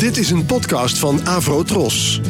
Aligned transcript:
Dit 0.00 0.16
is 0.16 0.30
een 0.30 0.46
podcast 0.46 0.98
van 0.98 1.26
Avro 1.26 1.62
Tros. 1.62 2.20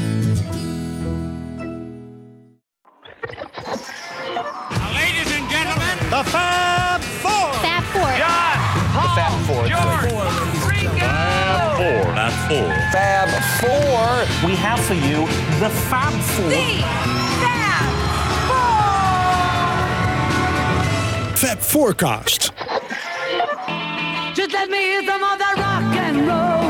Ladies 4.93 5.39
and 5.39 5.51
gentlemen, 5.51 5.97
The 6.09 6.23
Fab 6.25 7.03
Four. 7.03 7.55
Fab 7.55 7.85
Four. 7.93 8.17
John, 8.17 8.59
Paul, 8.93 9.09
Fab 9.15 9.33
Four. 9.47 9.67
George, 9.67 10.09
Ringo. 10.69 11.09
Four. 11.77 12.15
Not 12.15 12.33
four. 12.33 12.73
Fab 12.91 13.29
Four. 13.61 14.49
We 14.49 14.57
have 14.57 14.81
for 14.81 14.95
you 14.95 15.27
the 15.59 15.71
Fab 15.71 16.13
Four. 16.13 16.51
Fab 21.31 21.39
Fab 21.39 21.59
Forecast. 21.59 22.53
Just 24.35 24.53
let 24.53 24.69
me 24.69 24.79
hear 24.79 25.03
some 25.05 25.23
of 25.23 25.39
that 25.39 25.55
rock 25.57 25.97
and 25.97 26.27
roll 26.27 26.70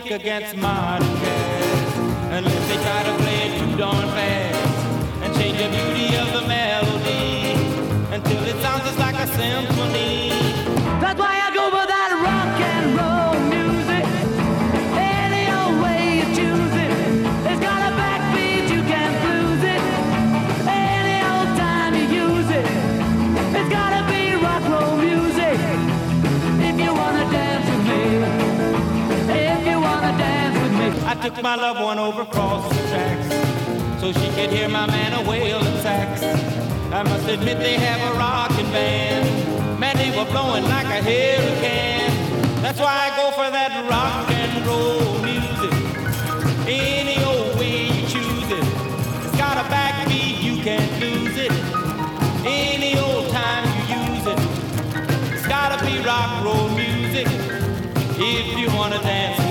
kick 0.00 0.20
against 0.20 0.54
modern 0.56 1.08
jazz 1.20 1.98
unless 2.36 2.68
they 2.68 2.76
try 2.84 3.02
to 3.02 3.14
play 3.22 3.48
it 3.48 3.58
too 3.58 3.76
darn 3.78 4.06
fast 4.08 4.76
and 5.22 5.34
change 5.36 5.56
the 5.56 5.68
beauty 5.70 6.14
of 6.16 6.28
the 6.34 6.46
melody 6.46 7.52
until 8.12 8.42
it 8.44 8.60
sounds 8.60 8.82
just 8.84 8.98
like 8.98 9.14
a 9.14 9.26
symphony. 9.26 10.28
That's 11.00 11.18
why 11.18 11.40
I 11.40 11.54
go 11.54 11.70
for 11.70 11.86
that 11.86 12.05
took 31.36 31.42
my 31.42 31.56
loved 31.56 31.80
one 31.80 31.98
over 31.98 32.22
across 32.22 32.66
the 32.70 32.82
tracks 32.88 34.00
so 34.00 34.10
she 34.10 34.28
could 34.30 34.50
hear 34.50 34.68
my 34.68 34.86
man 34.86 35.12
a 35.12 35.28
wailing 35.28 35.76
sax. 35.82 36.22
I 36.92 37.02
must 37.02 37.28
admit 37.28 37.58
they 37.58 37.74
have 37.74 38.00
a 38.10 38.18
rockin' 38.18 38.64
band. 38.72 39.78
Man, 39.78 39.96
they 39.98 40.16
were 40.16 40.24
blowing 40.30 40.64
like 40.64 40.86
a 40.86 41.02
hurricane. 41.02 42.62
That's 42.62 42.78
why 42.78 43.10
I 43.10 43.16
go 43.20 43.30
for 43.32 43.50
that 43.50 43.72
rock 43.90 44.30
and 44.30 44.66
roll 44.66 45.22
music. 45.22 45.74
Any 46.66 47.22
old 47.22 47.58
way 47.58 47.84
you 47.84 48.08
choose 48.08 48.50
it. 48.58 48.66
It's 49.26 49.36
got 49.36 49.58
a 49.58 49.68
backbeat, 49.68 50.42
you 50.42 50.62
can't 50.62 50.92
lose 51.02 51.36
it. 51.36 51.52
Any 52.46 52.98
old 52.98 53.28
time 53.30 53.64
you 53.76 54.14
use 54.14 54.26
it. 54.26 55.34
It's 55.34 55.46
gotta 55.46 55.84
be 55.84 55.98
rock 56.02 56.30
and 56.36 56.44
roll 56.46 56.68
music. 56.70 57.26
If 58.18 58.58
you 58.58 58.74
wanna 58.74 58.98
dance. 59.00 59.45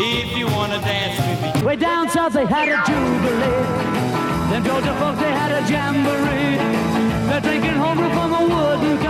If 0.00 0.36
you 0.38 0.46
wanna 0.46 0.78
dance 0.78 1.18
with 1.18 1.56
me. 1.56 1.66
Way 1.66 1.74
down 1.74 2.08
south 2.08 2.32
they 2.32 2.46
had 2.46 2.68
a 2.68 2.76
jubilee. 2.86 4.48
Them 4.48 4.62
Georgia 4.64 4.94
folks 5.00 5.18
they 5.18 5.32
had 5.32 5.50
a 5.50 5.60
jamboree. 5.68 6.56
They're 7.28 7.40
drinking 7.40 7.72
homebrew 7.72 8.08
from 8.10 8.32
a 8.32 8.42
wooden 8.42 8.98
cup. 8.98 9.07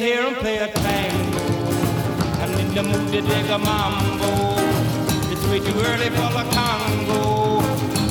To 0.00 0.02
hear 0.02 0.20
'em 0.26 0.34
play 0.34 0.58
a 0.58 0.68
tango. 0.68 1.44
I'm 2.42 2.52
in 2.60 2.68
the 2.74 2.82
mood 2.82 3.12
to 3.12 3.20
dig 3.22 3.48
a 3.56 3.58
mambo. 3.58 4.30
It's 5.32 5.44
way 5.48 5.60
too 5.66 5.78
early 5.90 6.10
for 6.16 6.28
the 6.36 6.44
Congo. 6.56 7.62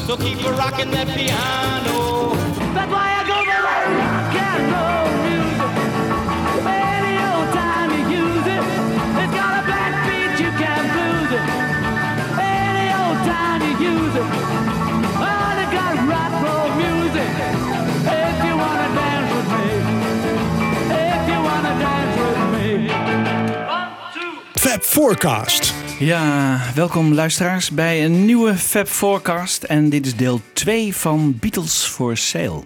So 0.08 0.18
keep 0.18 0.40
a 0.50 0.52
rocking 0.54 0.90
that 0.96 1.08
piano. 1.16 1.98
That's 2.76 2.92
why 2.92 3.15
Fab 24.76 24.84
Forecast. 24.84 25.74
Ja, 26.00 26.62
welkom 26.74 27.14
luisteraars 27.14 27.70
bij 27.70 28.06
een 28.06 28.26
nieuwe 28.26 28.56
Fab 28.56 28.88
Forecast. 28.88 29.64
En 29.64 29.90
dit 29.90 30.06
is 30.06 30.16
deel 30.16 30.42
2 30.54 30.96
van 30.96 31.38
Beatles 31.40 31.84
for 31.84 32.18
Sale. 32.18 32.64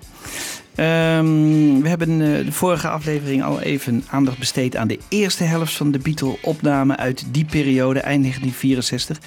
Ehm, 0.76 1.82
we 1.82 1.90
hebben 1.90 2.22
eh, 2.22 2.46
de 2.46 2.52
vorige 2.52 2.88
aflevering 2.88 3.44
al 3.44 3.62
even 3.62 4.04
aandacht 4.10 4.38
besteed 4.38 4.76
aan 4.76 4.88
de 4.88 5.00
eerste 5.10 5.44
helft 5.44 5.74
van 5.74 5.92
de 5.92 6.00
Beatle-opname 6.00 6.98
uit 6.98 7.26
die 7.32 7.46
periode, 7.46 8.00
eind 8.00 8.22
1964. 8.22 9.20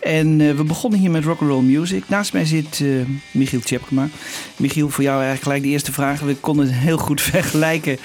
En 0.00 0.40
eh, 0.40 0.56
we 0.56 0.64
begonnen 0.64 1.00
hier 1.00 1.10
met 1.10 1.24
rock'n'roll 1.24 1.62
music. 1.62 2.08
Naast 2.08 2.32
mij 2.32 2.44
zit 2.44 2.80
eh, 2.80 2.88
Michiel 3.30 3.60
Tjepkema. 3.60 4.08
Michiel, 4.56 4.88
voor 4.88 5.02
jou 5.02 5.14
eigenlijk 5.14 5.42
gelijk 5.42 5.62
de 5.62 5.68
eerste 5.68 5.92
vraag. 5.92 6.20
We 6.20 6.34
konden 6.34 6.68
heel 6.68 6.98
goed 6.98 7.20
vergelijken. 7.32 7.98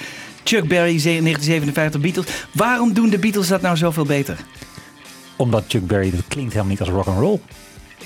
Chuck 0.46 0.68
Berry, 0.68 0.98
1957 1.02 2.00
Beatles. 2.00 2.26
Waarom 2.52 2.92
doen 2.92 3.08
de 3.10 3.18
Beatles 3.18 3.48
dat 3.48 3.60
nou 3.60 3.76
zoveel 3.76 4.04
beter? 4.04 4.36
Omdat 5.36 5.64
Chuck 5.68 5.86
Berry, 5.86 6.10
dat 6.10 6.20
klinkt 6.28 6.52
helemaal 6.52 6.70
niet 6.72 6.80
als 6.80 6.88
rock 6.88 7.06
and 7.06 7.18
roll. 7.18 7.38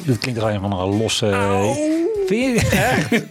Dat 0.05 0.19
klinkt 0.19 0.41
als 0.43 0.53
een 0.55 0.61
van 0.61 0.73
een 0.73 0.97
losse. 0.99 1.27
Vind 2.27 2.61
je? 2.61 3.23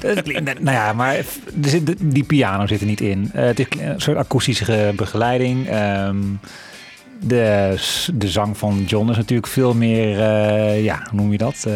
Dat 0.00 0.22
klinkt- 0.24 0.60
nou 0.62 0.76
ja, 0.76 0.92
maar 0.92 1.14
er 1.16 1.24
zit, 1.62 1.94
die 1.98 2.24
piano 2.24 2.66
zit 2.66 2.80
er 2.80 2.86
niet 2.86 3.00
in. 3.00 3.30
Eh, 3.34 3.44
het 3.44 3.58
is 3.58 3.66
een 3.78 4.00
soort 4.00 4.16
akoestische 4.16 4.92
begeleiding. 4.96 5.68
Ehm, 5.68 6.16
de, 7.22 7.74
de 8.14 8.28
zang 8.28 8.58
van 8.58 8.84
John 8.86 9.10
is 9.10 9.16
natuurlijk 9.16 9.48
veel 9.48 9.74
meer, 9.74 10.20
eh, 10.20 10.84
ja, 10.84 11.06
hoe 11.10 11.20
noem 11.20 11.32
je 11.32 11.38
dat? 11.38 11.64
Eh, 11.66 11.74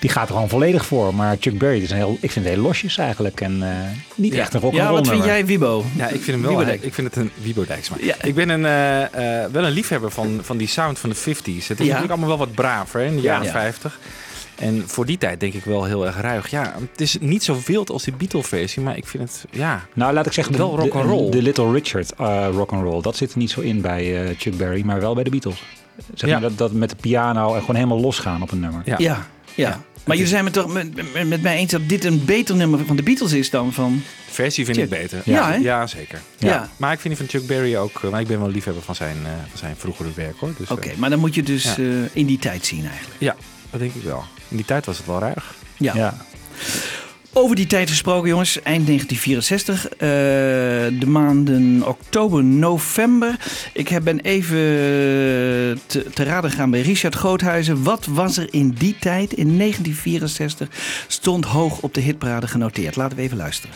die 0.00 0.10
gaat 0.10 0.28
er 0.28 0.34
gewoon 0.34 0.48
volledig 0.48 0.86
voor. 0.86 1.14
Maar 1.14 1.36
Chuck 1.40 1.58
Berry 1.58 1.82
is 1.82 1.90
een 1.90 1.96
heel, 1.96 2.18
ik 2.20 2.30
vind 2.30 2.44
het 2.44 2.54
heel 2.54 2.62
losjes 2.62 2.98
eigenlijk. 2.98 3.40
En 3.40 3.62
eh, 3.62 3.68
niet 4.14 4.34
echt 4.34 4.54
een 4.54 4.60
rock 4.60 4.72
and 4.72 4.82
Ja, 4.82 4.90
wat 4.90 5.08
vind 5.08 5.24
jij, 5.24 5.46
Wibo? 5.46 5.84
Ja, 5.96 6.08
ik 6.08 6.20
vind 6.22 6.44
hem 6.44 6.56
wel. 6.56 6.68
Ik 6.68 6.94
vind 6.94 7.14
het 7.14 7.16
een 7.16 7.30
Wiebo 7.42 7.64
Dijksma. 7.64 7.96
Ja. 8.00 8.14
Ik 8.22 8.34
ben 8.34 8.48
een, 8.48 8.62
wel 9.52 9.64
een 9.64 9.72
liefhebber 9.72 10.10
van, 10.10 10.38
van 10.42 10.56
die 10.56 10.68
sound 10.68 10.98
van 10.98 11.10
de 11.10 11.16
50s. 11.16 11.22
Het 11.44 11.46
is 11.46 11.66
natuurlijk 11.66 12.10
allemaal 12.10 12.28
wel 12.28 12.38
wat 12.38 12.54
braver 12.54 13.00
hè, 13.00 13.06
in 13.06 13.16
de 13.16 13.22
jaren 13.22 13.44
Ja. 13.46 13.52
50. 13.52 13.98
En 14.58 14.82
voor 14.86 15.06
die 15.06 15.18
tijd 15.18 15.40
denk 15.40 15.54
ik 15.54 15.64
wel 15.64 15.84
heel 15.84 16.06
erg 16.06 16.20
ruig. 16.20 16.50
Ja, 16.50 16.74
het 16.90 17.00
is 17.00 17.16
niet 17.20 17.44
zo 17.44 17.58
wild 17.66 17.90
als 17.90 18.02
die 18.04 18.14
Beatle-versie, 18.14 18.82
maar 18.82 18.96
ik 18.96 19.06
vind 19.06 19.22
het, 19.22 19.44
ja... 19.50 19.86
Nou, 19.94 20.12
laat 20.12 20.26
ik 20.26 20.32
zeggen, 20.32 20.52
de, 20.52 20.58
Wel 20.58 20.78
rock 20.78 20.94
and 20.94 21.04
roll. 21.04 21.24
de, 21.24 21.30
de 21.36 21.42
Little 21.42 21.72
Richard 21.72 22.12
uh, 22.20 22.48
rock 22.52 22.72
and 22.72 22.82
roll, 22.82 23.02
dat 23.02 23.16
zit 23.16 23.32
er 23.32 23.38
niet 23.38 23.50
zo 23.50 23.60
in 23.60 23.80
bij 23.80 24.24
eh, 24.24 24.34
Chuck 24.38 24.56
Berry, 24.56 24.82
maar 24.84 25.00
wel 25.00 25.14
bij 25.14 25.24
de 25.24 25.30
Beatles. 25.30 25.62
Zeg 26.14 26.30
Ja. 26.30 26.38
maar 26.38 26.48
dat, 26.48 26.58
dat 26.58 26.72
met 26.72 26.90
de 26.90 26.96
piano 26.96 27.54
en 27.54 27.60
gewoon 27.60 27.76
helemaal 27.76 28.00
losgaan 28.00 28.42
op 28.42 28.50
een 28.52 28.60
nummer. 28.60 28.82
Ja. 28.84 28.94
Ja, 28.98 29.26
ja. 29.54 29.80
Maar 30.04 30.16
jullie 30.16 30.30
zijn 30.30 30.44
het 30.44 30.54
toch 30.54 30.72
met, 30.72 31.12
met, 31.14 31.28
met 31.28 31.42
mij 31.42 31.56
eens 31.56 31.70
dat 31.70 31.88
dit 31.88 32.04
een 32.04 32.24
beter 32.24 32.56
nummer 32.56 32.86
van 32.86 32.96
de 32.96 33.02
Beatles 33.02 33.32
is 33.32 33.50
dan 33.50 33.72
van... 33.72 34.02
Versie 34.30 34.64
vind 34.64 34.76
Chuck. 34.76 34.86
ik 34.92 34.98
beter. 35.00 35.20
Ja, 35.24 35.52
ja 35.54 35.86
zeker. 35.86 36.20
Ja. 36.38 36.68
Maar 36.76 36.92
ik 36.92 37.00
vind 37.00 37.16
die 37.18 37.26
van 37.28 37.38
Chuck 37.38 37.48
Berry 37.48 37.76
ook... 37.76 38.00
eh, 38.02 38.10
Maar 38.10 38.20
ik 38.20 38.26
ben 38.26 38.38
wel 38.38 38.48
liefhebber 38.48 38.82
van 38.82 38.94
zijn, 38.94 39.16
eh, 39.24 39.30
van 39.48 39.58
zijn 39.58 39.74
vroegere 39.76 40.08
werk, 40.14 40.34
hoor. 40.38 40.52
Dus, 40.58 40.70
Oké, 40.70 40.88
eh, 40.88 40.96
maar 40.96 41.10
dan 41.10 41.18
moet 41.18 41.34
je 41.34 41.42
dus 41.42 41.64
Ja. 41.64 41.82
eh, 41.82 41.86
in 42.12 42.26
die 42.26 42.38
tijd 42.38 42.66
zien 42.66 42.86
eigenlijk. 42.88 43.16
ja, 43.20 43.36
dat 43.74 43.82
denk 43.82 43.94
ik 43.94 44.02
wel. 44.10 44.24
In 44.48 44.56
die 44.56 44.66
tijd 44.66 44.86
was 44.86 44.96
het 44.96 45.06
wel 45.06 45.18
ruig. 45.18 45.54
Ja. 45.78 45.94
Ja. 45.94 46.14
Over 47.36 47.56
die 47.56 47.66
tijd 47.66 47.88
gesproken, 47.88 48.28
jongens. 48.28 48.62
Eind 48.62 48.86
1964. 48.86 49.88
eh, 49.88 49.98
de 51.00 51.06
maanden 51.06 51.82
oktober, 51.86 52.44
november. 52.44 53.36
Ik 53.72 53.88
heb- 53.88 54.04
ben 54.04 54.20
even 54.20 54.56
te, 55.86 56.06
te 56.14 56.22
raden 56.22 56.50
gegaan 56.50 56.70
bij 56.70 56.80
Richard 56.80 57.14
Groothuizen. 57.14 57.82
Wat 57.82 58.06
was 58.06 58.36
er 58.36 58.46
in 58.50 58.70
die 58.78 58.96
tijd, 59.00 59.32
in 59.32 59.56
1964, 59.56 60.68
stond 61.06 61.44
hoog 61.44 61.80
op 61.80 61.94
de 61.94 62.00
hitparade 62.00 62.46
genoteerd? 62.48 62.96
Laten 62.96 63.16
we 63.16 63.22
even 63.22 63.36
luisteren. 63.36 63.74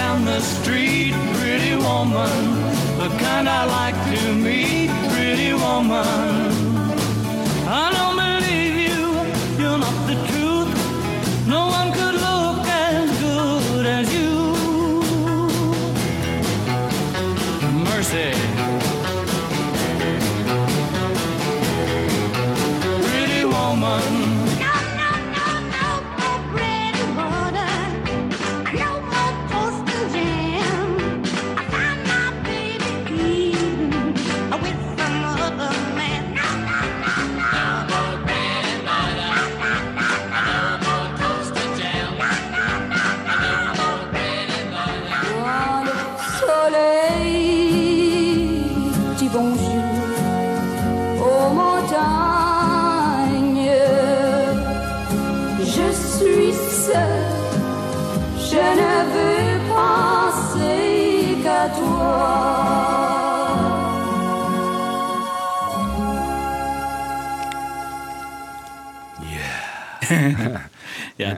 Down 0.00 0.24
the 0.24 0.40
street. 0.40 1.12
Pretty 1.38 1.74
woman, 1.76 2.36
the 3.00 3.08
kind 3.24 3.46
I 3.60 3.62
like 3.78 3.98
to 4.12 4.20
meet. 4.46 4.88
Pretty 5.12 5.52
woman, 5.52 6.49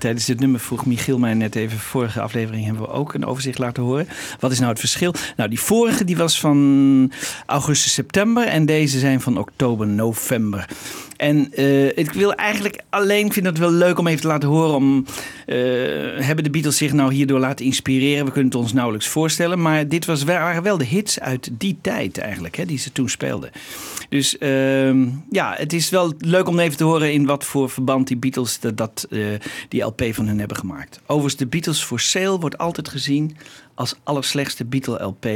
tijdens 0.02 0.24
dit 0.24 0.40
nummer 0.40 0.60
vroeg 0.60 0.86
Michiel 0.86 1.18
mij 1.18 1.34
net 1.34 1.54
even. 1.54 1.78
Vorige 1.78 2.20
aflevering 2.20 2.64
hebben 2.64 2.82
we 2.82 2.88
ook 2.88 3.14
een 3.14 3.26
overzicht 3.26 3.58
laten 3.58 3.82
horen. 3.82 4.08
Wat 4.40 4.52
is 4.52 4.58
nou 4.58 4.70
het 4.70 4.80
verschil? 4.80 5.14
Nou, 5.36 5.48
die 5.48 5.60
vorige 5.60 6.04
die 6.04 6.16
was 6.16 6.40
van 6.40 7.12
augustus, 7.46 7.92
september. 7.92 8.46
En 8.46 8.66
deze 8.66 8.98
zijn 8.98 9.20
van 9.20 9.38
oktober, 9.38 9.86
november. 9.86 10.68
En 11.22 11.52
eh, 11.52 11.86
ik 11.86 12.12
wil 12.12 12.34
eigenlijk 12.34 12.82
alleen, 12.90 13.32
vind 13.32 13.46
het 13.46 13.58
wel 13.58 13.70
leuk 13.70 13.98
om 13.98 14.06
even 14.06 14.20
te 14.20 14.26
laten 14.26 14.48
horen. 14.48 14.74
Om, 14.74 15.06
eh, 15.46 15.56
hebben 16.16 16.44
de 16.44 16.50
Beatles 16.50 16.76
zich 16.76 16.92
nou 16.92 17.14
hierdoor 17.14 17.38
laten 17.38 17.64
inspireren? 17.64 18.24
We 18.24 18.32
kunnen 18.32 18.50
het 18.50 18.60
ons 18.60 18.72
nauwelijks 18.72 19.08
voorstellen. 19.08 19.62
Maar 19.62 19.88
dit 19.88 20.04
was, 20.04 20.22
waren 20.22 20.62
wel 20.62 20.78
de 20.78 20.84
hits 20.84 21.20
uit 21.20 21.50
die 21.52 21.78
tijd 21.80 22.18
eigenlijk, 22.18 22.56
hè, 22.56 22.64
die 22.64 22.78
ze 22.78 22.92
toen 22.92 23.08
speelden. 23.08 23.50
Dus 24.08 24.38
ehm, 24.38 25.08
ja, 25.30 25.54
het 25.56 25.72
is 25.72 25.90
wel 25.90 26.12
leuk 26.18 26.48
om 26.48 26.58
even 26.58 26.76
te 26.76 26.84
horen 26.84 27.12
in 27.12 27.26
wat 27.26 27.44
voor 27.44 27.70
verband 27.70 28.06
die 28.06 28.16
Beatles 28.16 28.60
dat, 28.60 28.76
dat, 28.76 29.06
eh, 29.10 29.26
die 29.68 29.82
LP 29.82 30.02
van 30.10 30.26
hun 30.26 30.38
hebben 30.38 30.56
gemaakt. 30.56 31.00
Overigens, 31.02 31.36
de 31.36 31.46
Beatles 31.46 31.82
for 31.82 32.00
Sale 32.00 32.38
wordt 32.38 32.58
altijd 32.58 32.88
gezien 32.88 33.36
als 33.74 33.94
allerslechtste 34.02 34.64
Beatle-LP 34.64 35.26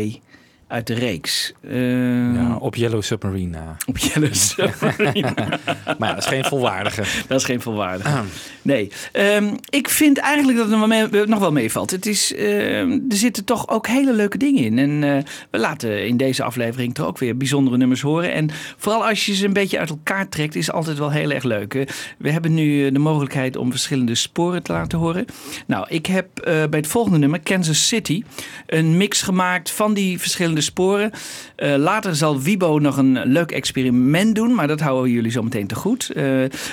uit 0.69 0.87
de 0.87 0.95
reeks. 0.95 1.53
Ehm, 1.69 2.35
Ja, 2.35 2.57
op 2.57 2.75
Yellow 2.75 3.03
Submarine. 3.03 3.51
na. 3.59 3.77
Op 3.87 3.99
Yellow 3.99 4.35
Submarine. 4.47 5.35
Maar 5.99 6.09
ja, 6.09 6.15
dat 6.15 6.19
is 6.25 6.27
geen 6.27 6.45
volwaardige. 6.45 7.03
Dat 7.29 7.39
is 7.41 7.45
geen 7.45 7.61
volwaardige. 7.61 8.21
Nee. 8.63 8.91
Ehm, 9.13 9.55
ik 9.71 9.89
vind 9.89 10.19
eigenlijk 10.19 10.59
dat 10.59 10.69
het 10.71 10.79
nog 10.79 10.89
mee- 10.89 11.27
nog 11.27 11.39
wel 11.39 11.53
meevalt. 11.53 11.91
Het 11.91 12.07
is, 12.07 12.35
ehm, 12.35 12.91
er 13.09 13.17
zitten 13.17 13.45
toch 13.45 13.69
ook 13.69 13.87
hele 13.87 14.13
leuke 14.13 14.39
dingen 14.39 14.65
in. 14.65 14.79
En 14.79 15.05
eh, 15.17 15.23
we 15.51 15.59
laten 15.59 16.07
in 16.07 16.17
deze 16.17 16.43
aflevering 16.43 16.95
toch 16.95 17.07
ook 17.07 17.19
weer 17.19 17.37
bijzondere 17.37 17.77
nummers 17.77 18.01
horen. 18.01 18.33
En 18.33 18.51
vooral 18.77 19.07
als 19.07 19.27
je 19.27 19.35
ze 19.35 19.45
een 19.47 19.53
beetje 19.53 19.79
uit 19.79 19.91
elkaar 19.91 20.29
trekt, 20.29 20.55
is 20.55 20.73
altijd 20.73 20.99
wel 20.99 21.11
heel 21.11 21.31
erg 21.31 21.45
leuk. 21.45 21.75
Eh, 21.75 21.87
We 22.19 22.31
hebben 22.31 22.55
nu 22.55 22.87
eh, 22.87 22.93
de 22.93 22.99
mogelijkheid 22.99 23.57
om 23.57 23.71
verschillende 23.71 24.15
sporen 24.15 24.63
te 24.63 24.73
laten 24.73 24.99
horen. 24.99 25.25
Nou, 25.67 25.87
ik 25.89 26.07
heb 26.07 26.39
eh, 26.39 26.45
bij 26.53 26.79
het 26.79 26.87
volgende 26.87 27.19
nummer, 27.19 27.41
Kansas 27.41 27.89
City, 27.89 28.23
een 28.67 28.97
mix 28.97 29.23
gemaakt 29.23 29.71
van 29.71 29.95
die 29.95 30.19
verschillende 30.21 30.56
sporen. 30.63 31.11
Eh, 31.57 31.75
later 31.77 32.17
zal 32.17 32.41
Wibo 32.41 32.79
nog 32.79 32.97
een 32.97 33.21
leuk 33.25 33.51
experiment 33.53 34.35
doen, 34.35 34.55
maar 34.55 34.67
dat 34.69 34.81
houden 34.81 35.05
we 35.05 35.13
jullie 35.13 35.31
zo 35.31 35.43
meteen 35.43 35.67
te 35.67 35.75
goed. 35.75 36.11
Eh, 36.11 36.25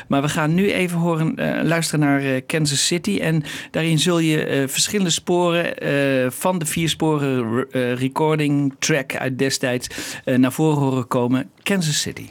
maar 0.08 0.22
we 0.22 0.30
gaan 0.30 0.54
nu 0.54 0.72
even 0.72 0.98
horen, 0.98 1.36
eh, 1.36 1.64
luisteren 1.64 2.00
naar 2.00 2.42
Kansas 2.42 2.88
City. 2.88 3.20
En 3.20 3.44
daarin 3.72 4.00
zul 4.00 4.20
je 4.20 4.66
verschillende 4.68 5.12
sporen 5.12 6.32
van 6.32 6.60
de 6.60 6.66
vier 6.66 6.90
sporen 6.90 7.66
re- 7.72 7.94
recording 7.94 8.74
track 8.80 9.16
uit 9.16 9.38
destijds 9.40 9.88
naar 10.26 10.52
voren 10.52 10.78
horen 10.78 11.08
komen. 11.08 11.50
Kansas 11.64 12.02
City. 12.02 12.26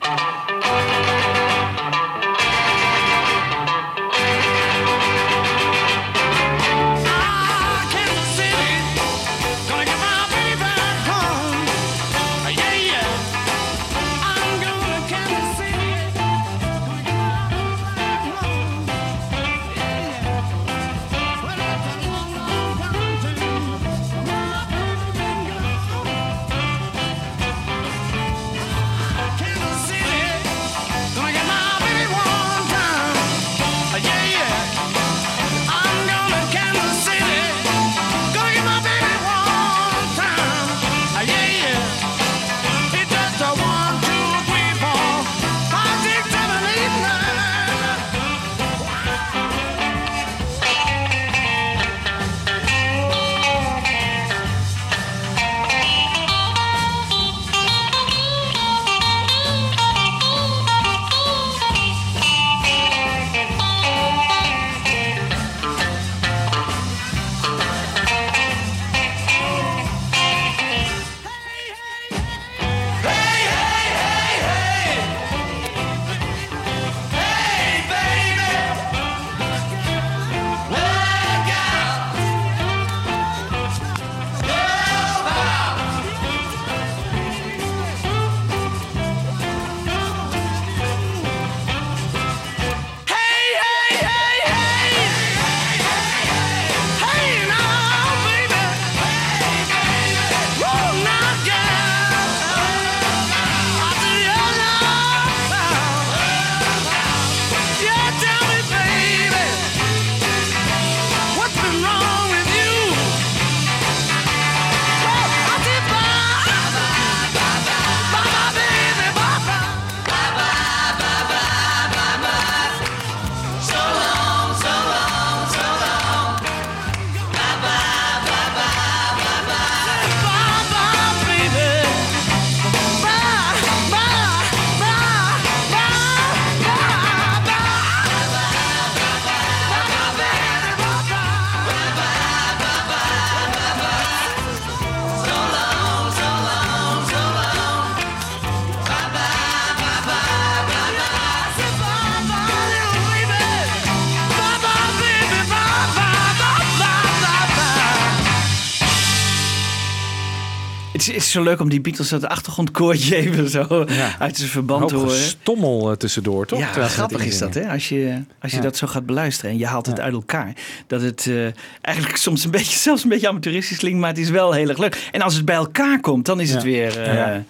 Is, 161.33 161.39
zo 161.39 161.43
leuk 161.51 161.61
om 161.61 161.69
die 161.69 161.81
Beatles 161.81 162.09
dat 162.09 162.25
achtergrondkoortje 162.27 163.17
even 163.23 163.49
zo 163.49 163.85
Ja. 163.89 164.15
uit 164.19 164.37
zijn 164.37 164.49
verband 164.51 164.89
te 164.89 164.95
horen. 164.97 165.17
stommel 165.17 165.91
eh, 165.91 165.97
tussendoor, 165.97 166.47
toch? 166.47 166.59
Ja, 166.59 166.89
grappig 166.89 167.25
is 167.25 167.39
dat, 167.39 167.55
hè? 167.55 167.69
Als 167.69 167.89
je, 167.89 168.23
als 168.41 168.51
je 168.51 168.57
Ja. 168.57 168.63
dat 168.63 168.77
zo 168.77 168.87
gaat 168.87 169.07
beluisteren 169.07 169.51
en 169.51 169.59
je 169.59 169.67
haalt 169.67 169.87
het 169.87 170.01
uit 170.01 170.13
elkaar. 170.15 170.53
Dat 170.87 171.01
het 171.03 171.27
eh, 171.27 171.45
eigenlijk 171.81 172.17
soms 172.17 172.45
een 172.45 172.51
beetje, 172.51 172.79
zelfs 172.89 173.03
een 173.03 173.09
beetje 173.09 173.29
amateuristisch 173.29 173.79
klinkt, 173.79 173.99
maar 173.99 174.09
het 174.09 174.19
is 174.19 174.31
wel 174.31 174.53
heel 174.53 174.69
erg 174.69 174.79
leuk. 174.79 175.09
En 175.13 175.21
als 175.21 175.35
het 175.35 175.45
bij 175.45 175.55
elkaar 175.57 176.01
komt, 176.01 176.27
dan 176.27 176.41
is 176.41 176.51
het 176.55 176.63
weer, 176.63 177.01
eh, 177.03 177.15
Ja. 177.15 177.43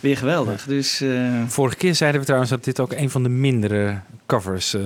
weer 0.00 0.16
geweldig. 0.16 0.64
Dus 0.64 1.00
eh, 1.00 1.08
Vorige 1.46 1.76
keer 1.76 1.94
zeiden 1.94 2.18
we 2.20 2.24
trouwens 2.26 2.52
dat 2.52 2.64
dit 2.64 2.80
ook 2.80 2.92
een 2.92 3.10
van 3.10 3.22
de 3.22 3.28
mindere 3.28 3.98
covers 4.26 4.74
eh, 4.74 4.80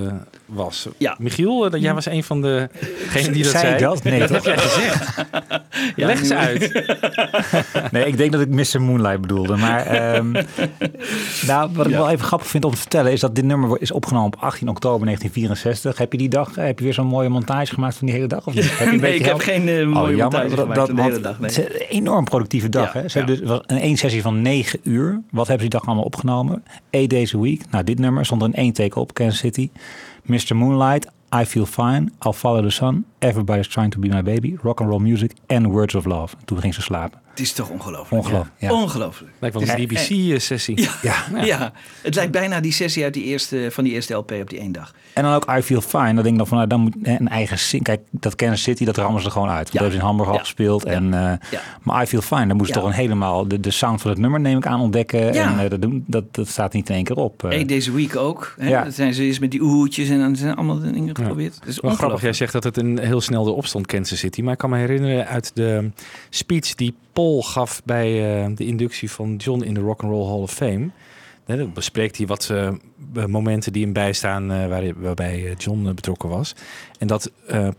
was. 0.47 0.87
Ja. 0.99 1.17
Michiel, 1.19 1.71
dat 1.71 1.81
jij 1.81 1.95
was 1.95 2.07
een 2.07 2.25
van 2.25 2.41
degenen 2.43 3.33
die 3.33 3.43
dat 3.43 3.53
Zei 3.53 3.67
zei. 3.67 3.79
dat? 3.79 4.03
Nee, 4.03 4.19
dat 4.19 4.29
toch? 4.29 4.45
heb 4.45 4.57
jij 4.57 4.59
gezegd. 4.59 5.25
ja, 5.97 6.07
Leg 6.07 6.23
nu- 6.23 6.31
uit. 6.31 6.73
Nee, 7.91 8.07
ik 8.07 8.17
denk 8.17 8.33
dat 8.33 8.41
ik 8.41 8.49
Mr. 8.49 8.83
Moonlight 8.83 9.21
bedoelde. 9.21 9.57
Maar 9.57 9.87
ehm, 9.87 10.31
nou, 11.47 11.71
wat 11.73 11.87
ik 11.87 11.93
Ja. 11.93 11.99
wel 11.99 12.11
even 12.11 12.25
grappig 12.25 12.49
vind 12.49 12.65
om 12.65 12.71
te 12.71 12.77
vertellen... 12.77 13.13
is 13.13 13.21
dat 13.21 13.35
dit 13.35 13.45
nummer 13.45 13.81
is 13.81 13.91
opgenomen 13.91 14.27
op 14.27 14.37
18 14.41 14.69
oktober 14.69 15.05
1964. 15.07 15.99
Heb 15.99 16.13
je 16.13 16.19
die 16.19 16.29
dag, 16.29 16.55
heb 16.55 16.79
je 16.79 16.85
weer 16.85 16.95
zo'n 16.95 17.07
mooie 17.07 17.29
montage 17.29 17.75
gemaakt 17.75 17.97
van 17.97 18.07
die 18.07 18.17
hele 18.17 18.29
dag? 18.29 18.47
Of 18.47 18.55
niet? 18.55 18.79
Heb 18.79 18.89
je 18.89 18.95
een 18.95 19.01
Nee, 19.01 19.15
ik 19.15 19.25
heb 19.25 19.39
geen 19.39 19.69
eh, 19.69 19.81
Oh, 19.81 19.93
mooie 19.93 20.17
montage 20.17 20.49
gemaakt 20.57 20.75
dat, 20.75 20.87
van 20.87 20.97
de 20.97 21.03
hele 21.03 21.21
dag. 21.21 21.39
Nee. 21.41 21.51
Het 21.51 21.59
is 21.59 21.65
een 21.81 21.87
enorm 21.89 22.25
productieve 22.25 22.69
dag. 22.69 22.95
Ja, 22.95 23.01
hè? 23.01 23.09
Ze 23.09 23.19
hebben 23.19 23.41
dus 23.47 23.61
een 23.67 23.79
één 23.79 23.97
sessie 23.97 24.23
van 24.23 24.43
9 24.43 24.81
uur. 24.83 25.21
Wat 25.31 25.47
hebben 25.49 25.65
ze 25.65 25.71
die 25.71 25.79
dag 25.79 25.87
allemaal 25.87 26.05
opgenomen? 26.05 26.65
Eight 26.91 27.11
days 27.11 27.35
a 27.35 27.39
week. 27.39 27.63
Nou, 27.71 27.85
dit 27.85 27.99
nummer 27.99 28.25
stond 28.25 28.43
er 28.43 28.49
in 28.49 28.55
één 28.55 28.73
teken 28.73 29.01
op, 29.01 29.15
Kansas 29.15 29.39
City. 29.39 29.71
Mr. 30.23 30.57
Moonlight, 30.57 31.07
I 31.41 31.45
Feel 31.45 31.67
Fine, 31.67 32.09
I'll 32.27 32.33
Follow 32.33 32.63
the 32.65 32.71
Sun, 32.71 33.05
Everybody's 33.25 33.69
Trying 33.69 33.91
to 33.93 33.99
Be 34.01 34.09
My 34.09 34.23
Baby, 34.23 34.57
Rock 34.63 34.81
and 34.81 34.89
Roll 34.91 35.01
Music 35.01 35.33
en 35.47 35.67
Words 35.67 35.95
of 35.95 36.05
Love. 36.05 36.37
Toen 36.45 36.61
ging 36.61 36.75
ze 36.75 36.83
slapen. 36.83 37.23
Het 37.31 37.43
is 37.43 37.53
toch 37.53 37.69
ongelooflijk. 37.71 38.23
Ongelooflijk. 38.25 38.55
Ja. 38.59 38.73
Ongelooflijk. 38.73 39.33
Lijkt 39.39 39.57
wel 39.57 39.69
een 39.69 39.81
Ja. 39.81 39.87
BBC-sessie. 39.87 40.81
Ja, 40.81 40.91
Ja. 41.03 41.45
ja. 41.45 41.73
het 42.03 42.15
lijkt 42.15 42.33
bijna 42.33 42.61
die 42.61 42.73
sessie 42.73 43.05
uit 43.05 43.15
die 43.15 43.25
eerste, 43.25 43.69
van 43.71 43.85
die 43.85 43.93
eerste 43.93 44.15
LP 44.15 44.33
op 44.33 44.51
die 44.51 44.59
één 44.59 44.73
dag. 44.73 44.95
En 45.13 45.23
dan 45.23 45.35
ook 45.35 45.51
I 45.59 45.63
Feel 45.63 45.81
Fine. 45.81 46.05
Dan 46.15 46.15
denk 46.15 46.27
ik 46.29 46.37
dan 46.37 46.47
van, 46.47 46.57
nou, 46.57 46.69
dan 46.69 46.81
moet 46.81 46.95
een 47.03 47.29
eigen 47.29 47.59
zin. 47.59 47.83
Kijk, 47.83 48.01
dat 48.11 48.35
Kansas 48.37 48.63
City, 48.63 48.85
dat 48.85 48.97
rammen 48.97 49.21
ze 49.21 49.27
er 49.27 49.33
gewoon 49.33 49.49
uit. 49.49 49.67
Ja. 49.67 49.73
dat 49.73 49.73
hebben 49.73 49.91
ze 49.93 49.99
in 49.99 50.05
Hamburg 50.05 50.29
al 50.29 50.35
Ja. 50.35 50.41
gespeeld. 50.41 50.85
En, 50.85 51.05
eh, 51.15 51.21
Ja. 51.51 51.61
Maar 51.83 52.03
I 52.03 52.07
Feel 52.07 52.21
Fine, 52.23 52.47
dan 52.47 52.57
moest 52.57 52.69
ze 52.73 52.75
Ja. 52.75 52.81
toch 52.85 52.91
een 52.93 52.97
helemaal 52.97 53.49
de, 53.49 53.61
de 53.61 53.71
sound 53.71 54.01
van 54.01 54.11
het 54.11 54.19
nummer, 54.21 54.41
neem 54.41 54.57
ik 54.57 54.67
aan, 54.67 54.81
ontdekken. 54.81 55.33
Ja. 55.33 55.53
En 55.53 55.65
eh, 55.65 55.71
dat, 55.71 55.83
doen, 55.83 56.05
dat, 56.07 56.25
dat 56.35 56.49
staat 56.49 56.73
niet 56.73 56.89
in 56.89 56.95
één 56.95 57.05
keer 57.05 57.17
op. 57.17 57.45
eh. 57.45 57.59
Eén 57.59 57.67
deze 57.67 57.93
week 57.93 58.17
ook. 58.17 58.55
Hè? 58.59 58.69
Ja. 58.69 58.85
Dat 58.85 58.95
zijn 58.95 59.15
ze 59.15 59.23
eens 59.23 59.39
met 59.39 59.51
die 59.51 59.61
oehoedjes 59.63 60.09
en 60.09 60.19
dan 60.19 60.37
zijn 60.37 60.55
allemaal 60.55 60.79
dingen 60.81 61.17
geprobeerd. 61.17 61.55
Het 61.55 61.69
is 61.69 61.81
Wel 61.81 61.91
grappig, 61.95 62.21
jij 62.21 62.33
zegt 62.33 62.53
dat 62.53 62.65
het 62.65 62.77
een 62.77 62.99
heel 62.99 63.14
snel 63.21 63.47
erop 63.47 63.67
stond, 63.67 63.87
Kansas 63.87 64.19
City. 64.19 64.43
Maar 64.43 64.53
ik 64.53 64.59
kan 64.59 64.71
me 64.71 64.79
herinneren 64.79 65.27
uit 65.27 65.51
de 65.55 65.91
speech 66.31 66.75
die 66.75 66.95
Paul 67.13 67.43
gaf 67.43 67.83
bij 67.85 68.43
eh, 68.45 68.51
de 68.55 68.67
inductie 68.67 69.11
van 69.11 69.37
John 69.37 69.63
in 69.63 69.75
de 69.75 69.81
Rock 69.81 70.03
and 70.03 70.13
Roll 70.13 70.27
Hall 70.27 70.41
of 70.41 70.53
Fame. 70.53 70.91
Dan 71.47 71.73
bespreekt 71.73 72.17
hij 72.17 72.27
wat 72.27 72.51
eh, 72.51 72.71
momenten 73.27 73.73
die 73.73 73.85
hem 73.85 73.93
bijstaan 73.93 74.69
waar, 74.69 75.01
waarbij 75.01 75.55
John 75.59 75.93
betrokken 75.95 76.29
was. 76.29 76.55
En 76.99 77.07
dat 77.07 77.31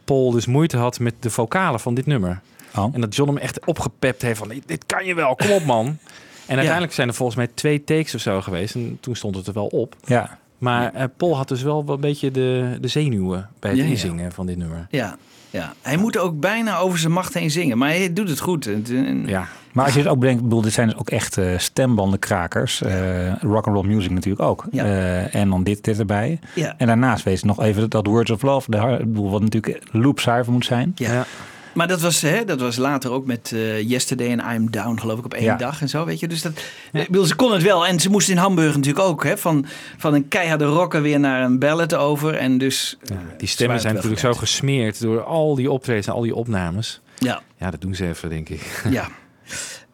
Paul 0.03 0.31
dus 0.31 0.45
moeite 0.45 0.77
had 0.77 0.99
met 0.99 1.13
de 1.19 1.29
vocalen 1.29 1.79
van 1.79 1.93
dit 1.93 2.05
nummer. 2.05 2.41
Oh. 2.75 2.89
En 2.93 3.01
dat 3.01 3.15
John 3.15 3.29
hem 3.29 3.37
echt 3.37 3.65
opgepept 3.65 4.21
heeft 4.21 4.37
van, 4.37 4.61
dit 4.65 4.85
kan 4.85 5.05
je 5.05 5.15
wel, 5.15 5.35
kom 5.35 5.51
op 5.51 5.65
man. 5.65 5.97
En 6.45 6.55
uiteindelijk 6.57 6.93
zijn 6.93 7.07
er 7.07 7.13
volgens 7.13 7.37
mij 7.37 7.47
twee 7.53 7.83
takes 7.83 8.15
of 8.15 8.21
zo 8.21 8.41
geweest. 8.41 8.75
En 8.75 8.97
toen 9.01 9.15
stond 9.15 9.35
het 9.35 9.47
er 9.47 9.53
wel 9.53 9.67
op. 9.67 9.95
Ja. 10.05 10.39
Maar 10.57 10.93
eh, 10.93 11.03
Paul 11.17 11.35
had 11.35 11.47
dus 11.47 11.61
wel 11.61 11.83
een 11.87 11.99
beetje 11.99 12.31
de, 12.31 12.77
de 12.81 12.87
zenuwen 12.87 13.49
bij 13.59 13.69
het 13.69 13.79
Ja, 13.79 13.85
ja. 13.85 13.91
inzingen 13.91 14.31
van 14.31 14.45
dit 14.45 14.57
nummer. 14.57 14.87
Ja, 14.89 15.15
ja, 15.49 15.73
hij 15.81 15.97
moet 15.97 16.17
ook 16.17 16.39
bijna 16.39 16.77
over 16.77 16.99
zijn 16.99 17.11
macht 17.11 17.33
heen 17.33 17.51
zingen. 17.51 17.77
Maar 17.77 17.89
hij 17.89 18.13
doet 18.13 18.29
het 18.29 18.39
goed. 18.39 18.67
En- 18.67 19.23
Ja, 19.27 19.47
Maar 19.73 19.85
als 19.85 19.93
je 19.93 19.99
het 19.99 20.09
ook 20.09 20.19
bedenkt, 20.19 20.43
bedoel, 20.43 20.61
dit 20.61 20.73
zijn 20.73 20.87
dus 20.87 20.97
ook 20.97 21.09
echt 21.09 21.37
eh 21.37 21.57
stembandenkrakers. 21.57 22.81
Eh 22.81 23.33
rock 23.41 23.67
and 23.67 23.75
roll 23.75 23.85
music 23.87 24.11
natuurlijk 24.11 24.43
ook. 24.43 24.65
Ja. 24.71 24.83
Eh, 24.85 25.35
en 25.35 25.49
dan 25.49 25.63
dit, 25.63 25.83
dit 25.83 25.99
erbij. 25.99 26.39
Ja. 26.55 26.73
En 26.77 26.87
daarnaast 26.87 27.23
wees 27.23 27.43
nog 27.43 27.61
even 27.61 27.89
dat 27.89 28.07
Words 28.07 28.31
of 28.31 28.41
Love, 28.41 28.71
de, 28.71 28.77
har- 28.77 28.99
ik 28.99 29.11
bedoel, 29.13 29.29
wat 29.29 29.41
natuurlijk 29.41 29.81
loopzuiver 29.91 30.53
moet 30.53 30.65
zijn. 30.65 30.91
Ja. 30.95 31.25
Maar 31.75 31.87
dat 31.87 32.01
was, 32.01 32.21
hè, 32.21 32.45
dat 32.45 32.59
was 32.59 32.75
later 32.77 33.11
ook 33.11 33.25
met 33.25 33.51
eh, 33.53 33.89
Yesterday 33.89 34.31
en 34.31 34.53
I'm 34.55 34.71
Down, 34.71 34.99
geloof 34.99 35.19
ik, 35.19 35.25
op 35.25 35.33
één 35.33 35.43
Ja. 35.43 35.55
dag 35.55 35.81
en 35.81 35.89
zo, 35.89 36.05
weet 36.05 36.19
je. 36.19 36.27
Dus 36.27 36.41
dat, 36.41 36.51
ik 36.91 37.07
bedoel, 37.07 37.25
ze 37.25 37.35
kon 37.35 37.51
het 37.53 37.63
wel. 37.63 37.85
En 37.87 37.99
ze 37.99 38.09
moesten 38.09 38.33
in 38.33 38.39
Hamburg 38.39 38.75
natuurlijk 38.75 39.05
ook, 39.05 39.23
hè, 39.23 39.37
van, 39.37 39.65
van 39.97 40.13
een 40.13 40.27
keiharde 40.27 40.65
rocker 40.65 41.01
weer 41.01 41.19
naar 41.19 41.43
een 41.43 41.59
ballad 41.59 41.93
over. 41.95 42.35
En 42.35 42.57
dus... 42.57 42.97
Ja, 43.03 43.15
die 43.37 43.47
stemmen 43.47 43.79
zijn 43.79 43.93
natuurlijk 43.93 44.21
zo 44.21 44.33
gesmeerd 44.33 45.01
door 45.01 45.23
al 45.23 45.55
die 45.55 45.71
optredens 45.71 46.07
en 46.07 46.13
al 46.13 46.21
die 46.21 46.35
opnames. 46.35 47.01
Ja, 47.17 47.41
Ja, 47.57 47.71
dat 47.71 47.81
doen 47.81 47.95
ze 47.95 48.07
even, 48.07 48.29
denk 48.29 48.49
ik. 48.49 48.83
ja. 48.89 49.07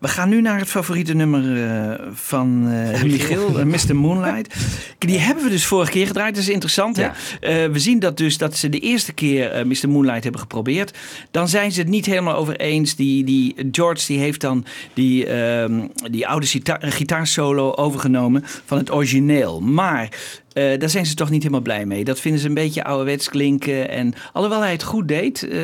We 0.01 0.08
gaan 0.08 0.29
nu 0.29 0.41
naar 0.41 0.60
het 0.60 0.67
favoriete 0.70 1.13
nummer 1.13 1.63
eh, 1.63 2.08
van 2.13 2.70
eh 2.72 3.03
Michiel, 3.03 3.60
eh, 3.60 3.65
Mr. 3.65 3.96
Moonlight. 3.96 4.55
Die 5.00 5.20
hebben 5.20 5.43
we 5.43 5.50
dus 5.50 5.65
vorige 5.65 5.91
keer 5.91 6.08
gedraaid. 6.08 6.34
Dat 6.36 6.43
is 6.43 6.50
interessant. 6.50 6.98
Hè? 6.98 7.03
Ja. 7.03 7.70
We 7.70 7.79
zien 7.79 8.00
dat 8.00 8.17
dus 8.17 8.38
dat 8.38 8.58
ze 8.58 8.70
de 8.70 8.79
eerste 8.79 9.13
keer 9.13 9.67
Mr. 9.67 9.89
Moonlight 9.89 10.24
hebben 10.24 10.41
geprobeerd. 10.41 10.98
Dan 11.31 11.48
zijn 11.48 11.72
ze 11.72 11.79
het 11.79 11.89
niet 11.89 12.05
helemaal 12.05 12.36
over 12.36 12.55
eens. 12.60 12.96
Die, 12.96 13.24
die 13.24 13.55
George 13.72 14.05
die 14.05 14.20
heeft 14.20 14.41
dan 14.41 14.65
die, 14.93 15.25
ehm, 15.25 15.88
die 16.12 16.27
oude 16.27 16.46
gita- 16.46 16.79
gitaarsolo 16.81 17.74
overgenomen 17.74 18.43
van 18.65 18.77
het 18.77 18.91
origineel. 18.91 19.60
Maar 19.62 20.10
eh, 20.53 20.79
daar 20.79 20.89
zijn 20.89 21.05
ze 21.05 21.13
toch 21.13 21.29
niet 21.29 21.41
helemaal 21.41 21.62
blij 21.62 21.86
mee. 21.86 22.03
Dat 22.03 22.20
vinden 22.20 22.41
ze 22.41 22.48
een 22.48 22.53
beetje 22.53 22.84
ouderwets 22.84 23.29
klinken. 23.29 23.89
En 23.89 24.13
alhoewel 24.34 24.62
hij 24.62 24.72
het 24.72 24.84
goed 24.84 25.08
deed, 25.08 25.43
eh, 25.43 25.62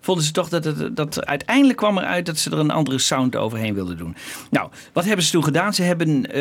vonden 0.00 0.24
ze 0.24 0.32
toch 0.32 0.48
dat 0.48 0.64
het 0.64 0.96
dat 0.96 1.26
uiteindelijk 1.26 1.78
kwam 1.78 1.98
eruit 1.98 2.26
dat 2.26 2.38
ze 2.38 2.50
er 2.50 2.58
een 2.58 2.70
andere 2.70 2.98
sound 2.98 3.36
overheen 3.36 3.74
wilden 3.74 3.96
doen. 3.96 4.16
Nou, 4.50 4.68
wat 4.92 5.04
hebben 5.04 5.24
ze 5.24 5.30
toen 5.30 5.44
gedaan? 5.44 5.74
Ze 5.74 5.82
hebben 5.82 6.26
eh, 6.26 6.32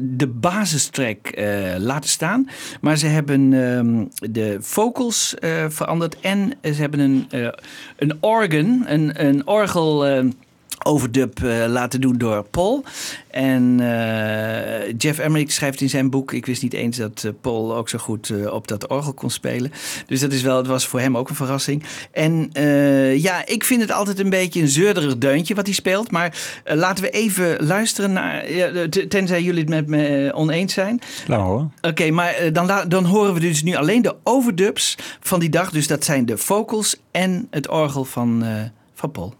de 0.00 0.32
basistrack 0.34 1.34
laten 1.78 2.10
staan, 2.10 2.48
maar 2.80 2.96
ze 2.96 3.06
hebben 3.06 3.52
ehm, 3.52 4.04
de 4.32 4.56
vocals 4.60 5.34
veranderd 5.68 6.20
en 6.20 6.52
ze 6.62 6.80
hebben 6.80 7.00
een, 7.00 7.26
een 7.96 8.16
organ, 8.20 8.84
een, 8.86 9.26
een 9.26 9.46
orgel. 9.46 10.04
Overdub 10.86 11.42
eh, 11.42 11.64
laten 11.68 12.00
doen 12.00 12.18
door 12.18 12.42
Paul. 12.50 12.84
En 13.30 13.80
eh, 13.80 14.94
Jeff 14.98 15.18
Emmerich 15.18 15.52
schrijft 15.52 15.80
in 15.80 15.88
zijn 15.88 16.10
boek... 16.10 16.32
ik 16.32 16.46
wist 16.46 16.62
niet 16.62 16.72
eens 16.72 16.96
dat 16.96 17.22
eh, 17.24 17.30
Paul 17.40 17.76
ook 17.76 17.88
zo 17.88 17.98
goed 17.98 18.32
op 18.50 18.68
dat 18.68 18.88
orgel 18.88 19.12
kon 19.12 19.30
spelen. 19.30 19.72
Dus 20.06 20.20
dat 20.20 20.32
is 20.32 20.42
wel, 20.42 20.56
het 20.56 20.66
was 20.66 20.86
voor 20.86 21.00
hem 21.00 21.16
ook 21.16 21.28
een 21.28 21.34
verrassing. 21.34 21.82
En 22.10 22.50
ja, 23.18 23.46
ik 23.46 23.64
vind 23.64 23.80
het 23.80 23.92
altijd 23.92 24.18
een 24.18 24.30
beetje 24.30 24.60
een 24.60 24.68
zeurderig 24.68 25.18
deuntje 25.18 25.54
wat 25.54 25.66
hij 25.66 25.74
speelt. 25.74 26.10
Maar 26.10 26.36
laten 26.64 27.04
we 27.04 27.10
even 27.10 27.66
luisteren 27.66 28.12
naar... 28.12 28.44
tenzij 29.08 29.42
jullie 29.42 29.60
het 29.60 29.68
met 29.68 29.86
me 29.86 30.30
oneens 30.34 30.72
zijn. 30.72 31.00
Laat 31.26 31.38
maar 31.38 31.48
horen. 31.48 31.72
Oké, 31.80 32.10
maar 32.10 32.52
dan, 32.52 32.70
dan 32.88 33.04
horen 33.04 33.34
we 33.34 33.40
dus 33.40 33.62
nu 33.62 33.74
alleen 33.74 34.02
de 34.02 34.14
overdubs 34.22 34.98
van 35.20 35.40
die 35.40 35.50
dag. 35.50 35.70
Dus 35.70 35.86
dat 35.86 36.04
zijn 36.04 36.26
de 36.26 36.38
vocals 36.38 36.96
en 37.10 37.46
het 37.50 37.68
orgel 37.68 38.04
van, 38.04 38.44
eh, 38.44 38.54
van 38.94 39.10
Paul. 39.10 39.34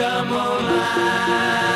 Mr. 0.00 0.24
Moonlight, 0.30 1.69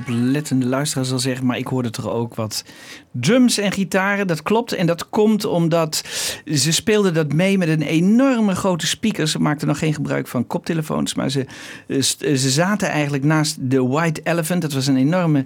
oplettende 0.00 0.66
luisteraar 0.66 1.04
zal 1.04 1.18
zeggen, 1.18 1.46
maar 1.46 1.58
ik 1.58 1.66
hoorde 1.66 1.90
toch 1.90 2.08
ook 2.08 2.34
wat 2.34 2.64
drums 3.12 3.58
en 3.58 3.72
gitaren. 3.72 4.26
Dat 4.26 4.42
klopt 4.42 4.72
en 4.72 4.86
dat 4.86 5.08
komt 5.08 5.44
omdat 5.44 6.02
ze 6.46 6.72
speelden 6.72 7.14
dat 7.14 7.32
mee 7.32 7.58
met 7.58 7.68
een 7.68 7.82
enorme 7.82 8.54
grote 8.54 8.86
speaker. 8.86 9.28
Ze 9.28 9.38
maakten 9.38 9.68
nog 9.68 9.78
geen 9.78 9.94
gebruik 9.94 10.28
van 10.28 10.46
koptelefoons, 10.46 11.14
maar 11.14 11.30
ze, 11.30 11.46
eh, 11.86 11.96
eh, 11.96 12.02
ze 12.36 12.50
zaten 12.50 12.88
eigenlijk 12.88 13.24
naast 13.24 13.56
de 13.60 13.86
White 13.86 14.20
Elephant. 14.24 14.62
Dat 14.62 14.72
was 14.72 14.86
een 14.86 14.96
enorme 14.96 15.44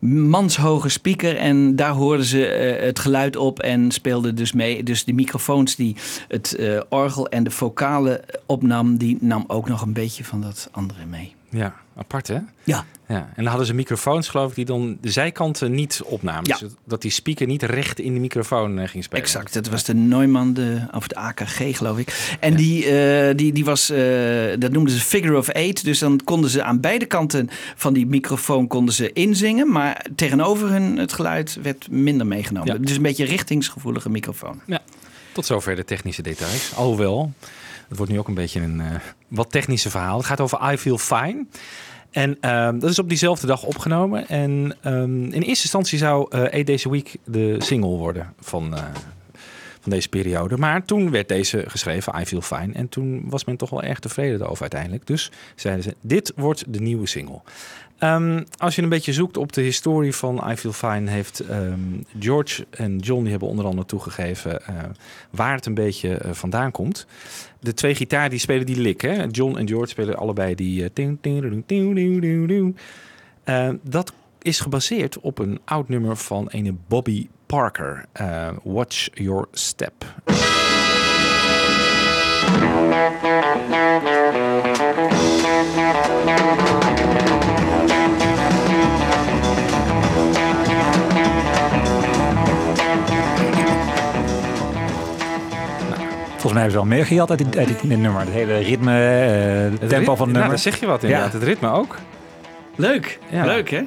manshoge 0.00 0.88
speaker 0.88 1.36
en 1.36 1.76
daar 1.76 1.92
hoorden 1.92 2.26
ze 2.26 2.46
eh, 2.46 2.86
het 2.86 2.98
geluid 2.98 3.36
op 3.36 3.58
en 3.58 3.90
speelden 3.90 4.34
dus 4.34 4.52
mee. 4.52 4.82
Dus 4.82 5.04
de 5.04 5.12
microfoons 5.12 5.76
die 5.76 5.96
het 6.28 6.58
orgel 6.88 7.28
en 7.28 7.44
de 7.44 7.50
vocalen 7.50 8.20
opnam, 8.46 8.96
die 8.96 9.18
nam 9.20 9.44
ook 9.46 9.68
nog 9.68 9.82
een 9.82 9.92
beetje 9.92 10.24
van 10.24 10.40
dat 10.40 10.68
andere 10.72 11.06
mee. 11.06 11.35
Ja, 11.56 11.74
apart 11.96 12.28
hè? 12.28 12.38
Ja. 12.64 12.84
Ja, 13.08 13.16
en 13.16 13.34
dan 13.34 13.46
hadden 13.46 13.66
ze 13.66 13.74
microfoons, 13.74 14.28
geloof 14.28 14.48
ik, 14.48 14.54
die 14.54 14.64
dan 14.64 14.98
de 15.00 15.10
zijkanten 15.10 15.72
niet 15.72 16.00
opnamen. 16.04 16.48
Ja. 16.48 16.56
Dus 16.58 16.70
dat 16.84 17.02
die 17.02 17.10
speaker 17.10 17.46
niet 17.46 17.62
recht 17.62 17.98
in 17.98 18.14
de 18.14 18.20
microfoon 18.20 18.78
eh, 18.78 18.88
ging 18.88 19.04
spelen. 19.04 19.24
Exact, 19.24 19.54
dat 19.54 19.68
was 19.68 19.84
de 19.84 19.94
Neumann, 19.94 20.52
de, 20.52 20.80
of 20.94 21.08
de 21.08 21.14
AKG 21.14 21.76
geloof 21.76 21.98
ik. 21.98 22.36
En 22.40 22.56
die, 22.56 22.84
eh, 22.84 23.36
die, 23.36 23.52
die 23.52 23.64
was, 23.64 23.90
eh, 23.90 23.98
dat 24.58 24.72
noemden 24.72 24.94
ze 24.94 25.00
figure 25.00 25.36
of 25.36 25.48
eight. 25.48 25.84
Dus 25.84 25.98
dan 25.98 26.20
konden 26.24 26.50
ze 26.50 26.62
aan 26.62 26.80
beide 26.80 27.06
kanten 27.06 27.48
van 27.76 27.92
die 27.92 28.06
microfoon 28.06 28.66
konden 28.66 28.94
ze 28.94 29.12
inzingen. 29.12 29.72
Maar 29.72 30.06
tegenover 30.16 30.70
hun 30.70 30.96
het 30.96 31.12
geluid 31.12 31.58
werd 31.62 31.90
minder 31.90 32.26
meegenomen. 32.26 32.72
Ja. 32.72 32.78
Dus 32.78 32.96
een 32.96 33.02
beetje 33.02 33.24
richtingsgevoelige 33.24 34.10
microfoon. 34.10 34.60
Ja, 34.64 34.80
tot 35.32 35.46
zover 35.46 35.76
de 35.76 35.84
technische 35.84 36.22
details. 36.22 36.72
Alhoewel, 36.74 37.32
het 37.88 37.96
wordt 37.96 38.12
nu 38.12 38.18
ook 38.18 38.28
een 38.28 38.34
beetje 38.34 38.60
een 38.60 38.80
eh, 38.80 38.86
wat 39.28 39.50
technische 39.50 39.90
verhaal. 39.90 40.16
Het 40.16 40.26
gaat 40.26 40.40
over 40.40 40.72
I 40.72 40.76
Feel 40.76 40.98
Fine. 40.98 41.46
En 42.10 42.36
ehm, 42.40 42.78
dat 42.78 42.90
is 42.90 42.98
op 42.98 43.08
diezelfde 43.08 43.46
dag 43.46 43.62
opgenomen. 43.62 44.28
En 44.28 44.76
ehm, 44.80 45.24
in 45.24 45.32
eerste 45.32 45.46
instantie 45.46 45.98
zou 45.98 46.26
eh 46.30 46.40
Eight 46.40 46.66
Days 46.66 46.86
a 46.86 46.90
Week 46.90 47.16
de 47.24 47.56
single 47.58 47.96
worden 47.96 48.34
van, 48.40 48.74
eh, 48.74 48.82
van 49.80 49.90
deze 49.90 50.08
periode. 50.08 50.56
Maar 50.56 50.84
toen 50.84 51.10
werd 51.10 51.28
deze 51.28 51.64
geschreven, 51.66 52.20
I 52.20 52.24
Feel 52.24 52.40
Fine. 52.40 52.72
En 52.72 52.88
toen 52.88 53.22
was 53.28 53.44
men 53.44 53.56
toch 53.56 53.70
wel 53.70 53.82
erg 53.82 53.98
tevreden 53.98 54.48
over 54.48 54.60
uiteindelijk. 54.60 55.06
Dus 55.06 55.30
zeiden 55.54 55.84
ze, 55.84 55.94
dit 56.00 56.32
wordt 56.36 56.64
de 56.68 56.80
nieuwe 56.80 57.06
single. 57.06 57.40
Ehm, 57.98 58.42
als 58.58 58.76
je 58.76 58.82
een 58.82 58.88
beetje 58.88 59.12
zoekt 59.12 59.36
op 59.36 59.52
de 59.52 59.60
historie 59.60 60.14
van 60.14 60.50
I 60.50 60.56
Feel 60.56 60.72
Fine, 60.72 61.10
heeft 61.10 61.42
George 62.18 62.66
en 62.70 62.98
John 62.98 63.20
die 63.22 63.30
hebben 63.30 63.48
onder 63.48 63.64
andere 63.64 63.86
toegegeven 63.86 64.66
eh, 64.66 64.74
waar 65.30 65.54
het 65.54 65.66
een 65.66 65.74
beetje 65.74 66.14
eh, 66.14 66.32
vandaan 66.32 66.70
komt. 66.70 67.06
De 67.66 67.74
twee 67.74 67.94
gitaar 67.94 68.28
die 68.30 68.38
spelen 68.38 68.66
die 68.66 68.80
lick. 68.80 69.00
Hè? 69.00 69.24
John 69.30 69.56
en 69.56 69.68
George 69.68 69.88
spelen 69.88 70.16
allebei 70.16 70.54
die. 70.54 70.90
eh. 70.90 72.74
Eh, 73.44 73.68
dat 73.82 74.12
is 74.42 74.60
gebaseerd 74.60 75.20
op 75.20 75.38
een 75.38 75.60
oud 75.64 75.88
nummer 75.88 76.16
van 76.16 76.48
ene 76.48 76.74
Bobby 76.88 77.28
Parker. 77.46 78.04
eh, 78.12 78.48
Watch 78.62 79.08
Your 79.14 79.48
Step. 79.52 80.04
Mij 96.56 96.62
hebben 96.62 96.80
ze 96.82 96.88
wel 96.88 96.96
meer 96.98 97.06
gehad 97.06 97.30
uit 97.30 97.38
dit, 97.38 97.56
uit 97.56 97.68
dit 97.68 97.82
nummer. 97.84 98.20
Het 98.20 98.28
hele 98.30 98.58
ritme, 98.58 98.92
eh, 98.92 99.70
het 99.70 99.80
Het 99.80 99.88
tempo 99.88 99.96
rit- 99.96 100.04
van 100.04 100.10
het 100.10 100.18
Nou, 100.18 100.30
nummer. 100.32 100.48
daar 100.48 100.58
zeg 100.58 100.80
je 100.80 100.86
wat 100.86 101.02
inderdaad. 101.02 101.32
Het 101.32 101.42
ritme 101.42 101.70
ook. 101.70 101.96
Leuk, 102.76 103.18
Ja. 103.30 103.44
leuk 103.44 103.70
hè? 103.70 103.82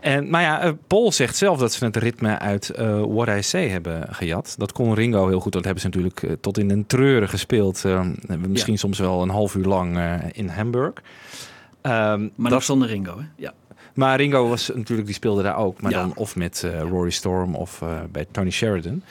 En, 0.00 0.30
maar 0.30 0.42
ja, 0.42 0.60
eh, 0.60 0.70
Paul 0.86 1.12
zegt 1.12 1.36
zelf 1.36 1.58
dat 1.58 1.72
ze 1.72 1.84
het 1.84 1.96
ritme 1.96 2.38
uit 2.38 2.70
eh, 2.70 3.00
What 3.08 3.28
I 3.28 3.42
Say 3.42 3.68
hebben 3.68 4.06
gejat. 4.10 4.54
Dat 4.58 4.72
kon 4.72 4.94
Ringo 4.94 5.28
heel 5.28 5.40
goed. 5.40 5.52
Dat 5.52 5.64
hebben 5.64 5.82
ze 5.82 5.86
natuurlijk 5.88 6.36
tot 6.40 6.58
in 6.58 6.70
een 6.70 6.86
treuren 6.86 7.28
gespeeld. 7.28 7.84
Misschien 8.48 8.78
soms 8.78 8.98
wel 8.98 9.22
een 9.22 9.28
half 9.28 9.54
uur 9.54 9.64
lang 9.64 9.96
eh, 9.96 10.12
in 10.32 10.48
Hamburg. 10.48 10.92
Ehm, 11.82 12.28
Maar 12.34 12.50
dat, 12.50 12.62
zonder 12.64 12.88
Ringo 12.88 13.18
hè? 13.18 13.24
Ja. 13.36 13.52
maar 13.94 14.16
Ringo 14.16 14.48
was 14.48 14.70
natuurlijk, 14.74 15.06
die 15.06 15.16
speelde 15.16 15.42
daar 15.42 15.56
ook. 15.56 15.80
Maar 15.80 15.90
Ja. 15.92 15.98
dan 16.00 16.12
of 16.14 16.36
met 16.36 16.62
eh, 16.64 16.80
Rory 16.80 17.10
Storm 17.10 17.54
of 17.54 17.82
eh, 17.82 17.88
bij 18.12 18.26
Tony 18.30 18.50
Sheridan. 18.50 19.02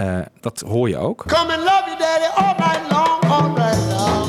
Eh, 0.00 0.18
dat 0.40 0.60
hoor 0.60 0.88
je 0.88 0.96
ook. 0.96 1.24
Come 1.26 1.52
and 1.54 1.64
love 1.64 1.82
you, 1.86 1.98
daddy, 1.98 2.24
all 2.34 2.54
night 2.58 2.90
long, 2.90 3.32
all 3.32 3.54
right 3.54 3.88
now. 3.88 4.26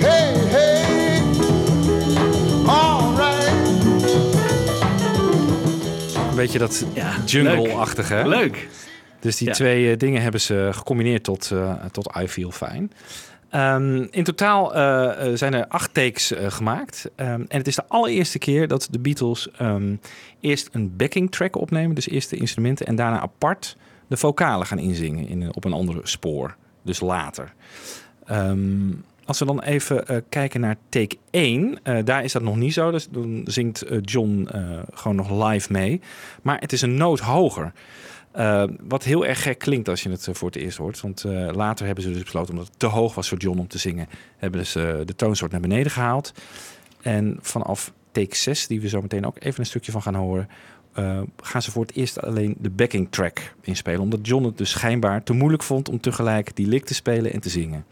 Hey, 0.00 0.32
hey, 0.34 1.22
all 2.66 3.14
right. 3.16 3.52
Een 6.30 6.36
beetje 6.36 6.58
dat 6.58 6.84
Ja, 6.94 7.12
jungle-achtige. 7.26 8.14
hè? 8.14 8.26
Leuk. 8.28 8.68
Dus 9.20 9.36
die 9.36 9.46
Ja. 9.48 9.52
twee 9.54 9.90
eh, 9.90 9.96
dingen 9.98 10.22
hebben 10.22 10.40
ze 10.40 10.68
gecombineerd 10.72 11.24
tot, 11.24 11.50
eh, 11.50 11.74
tot 11.92 12.16
I 12.22 12.28
Feel 12.28 12.50
Fine. 12.50 12.88
Ehm, 13.50 14.06
in 14.10 14.24
totaal 14.24 14.70
zijn 15.36 15.54
er 15.54 15.66
acht 15.68 15.94
takes 15.94 16.32
gemaakt. 16.36 17.10
Ehm, 17.16 17.44
en 17.48 17.58
het 17.58 17.66
is 17.66 17.74
de 17.74 17.84
allereerste 17.88 18.38
keer 18.38 18.68
dat 18.68 18.88
de 18.90 18.98
Beatles 18.98 19.48
ehm, 19.58 19.94
eerst 20.40 20.68
een 20.72 20.96
backing 20.96 21.30
track 21.32 21.56
opnemen. 21.56 21.94
Dus 21.94 22.08
eerst 22.08 22.30
de 22.30 22.36
instrumenten 22.36 22.86
en 22.86 22.94
daarna 22.96 23.20
apart 23.20 23.76
de 24.10 24.16
vocalen 24.16 24.66
gaan 24.66 24.78
inzingen 24.78 25.28
in, 25.28 25.54
op 25.54 25.64
een 25.64 25.72
andere 25.72 26.00
spoor. 26.02 26.56
Dus 26.82 27.00
later. 27.00 27.52
Ehm, 28.24 28.92
als 29.24 29.38
we 29.38 29.44
dan 29.44 29.62
even 29.62 30.06
eh, 30.06 30.16
kijken 30.28 30.60
naar 30.60 30.76
take 30.88 31.16
1, 31.30 31.78
eh, 31.82 31.98
daar 32.04 32.24
is 32.24 32.32
dat 32.32 32.42
nog 32.42 32.56
niet 32.56 32.72
zo. 32.72 32.90
Dus 32.90 33.08
dan 33.08 33.40
zingt 33.44 33.82
eh, 33.82 33.98
John 34.02 34.48
gewoon 34.92 35.16
nog 35.16 35.48
live 35.48 35.72
mee. 35.72 36.00
Maar 36.42 36.58
het 36.58 36.72
is 36.72 36.82
een 36.82 36.94
noot 36.94 37.20
hoger. 37.20 37.72
Wat 38.80 39.04
heel 39.04 39.26
erg 39.26 39.42
gek 39.42 39.58
klinkt 39.58 39.88
als 39.88 40.02
je 40.02 40.10
het 40.10 40.28
voor 40.32 40.48
het 40.48 40.56
eerst 40.56 40.78
hoort. 40.78 41.00
Want 41.00 41.24
later 41.52 41.86
hebben 41.86 42.04
ze 42.04 42.12
dus 42.12 42.22
besloten, 42.22 42.50
omdat 42.50 42.66
het 42.66 42.78
te 42.78 42.86
hoog 42.86 43.14
was 43.14 43.28
voor 43.28 43.38
John 43.38 43.58
om 43.58 43.68
te 43.68 43.78
zingen, 43.78 44.08
hebben 44.36 44.66
ze 44.66 45.02
de 45.04 45.14
toonsoort 45.14 45.50
naar 45.50 45.60
beneden 45.60 45.92
gehaald. 45.92 46.32
En 47.02 47.38
vanaf 47.40 47.92
take 48.12 48.36
6, 48.36 48.66
die 48.66 48.80
we 48.80 48.88
zo 48.88 49.00
meteen 49.00 49.26
ook 49.26 49.36
even 49.40 49.60
een 49.60 49.66
stukje 49.66 49.92
van 49.92 50.02
gaan 50.02 50.14
horen, 50.14 50.48
eh, 50.92 51.20
gaan 51.42 51.62
ze 51.62 51.70
voor 51.70 51.82
het 51.82 51.96
eerst 51.96 52.20
alleen 52.20 52.54
de 52.58 52.70
backing 52.70 53.10
track 53.10 53.54
inspelen. 53.60 54.00
Omdat 54.00 54.26
John 54.26 54.44
het 54.44 54.58
dus 54.58 54.70
schijnbaar 54.70 55.22
te 55.22 55.32
moeilijk 55.32 55.62
vond 55.62 55.88
om 55.88 56.00
tegelijk 56.00 56.56
die 56.56 56.66
lick 56.66 56.84
te 56.84 56.94
spelen 56.94 57.32
en 57.32 57.40
te 57.40 57.48
zingen. 57.48 57.84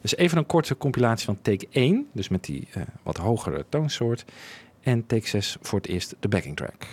Dus 0.00 0.16
even 0.16 0.38
een 0.38 0.46
korte 0.46 0.76
compilatie 0.76 1.24
van 1.24 1.38
take 1.42 1.66
1, 1.70 2.06
dus 2.12 2.28
met 2.28 2.44
die 2.44 2.68
eh, 2.72 2.82
wat 3.02 3.16
hogere 3.16 3.64
toonsoort. 3.68 4.24
En 4.82 5.06
take 5.06 5.28
6 5.28 5.56
voor 5.60 5.78
het 5.78 5.88
eerst 5.88 6.14
de 6.20 6.28
backing 6.28 6.56
track. 6.56 6.86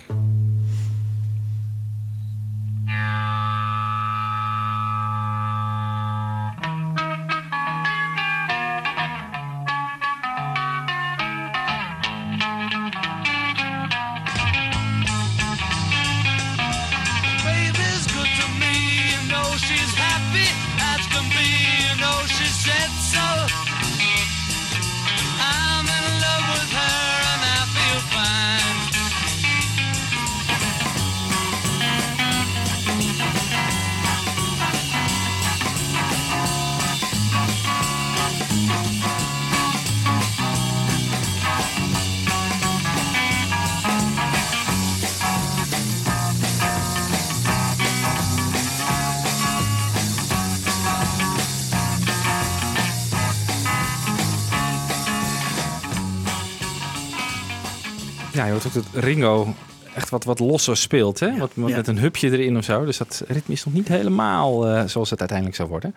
Dat 58.62 58.84
Ringo 58.92 59.54
echt 59.94 60.10
wat, 60.10 60.24
wat 60.24 60.38
losser 60.38 60.76
speelt. 60.76 61.20
Hè? 61.20 61.36
Wat. 61.38 61.56
Met 61.56 61.86
een 61.86 61.98
hupje 61.98 62.30
erin 62.30 62.56
of 62.56 62.64
zo. 62.64 62.84
Dus 62.84 62.98
dat 62.98 63.22
ritme 63.26 63.54
is 63.54 63.64
nog 63.64 63.74
niet 63.74 63.88
helemaal 63.88 64.68
eh, 64.68 64.84
zoals 64.86 65.10
het 65.10 65.18
uiteindelijk 65.18 65.56
zou 65.58 65.68
worden. 65.68 65.94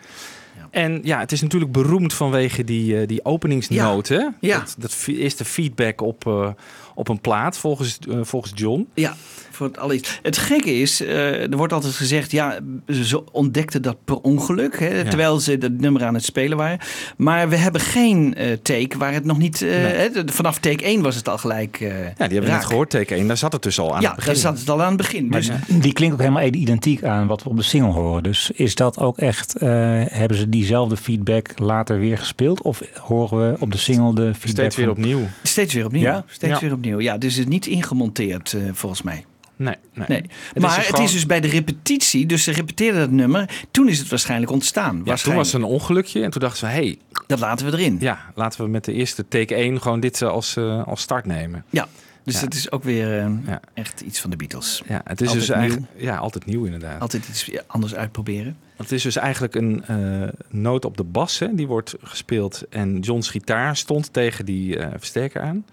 En 0.69 0.99
ja, 1.04 1.19
het 1.19 1.32
is 1.32 1.41
natuurlijk 1.41 1.71
beroemd 1.71 2.13
vanwege 2.13 2.63
die, 2.63 2.99
eh, 2.99 3.08
die 3.08 3.25
openingsnoot. 3.25 4.08
hè? 4.08 4.28
Ja. 4.39 4.60
Dat, 4.60 4.75
dat 4.78 5.04
eerste 5.08 5.45
feedback 5.45 6.01
op, 6.01 6.28
eh, 6.28 6.49
op 6.95 7.08
een 7.10 7.21
plaat, 7.21 7.58
volgens, 7.58 7.99
eh, 8.10 8.17
volgens 8.21 8.51
John. 8.55 8.88
Ja, 8.93 9.15
voor 9.51 9.67
het 9.67 9.77
allereerst. 9.77 10.19
Het 10.21 10.38
gekke 10.38 10.73
is, 10.79 11.01
eh, 11.01 11.41
er 11.51 11.58
wordt 11.58 11.73
altijd 11.73 11.93
gezegd, 11.93 12.31
ja, 12.31 12.60
ze 12.88 13.31
ontdekten 13.31 13.81
dat 13.81 13.97
per 14.05 14.17
ongeluk, 14.21 14.79
hè, 14.79 15.03
terwijl 15.05 15.39
ze 15.39 15.58
dat 15.58 15.71
nummer 15.71 16.03
aan 16.03 16.13
het 16.13 16.23
spelen 16.23 16.58
waren. 16.58 16.79
Maar 17.17 17.49
we 17.49 17.55
hebben 17.55 17.81
geen 17.81 18.36
eh, 18.36 18.51
take 18.62 18.97
waar 18.97 19.13
het 19.13 19.25
nog 19.25 19.38
niet, 19.38 19.62
eh, 19.62 19.69
hè, 19.71 20.10
de- 20.10 20.23
vanaf 20.31 20.60
take 20.60 20.88
1 20.89 21.01
was 21.01 21.15
het 21.15 21.29
al 21.29 21.38
gelijk 21.38 21.77
eh 21.81 21.88
Ja, 21.89 21.93
die 21.95 22.13
hebben 22.17 22.43
we 22.43 22.49
net 22.49 22.65
gehoord, 22.65 22.89
teken 22.89 23.17
1. 23.17 23.27
Daar 23.27 23.38
zat 23.38 23.51
het 23.53 23.63
dus 23.63 23.79
al 23.79 23.95
aan 23.95 24.01
Ja, 24.01 24.08
het 24.08 24.15
begin. 24.15 24.34
daar 24.34 24.41
zat 24.41 24.60
het 24.60 24.69
al 24.69 24.81
aan 24.81 24.88
het 24.88 24.97
begin. 24.97 25.27
Maar 25.27 25.39
Dus, 25.39 25.49
die 25.67 25.93
klinkt 25.93 26.13
ook 26.15 26.21
helemaal 26.21 26.43
identiek 26.43 27.03
aan 27.03 27.27
wat 27.27 27.43
we 27.43 27.49
op 27.49 27.58
de 27.58 27.63
single 27.63 27.91
horen. 27.91 28.23
Dus 28.23 28.51
is 28.53 28.75
dat 28.75 28.99
ook 28.99 29.17
echt, 29.17 29.55
eh, 29.55 29.69
hebben 30.08 30.38
ze 30.38 30.49
diezelfde 30.49 30.97
feedback 30.97 31.60
later 31.60 31.99
weer 31.99 32.17
gespeeld? 32.17 32.62
Of 32.62 32.81
horen 33.01 33.51
we 33.51 33.55
op 33.60 33.71
de 33.71 33.77
single 33.77 34.15
de 34.15 34.21
feedback 34.34 34.49
Steeds 34.49 34.75
weer 34.75 34.86
van- 34.86 34.93
opnieuw. 34.95 35.19
steeds 35.43 35.73
weer 35.73 35.86
opnieuw. 35.86 36.01
Ja? 36.01 36.23
Steeds 36.27 36.53
Ja. 36.53 36.60
weer 36.60 36.73
opnieuw. 36.73 36.84
Ja, 36.85 37.17
dus 37.17 37.33
het 37.35 37.43
is 37.45 37.49
niet 37.51 37.65
ingemonteerd 37.67 38.53
eh, 38.53 38.61
volgens 38.73 39.01
mij. 39.01 39.25
Nee, 39.57 39.75
nee. 39.93 40.23
Maar 40.55 40.75
het 40.77 40.85
gewoon- 40.85 41.03
is 41.05 41.11
dus 41.11 41.25
bij 41.25 41.39
de 41.41 41.47
repetitie, 41.47 42.25
dus 42.25 42.43
ze 42.43 42.51
repeteerden 42.51 42.99
dat 43.01 43.09
nummer. 43.11 43.49
Toen 43.71 43.89
is 43.89 43.99
het 43.99 44.07
waarschijnlijk 44.09 44.51
ontstaan. 44.51 45.01
Ja, 45.05 45.15
toen 45.15 45.35
was 45.35 45.53
een 45.53 45.63
ongelukje 45.63 46.23
en 46.23 46.29
toen 46.31 46.41
dachten 46.41 46.59
ze, 46.59 46.65
hey, 46.65 46.97
Dat 47.27 47.39
laten 47.39 47.65
we 47.65 47.71
erin. 47.77 47.97
ja, 47.99 48.19
laten 48.35 48.63
we 48.63 48.69
met 48.69 48.85
de 48.85 48.93
eerste 48.93 49.27
take 49.27 49.55
1 49.55 49.81
gewoon 49.81 49.99
dit 49.99 50.21
eh, 50.21 50.29
als, 50.29 50.55
eh, 50.57 50.87
als 50.87 51.01
start 51.01 51.25
nemen. 51.25 51.65
Ja, 51.69 51.87
dus 52.23 52.33
Ja. 52.35 52.41
dat 52.41 52.53
is 52.53 52.71
ook 52.71 52.83
weer 52.83 53.07
Ja. 53.45 53.59
echt 53.73 54.01
iets 54.01 54.19
van 54.21 54.29
de 54.29 54.35
Beatles. 54.35 54.81
Ja, 54.87 55.01
het 55.03 55.21
is 55.21 55.27
Altijd 55.27 55.47
dus 55.47 55.55
eigenlijk 55.55 55.87
ja, 55.97 56.17
altijd 56.17 56.45
nieuw 56.45 56.65
inderdaad. 56.65 57.01
Altijd 57.01 57.27
iets 57.27 57.51
anders 57.67 57.95
uitproberen. 57.95 58.57
Het 58.77 58.91
is 58.91 59.03
dus 59.03 59.15
eigenlijk 59.15 59.55
een 59.55 59.83
eh, 59.85 60.27
noot 60.49 60.85
op 60.85 60.97
de 60.97 61.03
bas, 61.03 61.39
hè, 61.39 61.55
die 61.55 61.67
wordt 61.67 61.95
gespeeld. 62.03 62.63
En 62.69 62.99
John's 62.99 63.29
gitaar 63.29 63.75
stond 63.77 64.13
tegen 64.13 64.45
die 64.45 64.77
versterker 64.97 65.41
aan. 65.41 65.65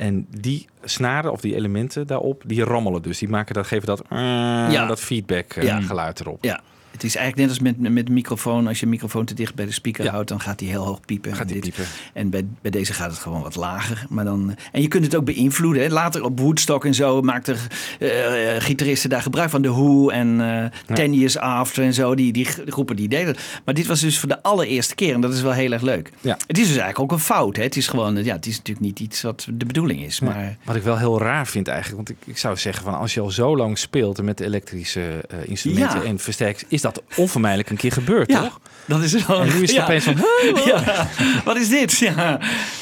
En 0.00 0.26
die 0.40 0.66
snaren 0.84 1.32
of 1.32 1.40
die 1.40 1.54
elementen 1.54 2.06
daarop, 2.06 2.42
die 2.46 2.64
rammelen 2.64 3.02
dus. 3.02 3.18
Die 3.18 3.28
maken 3.28 3.54
dat, 3.54 3.66
geven 3.66 3.86
dat, 3.86 4.02
Ja. 4.10 4.86
dat 4.86 5.00
feedback 5.00 5.52
eh, 5.52 5.62
Ja. 5.62 5.80
geluid 5.80 6.20
erop. 6.20 6.44
Ja, 6.44 6.60
het 7.02 7.08
is 7.08 7.16
eigenlijk 7.16 7.48
net 7.48 7.58
als 7.58 7.74
met, 7.78 7.92
met 7.92 8.08
microfoon. 8.08 8.66
Als 8.66 8.78
je 8.78 8.84
een 8.84 8.90
microfoon 8.90 9.24
te 9.24 9.34
dicht 9.34 9.54
bij 9.54 9.64
de 9.66 9.72
speaker 9.72 10.04
Ja. 10.04 10.10
houdt, 10.10 10.28
dan 10.28 10.40
gaat 10.40 10.58
die 10.58 10.68
heel 10.68 10.84
hoog 10.84 11.00
piepen. 11.00 11.32
Gaat 11.36 11.46
En 11.48 11.52
dit- 11.52 11.60
piepen. 11.62 11.84
En 12.12 12.30
bij, 12.30 12.46
bij 12.62 12.70
deze 12.70 12.92
gaat 12.92 13.10
het 13.10 13.18
gewoon 13.18 13.42
wat 13.42 13.54
lager. 13.56 14.06
Maar 14.08 14.24
dan, 14.24 14.56
en 14.72 14.82
je 14.82 14.88
kunt 14.88 15.04
het 15.04 15.16
ook 15.16 15.24
beïnvloeden. 15.24 15.82
Hè. 15.82 15.88
Later 15.88 16.24
op 16.24 16.38
Woodstock 16.40 16.84
en 16.84 16.94
zo 16.94 17.22
maakten 17.22 17.56
eh, 17.98 18.56
eh, 18.56 18.62
gitaristen 18.62 19.10
daar 19.10 19.22
gebruik 19.22 19.50
van. 19.50 19.62
De 19.62 19.68
Who 19.70 20.08
en 20.08 20.40
eh 20.40 20.94
Ten 20.94 21.14
Years 21.14 21.38
After 21.38 21.84
en 21.84 21.94
zo. 21.94 22.14
Die, 22.14 22.32
die 22.32 22.44
groepen 22.44 22.96
die 22.96 23.08
deden. 23.08 23.36
Maar 23.64 23.74
dit 23.74 23.86
was 23.86 24.00
dus 24.00 24.18
voor 24.18 24.28
de 24.28 24.42
allereerste 24.42 24.94
keer. 24.94 25.14
En 25.14 25.20
dat 25.20 25.32
is 25.34 25.42
wel 25.42 25.52
heel 25.52 25.72
erg 25.72 25.82
leuk. 25.82 26.12
Ja. 26.20 26.36
Het 26.46 26.58
is 26.58 26.66
dus 26.66 26.76
eigenlijk 26.76 26.98
ook 26.98 27.12
een 27.12 27.24
fout. 27.24 27.56
Hè. 27.56 27.62
Het 27.62 27.76
is 27.76 27.86
gewoon, 27.88 28.24
ja, 28.24 28.34
het 28.34 28.46
is 28.46 28.56
natuurlijk 28.56 28.86
niet 28.86 29.00
iets 29.00 29.22
wat 29.22 29.46
de 29.52 29.66
bedoeling 29.66 30.02
is. 30.02 30.20
Maar 30.20 30.56
Wat 30.64 30.76
ik 30.76 30.82
wel 30.82 30.98
heel 30.98 31.20
raar 31.20 31.46
vind 31.46 31.68
eigenlijk, 31.68 31.96
want 32.08 32.18
ik, 32.20 32.26
ik 32.32 32.38
zou 32.38 32.56
zeggen 32.56 32.84
van 32.84 32.98
als 32.98 33.14
je 33.14 33.20
al 33.20 33.30
zo 33.30 33.56
lang 33.56 33.78
speelt 33.78 34.18
en 34.18 34.24
met 34.24 34.38
de 34.38 34.44
elektrische 34.44 35.24
eh, 35.28 35.38
instrumenten 35.44 36.04
en 36.04 36.18
versterkers, 36.18 36.64
is 36.68 36.80
dat 36.80 36.89
onvermijdelijk 37.16 37.70
een 37.70 37.76
keer 37.76 37.92
gebeurd, 37.92 38.30
ja, 38.30 38.42
toch? 38.42 38.60
dat 38.86 39.02
is 39.02 39.26
wel. 39.26 39.40
En 39.40 39.46
nu 39.46 39.52
is 39.52 39.60
het 39.60 39.70
ja. 39.70 39.82
opeens 39.82 40.04
van, 40.04 40.16
Ja, 40.64 41.08
wat 41.44 41.56
is 41.56 41.68
dit? 41.68 41.98
Ja. 41.98 42.40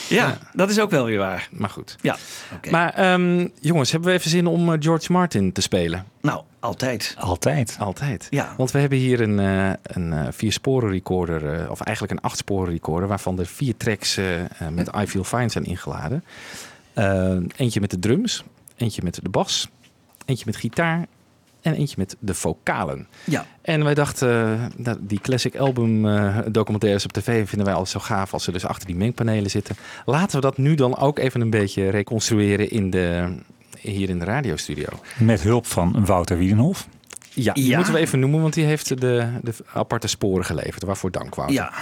Ja, 0.08 0.38
dat 0.52 0.70
is 0.70 0.80
ook 0.80 0.90
wel 0.90 1.04
weer 1.04 1.18
waar. 1.18 1.48
maar 1.52 1.70
goed. 1.70 1.96
Ja, 2.00 2.16
oké. 2.54 2.70
Maar 2.70 2.94
ehm, 2.94 3.48
jongens, 3.60 3.90
hebben 3.90 4.10
we 4.10 4.16
even 4.16 4.30
zin 4.30 4.46
om 4.46 4.72
eh, 4.72 4.78
George 4.80 5.12
Martin 5.12 5.52
te 5.52 5.60
spelen? 5.60 6.04
Nou, 6.20 6.42
altijd. 6.60 7.14
Altijd. 7.18 7.76
Altijd. 7.78 8.26
Ja. 8.30 8.54
Want 8.56 8.70
we 8.70 8.78
hebben 8.78 8.98
hier 8.98 9.20
een, 9.20 9.38
eh 9.38 9.70
een 9.82 10.12
eh, 10.12 10.26
vier 10.30 10.52
sporen 10.52 10.90
recorder, 10.90 11.54
eh, 11.54 11.70
of 11.70 11.80
eigenlijk 11.80 12.18
een 12.18 12.28
acht 12.28 12.38
sporen 12.38 12.72
recorder, 12.72 13.08
waarvan 13.08 13.38
er 13.38 13.46
vier 13.46 13.76
tracks 13.76 14.18
met 14.70 14.90
I 15.00 15.06
Feel 15.06 15.24
Fine 15.24 15.48
zijn 15.48 15.64
ingeladen. 15.64 16.24
Eh, 16.98 17.36
eentje 17.56 17.80
met 17.80 17.90
de 17.90 17.98
drums, 17.98 18.44
eentje 18.76 19.02
met 19.02 19.18
de 19.22 19.28
bas, 19.28 19.68
eentje 20.24 20.44
met 20.46 20.56
gitaar 20.56 21.06
en 21.62 21.74
eentje 21.74 21.94
met 21.98 22.16
de 22.18 22.34
vocalen. 22.34 23.06
Ja. 23.24 23.46
En 23.62 23.84
wij 23.84 23.94
dachten, 23.94 24.28
eh, 24.54 24.64
dat 24.76 24.98
die 25.00 25.20
classic 25.20 25.56
album 25.56 26.08
eh, 26.08 26.38
documentaires 26.50 27.04
op 27.04 27.12
tv 27.12 27.48
vinden 27.48 27.66
wij 27.66 27.74
altijd 27.76 28.02
zo 28.02 28.14
gaaf 28.14 28.32
als 28.32 28.44
ze 28.44 28.52
dus 28.52 28.64
achter 28.66 28.86
die 28.86 28.96
mengpanelen 28.96 29.50
zitten. 29.50 29.76
Laten 30.04 30.36
we 30.36 30.40
dat 30.42 30.58
nu 30.58 30.74
dan 30.74 30.96
ook 30.98 31.18
even 31.18 31.40
een 31.40 31.50
beetje 31.50 31.88
reconstrueren 31.88 32.70
in 32.70 32.90
de, 32.90 33.34
hier 33.78 34.08
in 34.08 34.18
de 34.18 34.24
radiostudio. 34.24 34.88
Met 35.18 35.42
hulp 35.42 35.66
van 35.66 36.04
Wouter 36.04 36.38
Wiedenhof. 36.38 36.88
Ja, 37.34 37.52
die 37.52 37.66
Ja. 37.66 37.76
moeten 37.76 37.94
we 37.94 38.00
even 38.00 38.18
noemen, 38.20 38.40
want 38.40 38.54
die 38.54 38.64
heeft 38.64 38.88
de, 39.00 39.28
de 39.42 39.54
aparte 39.72 40.06
sporen 40.06 40.44
geleverd. 40.44 40.82
Waarvoor 40.82 41.10
dank, 41.10 41.34
Wouter. 41.34 41.56
Ja. 41.56 41.72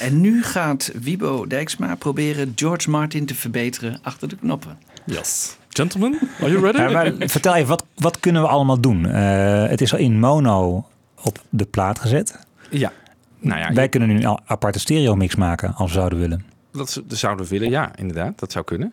En 0.00 0.20
nu 0.20 0.42
gaat 0.42 0.92
Wibo 1.02 1.46
Dijksma 1.46 1.94
proberen 1.94 2.52
George 2.54 2.90
Martin 2.90 3.26
te 3.26 3.34
verbeteren 3.34 3.98
achter 4.02 4.28
de 4.28 4.36
knoppen. 4.36 4.78
Yes. 5.06 5.56
Gentlemen, 5.72 6.18
are 6.40 6.50
you 6.50 6.60
ready? 6.62 6.78
Ja, 6.78 6.90
maar 6.90 7.12
vertel 7.18 7.54
even, 7.54 7.68
wat, 7.68 7.84
wat 7.94 8.20
kunnen 8.20 8.42
we 8.42 8.48
allemaal 8.48 8.80
doen? 8.80 9.06
Eh, 9.06 9.66
het 9.66 9.80
is 9.80 9.92
al 9.92 9.98
in 9.98 10.18
mono 10.18 10.86
op 11.22 11.38
de 11.48 11.64
plaat 11.64 11.98
gezet. 11.98 12.38
Ja. 12.70 12.92
Nou 13.38 13.60
ja, 13.60 13.72
Wij 13.72 13.88
kunnen 13.88 14.08
nu 14.08 14.22
een 14.22 14.38
aparte 14.44 14.78
stereo 14.78 15.14
mix 15.16 15.34
maken 15.34 15.74
als 15.74 15.92
we 15.92 15.98
zouden 15.98 16.18
willen. 16.18 16.44
dat, 16.72 17.02
zouden 17.08 17.44
we 17.44 17.50
willen. 17.50 17.70
Ja, 17.70 17.96
inderdaad. 17.96 18.38
Dat 18.38 18.52
zou 18.52 18.64
kunnen. 18.64 18.92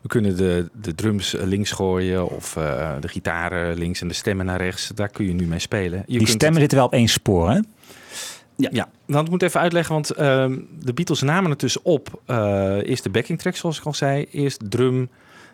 We 0.00 0.08
kunnen 0.08 0.36
de, 0.36 0.68
de 0.80 0.94
drums 0.94 1.34
eh, 1.34 1.46
links 1.46 1.70
gooien 1.70 2.28
of 2.28 2.56
eh, 2.56 2.90
de 3.00 3.08
gitaren 3.08 3.78
links 3.78 4.00
en 4.00 4.08
de 4.08 4.14
stemmen 4.14 4.46
naar 4.46 4.60
rechts. 4.60 4.90
Daar 4.94 5.08
kun 5.08 5.26
je 5.26 5.32
nu 5.32 5.46
mee 5.46 5.58
spelen. 5.58 6.02
Je 6.06 6.18
Die 6.18 6.28
stemmen 6.28 6.60
zitten 6.60 6.78
wel 6.78 6.86
op 6.86 6.92
één 6.92 7.08
spoor, 7.08 7.50
hè? 7.50 7.60
Ja, 8.56 8.88
dan 9.06 9.24
moet 9.30 9.42
ik 9.42 9.48
even 9.48 9.60
uitleggen, 9.60 9.94
want 9.94 10.10
ehm, 10.10 10.58
de 10.80 10.92
Beatles 10.92 11.20
namen 11.22 11.50
het 11.50 11.60
dus 11.60 11.82
op. 11.82 12.22
eerst 12.84 13.02
de 13.02 13.10
backing 13.10 13.38
track, 13.38 13.56
zoals 13.56 13.78
ik 13.78 13.84
al 13.84 13.94
zei. 13.94 14.26
Eerst 14.30 14.70
drum, 14.70 15.08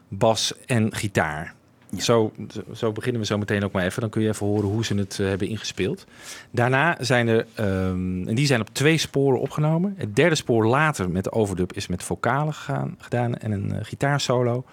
bas 0.08 0.52
en 0.66 0.94
gitaar. 0.94 1.54
Zo, 1.98 2.32
zo 2.74 2.92
beginnen 2.92 3.20
we 3.20 3.26
zo 3.26 3.38
meteen 3.38 3.64
ook 3.64 3.72
maar 3.72 3.84
even. 3.84 4.00
Dan 4.00 4.10
kun 4.10 4.22
je 4.22 4.28
even 4.28 4.46
horen 4.46 4.68
hoe 4.68 4.84
ze 4.84 4.94
het 4.94 5.18
eh, 5.20 5.26
hebben 5.26 5.48
ingespeeld. 5.48 6.06
Daarna 6.50 6.96
zijn 7.00 7.28
er, 7.28 7.46
ehm, 7.54 8.28
en 8.28 8.34
die 8.34 8.46
zijn 8.46 8.60
op 8.60 8.68
twee 8.72 8.98
sporen 8.98 9.40
opgenomen. 9.40 9.94
Het 9.96 10.16
derde 10.16 10.34
spoor 10.34 10.66
later 10.66 11.10
met 11.10 11.24
de 11.24 11.32
overdub 11.32 11.72
is 11.72 11.86
met 11.86 12.02
vocalen 12.02 12.54
gegaan, 12.54 12.96
gedaan 12.98 13.34
en 13.36 13.50
een 13.52 13.72
eh, 13.72 13.78
gitaarsolo. 13.82 14.64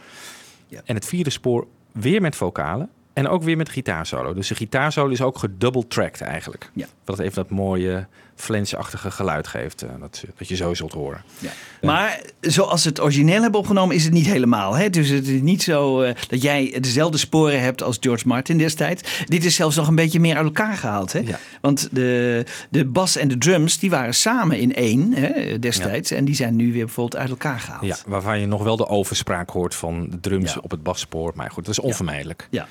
Ja. 0.67 0.81
En 0.85 0.95
het 0.95 1.05
vierde 1.05 1.29
spoor 1.29 1.67
weer 1.91 2.21
met 2.21 2.35
vocalen 2.35 2.89
en 3.13 3.27
ook 3.27 3.43
weer 3.43 3.57
met 3.57 3.69
gitaarsolo. 3.69 4.33
Dus 4.33 4.47
de 4.47 4.55
gitaarsolo 4.55 5.09
is 5.09 5.21
ook 5.21 5.37
gedouble-tracked 5.37 6.21
eigenlijk. 6.21 6.69
Ja. 6.73 6.85
Wat 7.05 7.19
even 7.19 7.35
dat 7.35 7.49
mooie 7.49 8.07
flensachtige 8.43 9.11
geluid 9.11 9.47
geeft. 9.47 9.81
eh, 9.81 9.89
dat, 9.99 10.23
dat 10.37 10.47
je 10.47 10.55
zo 10.55 10.73
zult 10.73 10.91
horen. 10.91 11.23
Ja. 11.39 11.49
Maar 11.81 12.21
zoals 12.41 12.83
het 12.83 13.01
origineel 13.01 13.41
hebben 13.41 13.59
opgenomen, 13.59 13.95
is 13.95 14.03
het 14.03 14.13
niet 14.13 14.25
helemaal. 14.25 14.73
Hè? 14.75 14.89
Dus 14.89 15.09
het 15.09 15.27
is 15.27 15.41
niet 15.41 15.63
zo 15.63 16.01
eh, 16.01 16.15
dat 16.27 16.41
jij 16.41 16.77
dezelfde 16.81 17.17
sporen 17.17 17.61
hebt 17.61 17.83
als 17.83 17.97
George 17.99 18.27
Martin 18.27 18.57
destijds. 18.57 19.25
Dit 19.25 19.45
is 19.45 19.55
zelfs 19.55 19.75
nog 19.75 19.87
een 19.87 19.95
beetje 19.95 20.19
meer 20.19 20.35
uit 20.35 20.45
elkaar 20.45 20.77
gehaald. 20.77 21.13
Hè? 21.13 21.19
Ja. 21.19 21.39
Want 21.61 21.87
de, 21.91 22.45
de 22.69 22.85
bas 22.85 23.15
en 23.15 23.27
de 23.27 23.37
drums 23.37 23.79
die 23.79 23.89
waren 23.89 24.13
samen 24.13 24.57
in 24.59 24.75
één 24.75 25.13
hè, 25.13 25.59
destijds. 25.59 26.11
En 26.11 26.25
die 26.25 26.35
zijn 26.35 26.55
nu 26.55 26.71
weer 26.73 26.85
bijvoorbeeld 26.85 27.21
uit 27.21 27.29
elkaar 27.29 27.59
gehaald. 27.59 27.85
Ja, 27.85 27.97
waarvan 28.07 28.39
je 28.39 28.45
nog 28.45 28.63
wel 28.63 28.77
de 28.77 28.87
overspraak 28.87 29.49
hoort 29.49 29.75
van 29.75 30.07
de 30.09 30.19
drums 30.19 30.59
op 30.59 30.71
het 30.71 30.83
basspoor. 30.83 31.31
Maar 31.35 31.51
goed, 31.51 31.65
dat 31.65 31.73
is 31.73 31.79
onvermijdelijk. 31.79 32.47
Ja. 32.49 32.67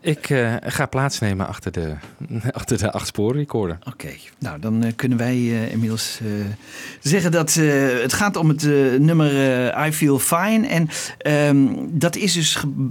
Ik 0.00 0.30
eh, 0.30 0.54
ga 0.60 0.86
plaatsnemen 0.86 1.46
achter 1.46 1.72
de, 1.72 1.94
achter 2.52 2.78
de 2.78 2.92
acht 2.92 3.06
sporen 3.06 3.36
recorder. 3.38 3.78
Oké, 3.92 4.08
nou 4.38 4.58
dan 4.60 4.82
eh, 4.84 4.92
kunnen 4.96 5.18
wij 5.18 5.34
eh, 5.34 5.72
inmiddels 5.72 6.18
eh, 6.22 6.28
zeggen 7.00 7.32
dat 7.32 7.56
eh, 7.56 7.66
het 8.02 8.12
gaat 8.12 8.36
om 8.36 8.48
het 8.48 8.62
nummer 9.00 9.32
I 9.86 9.92
Feel 9.92 10.18
Fine. 10.18 10.66
En 10.66 10.88
ehm, 11.18 11.66
dat 11.88 12.16
is 12.16 12.32
dus 12.32 12.54
ge- 12.54 12.88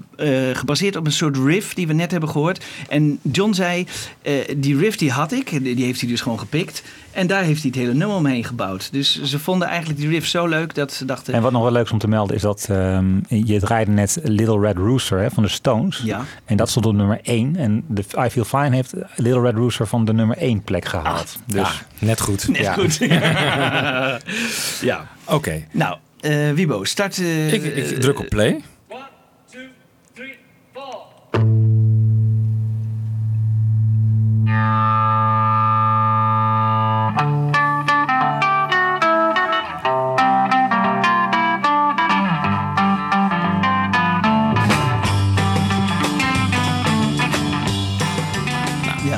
eh, 0.51 0.57
gebaseerd 0.57 0.95
op 0.95 1.05
een 1.05 1.11
soort 1.11 1.37
riff 1.37 1.73
die 1.73 1.87
we 1.87 1.93
net 1.93 2.11
hebben 2.11 2.29
gehoord. 2.29 2.65
En 2.89 3.19
John 3.31 3.53
zei, 3.53 3.87
eh, 4.21 4.33
die 4.57 4.77
riff 4.77 4.97
die 4.97 5.11
had 5.11 5.31
ik, 5.31 5.49
die 5.49 5.75
die 5.75 5.85
heeft 5.85 5.99
hij 5.99 6.09
dus 6.09 6.21
gewoon 6.21 6.39
gepikt. 6.39 6.83
En 7.11 7.27
daar 7.27 7.43
heeft 7.43 7.61
hij 7.61 7.69
het 7.73 7.79
hele 7.79 7.93
nummer 7.93 8.17
omheen 8.17 8.43
gebouwd. 8.43 8.89
Dus 8.91 9.21
ze 9.23 9.39
vonden 9.39 9.67
eigenlijk 9.67 9.99
die 9.99 10.09
riff 10.09 10.27
zo 10.27 10.47
leuk 10.47 10.75
dat 10.75 10.93
ze 10.93 11.05
dachten... 11.05 11.33
En 11.33 11.41
wat 11.41 11.51
nog 11.51 11.61
wel 11.61 11.71
leuk 11.71 11.85
is 11.85 11.91
om 11.91 11.97
te 11.97 12.07
melden 12.07 12.35
is 12.35 12.41
dat 12.41 12.67
ehm, 12.69 13.05
je 13.27 13.59
draaide 13.59 13.91
net 13.91 14.19
Little 14.23 14.59
Red 14.59 14.77
Rooster 14.77 15.19
hè, 15.19 15.29
van 15.31 15.43
de 15.43 15.49
Stones. 15.49 16.01
Ja. 16.03 16.25
En 16.45 16.57
dat 16.57 16.69
stond 16.69 16.85
op 16.85 16.93
nummer 16.93 17.06
1. 17.15 17.55
En 17.55 17.83
de 17.87 18.01
I 18.01 18.29
Feel 18.29 18.45
Fine 18.45 18.75
heeft 18.75 18.93
Little 19.15 19.41
Red 19.41 19.55
Rooster 19.55 19.87
van 19.87 20.05
de 20.05 20.13
nummer 20.13 20.37
1 20.37 20.61
plek 20.61 20.85
gehaald. 20.85 21.37
dus 21.45 21.55
Ja, 21.55 21.71
net 21.99 22.21
goed. 22.21 22.47
Net 22.47 22.57
ja. 22.57 22.73
goed. 22.73 22.97
ja. 24.89 25.07
Oké, 25.25 25.63
Nou, 25.71 25.97
eh, 26.19 26.51
Wibo, 26.51 26.83
start... 26.83 27.17
eh, 27.17 27.53
ik, 27.53 27.63
ik 27.63 27.99
druk 28.01 28.19
op 28.19 28.29
play. 28.29 28.61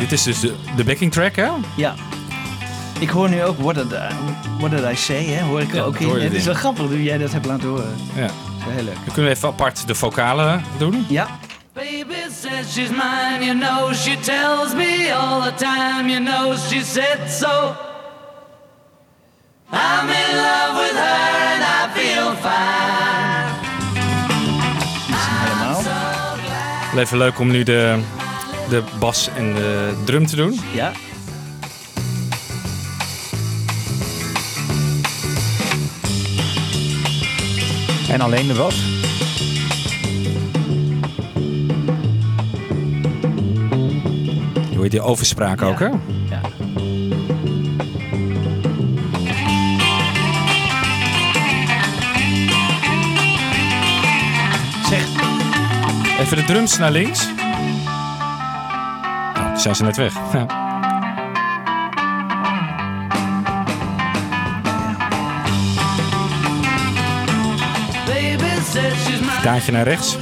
Dit 0.10 0.18
is 0.20 0.24
dus 0.24 0.40
de, 0.40 0.56
de 0.76 0.84
backing 0.84 1.12
track, 1.12 1.36
hè? 1.36 1.48
Ja. 1.76 1.94
Ik 3.00 3.10
hoor 3.10 3.30
nu 3.30 3.44
ook 3.44 3.58
What 3.60 3.76
Did 3.76 3.92
I, 3.92 4.08
what 4.60 4.72
did 4.72 4.92
I 4.92 4.96
Say, 4.96 5.26
hè? 5.26 5.44
Hoor 5.44 5.62
ik 5.62 5.74
Ja, 5.74 5.82
ook 5.82 5.98
in. 6.00 6.10
Het 6.22 6.34
is 6.34 6.46
wel 6.46 6.54
grappig 6.54 6.86
hoe 6.86 7.04
jij 7.04 7.18
dat 7.18 7.32
hebt 7.32 7.46
laten 7.46 7.68
horen. 7.70 7.96
Ja. 8.16 8.22
Dat 8.22 8.32
is 8.60 8.66
wel 8.66 8.74
heel 8.74 8.84
leuk. 8.84 8.96
Dan 8.96 9.14
kunnen 9.14 9.32
we 9.32 9.38
even 9.38 9.50
apart 9.50 9.88
de 9.88 9.96
vocalen 9.96 10.64
doen. 10.78 11.06
Ja. 11.10 11.28
Baby 11.74 12.14
says 12.42 12.74
she's 12.74 12.90
mine, 12.90 13.46
you 13.46 13.60
know 13.60 13.94
she 13.94 14.18
tells 14.20 14.74
me 14.74 15.14
all 15.20 15.42
the 15.42 15.54
time, 15.56 16.10
you 16.12 16.24
know 16.24 16.58
she 16.58 16.84
said 16.84 17.30
so. 17.30 17.76
I'm 19.72 20.10
in 20.10 20.36
love 20.36 20.82
with 20.82 20.98
her 20.98 21.54
and 21.54 21.62
I 21.64 22.00
feel 22.00 22.32
fine. 22.42 23.58
Helemaal. 25.16 25.82
Even 26.98 27.18
leuk 27.18 27.40
om 27.40 27.48
nu 27.52 27.64
de, 27.64 28.00
de 28.70 28.84
bas 29.00 29.30
en 29.36 29.54
de 29.54 29.94
drum 30.06 30.26
te 30.26 30.36
doen. 30.36 30.60
Ja. 30.74 30.92
En 38.10 38.22
alleen 38.22 38.48
de 38.48 38.54
was. 38.56 38.76
Je 44.70 44.76
hoort 44.76 44.92
die 44.92 45.02
overspraak 45.02 45.62
ook, 45.62 45.80
hè? 45.80 45.86
Ja. 45.86 46.42
Zeg, 54.90 55.08
Even 56.20 56.38
de 56.38 56.44
drums 56.46 56.78
naar 56.78 56.92
links. 56.92 57.39
Zijn 59.60 59.76
ze 59.76 59.84
net 59.84 59.98
weg. 59.98 60.14
Ja. 60.34 60.46
Baby 68.06 68.62
says 68.72 68.94
she's 69.04 69.20
mine. 69.20 69.42
Daadje 69.44 69.72
naar 69.72 69.84
rechts. 69.84 70.18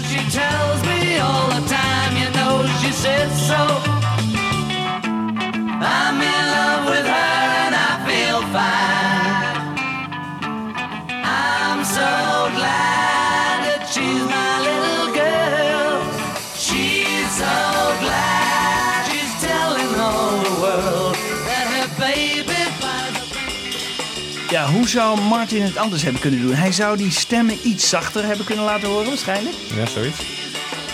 Hoe 24.88 24.95
zou 24.95 25.21
Martin 25.21 25.62
het 25.62 25.78
anders 25.78 26.04
hebben 26.04 26.21
kunnen 26.21 26.41
doen? 26.41 26.54
Hij 26.54 26.71
zou 26.71 26.97
die 26.97 27.12
stemmen 27.12 27.58
iets 27.63 27.89
zachter 27.89 28.26
hebben 28.26 28.45
kunnen 28.45 28.65
laten 28.65 28.88
horen, 28.88 29.08
waarschijnlijk. 29.08 29.56
Ja, 29.76 29.86
zoiets. 29.86 30.17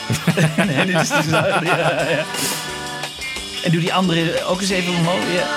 nee, 0.68 0.86
dit 0.86 1.02
is 1.02 1.10
dus, 1.10 1.26
ja, 1.26 1.48
ja. 1.58 2.26
En 3.64 3.72
doe 3.72 3.82
die 3.82 3.94
andere 3.94 4.44
ook 4.44 4.62
eens 4.62 4.70
even 4.70 4.94
omhoog. 4.94 5.34
Ja, 5.34 5.48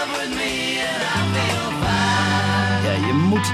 ja 2.84 3.06
je 3.06 3.12
moet... 3.12 3.52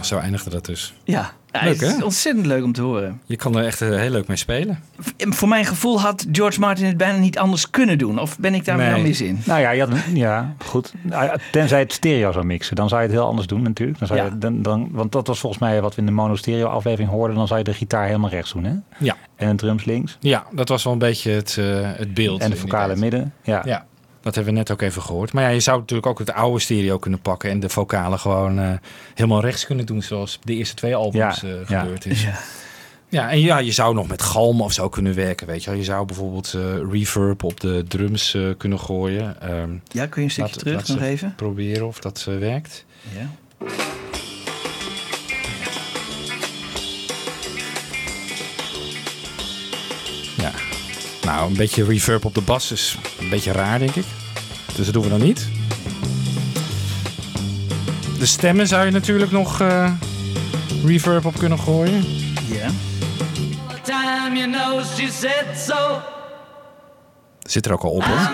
Nou, 0.00 0.12
zo 0.12 0.18
eindigde 0.18 0.50
dat 0.50 0.64
dus. 0.66 0.94
Ja, 1.04 1.32
ja 1.50 1.62
Leuk, 1.64 1.72
het 1.72 1.82
is 1.82 1.96
hè? 1.96 2.04
ontzettend 2.04 2.46
leuk 2.46 2.64
om 2.64 2.72
te 2.72 2.82
horen. 2.82 3.20
Je 3.26 3.36
kan 3.36 3.56
er 3.56 3.64
echt 3.64 3.80
eh, 3.80 3.88
heel 3.88 4.10
leuk 4.10 4.26
mee 4.26 4.36
spelen. 4.36 4.78
En 5.16 5.34
Voor 5.34 5.48
mijn 5.48 5.64
gevoel 5.64 6.00
had 6.00 6.26
George 6.32 6.60
Martin 6.60 6.84
het 6.86 6.96
bijna 6.96 7.18
niet 7.18 7.38
anders 7.38 7.70
kunnen 7.70 7.98
doen. 7.98 8.18
Of 8.18 8.38
ben 8.38 8.54
ik 8.54 8.64
daar 8.64 8.76
Nee. 8.76 8.90
nou 8.90 9.02
mis 9.02 9.20
in? 9.20 9.40
Nou 9.44 9.60
ja, 9.60 9.70
je 9.70 9.80
had, 9.80 9.90
een- 9.90 10.16
ja, 10.16 10.54
goed. 10.64 10.92
Ja, 11.10 11.36
Tenzij 11.52 11.78
het 11.78 11.92
stereo 11.92 12.32
zou 12.32 12.44
mixen, 12.44 12.76
dan 12.76 12.88
zou 12.88 13.00
je 13.00 13.06
het 13.06 13.16
heel 13.16 13.26
anders 13.26 13.46
doen 13.46 13.62
natuurlijk. 13.62 13.98
Dan 13.98 14.08
zou 14.08 14.20
Ja. 14.20 14.24
je, 14.26 14.38
dan, 14.38 14.62
dan, 14.62 14.88
want 14.92 15.12
dat 15.12 15.26
was 15.26 15.38
volgens 15.38 15.62
mij 15.62 15.80
wat 15.82 15.94
we 15.94 16.00
in 16.00 16.06
de 16.06 16.12
mono-stereo 16.12 16.66
aflevering 16.66 17.10
hoorden. 17.10 17.36
Dan 17.36 17.46
zou 17.46 17.58
je 17.58 17.64
de 17.64 17.74
gitaar 17.74 18.06
helemaal 18.06 18.30
rechts 18.30 18.52
doen, 18.52 18.64
hè? 18.64 18.74
Ja. 18.98 19.16
En 19.36 19.48
de 19.50 19.56
drums 19.56 19.84
links. 19.84 20.16
Ja, 20.20 20.44
dat 20.52 20.68
was 20.68 20.84
wel 20.84 20.92
een 20.92 20.98
beetje 20.98 21.30
het, 21.30 21.56
eh, 21.58 21.64
het 21.82 22.14
beeld. 22.14 22.40
En 22.40 22.50
de 22.50 22.64
tijd. 22.64 22.98
midden. 22.98 23.32
Ja. 23.42 23.62
Ja, 23.64 23.86
dat 24.20 24.34
hebben 24.34 24.52
we 24.52 24.58
net 24.58 24.70
ook 24.70 24.82
even 24.82 25.02
gehoord. 25.02 25.32
Maar 25.32 25.42
ja, 25.42 25.48
je 25.48 25.60
zou 25.60 25.78
natuurlijk 25.78 26.08
ook 26.08 26.18
het 26.18 26.32
oude 26.32 26.60
stereo 26.60 26.98
kunnen 26.98 27.20
pakken... 27.20 27.50
en 27.50 27.60
de 27.60 27.68
vocalen 27.68 28.18
gewoon 28.18 28.58
eh, 28.58 28.72
helemaal 29.14 29.40
rechts 29.40 29.66
kunnen 29.66 29.86
doen... 29.86 30.02
zoals 30.02 30.38
de 30.42 30.54
eerste 30.54 30.74
twee 30.74 30.94
albums 30.94 31.40
Ja, 31.40 31.48
eh, 31.48 31.68
ja. 31.68 31.80
gebeurd 31.80 32.06
is. 32.06 32.22
Ja. 32.22 32.38
Ja, 33.08 33.30
en 33.30 33.40
ja, 33.40 33.58
je 33.58 33.72
zou 33.72 33.94
nog 33.94 34.08
met 34.08 34.22
galm 34.22 34.60
of 34.60 34.72
zo 34.72 34.88
kunnen 34.88 35.14
werken, 35.14 35.46
weet 35.46 35.64
je 35.64 35.70
wel. 35.70 35.78
Je 35.78 35.84
zou 35.84 36.06
bijvoorbeeld 36.06 36.54
eh, 36.54 36.62
reverb 36.90 37.42
op 37.42 37.60
de 37.60 37.84
drums 37.88 38.36
kunnen 38.56 38.78
gooien. 38.78 39.40
Ehm, 39.40 39.70
Ja, 39.88 40.06
kun 40.06 40.22
je 40.22 40.28
een 40.28 40.34
stukje 40.34 40.56
terug 40.56 40.88
nog 40.88 41.00
even? 41.00 41.34
Proberen 41.36 41.86
of 41.86 41.98
dat 41.98 42.24
werkt. 42.38 42.84
Ja. 43.18 43.30
Nou, 51.24 51.50
een 51.50 51.56
beetje 51.56 51.84
reverb 51.84 52.24
op 52.24 52.34
de 52.34 52.40
bas 52.40 52.72
is 52.72 52.96
een 53.20 53.28
beetje 53.28 53.52
raar, 53.52 53.78
denk 53.78 53.94
ik. 53.94 54.04
Dus 54.74 54.84
dat 54.84 54.94
doen 54.94 55.02
we 55.02 55.08
dan 55.08 55.22
niet. 55.22 55.48
De 58.18 58.26
stemmen 58.26 58.66
zou 58.66 58.84
je 58.84 58.90
natuurlijk 58.90 59.30
nog 59.30 59.60
eh, 59.60 59.92
reverb 60.84 61.24
op 61.24 61.38
kunnen 61.38 61.58
gooien. 61.58 62.04
Ja. 62.46 62.68
Zit 67.42 67.66
er 67.66 67.72
ook 67.72 67.82
al 67.82 67.90
op, 67.90 68.04
hoor. 68.04 68.30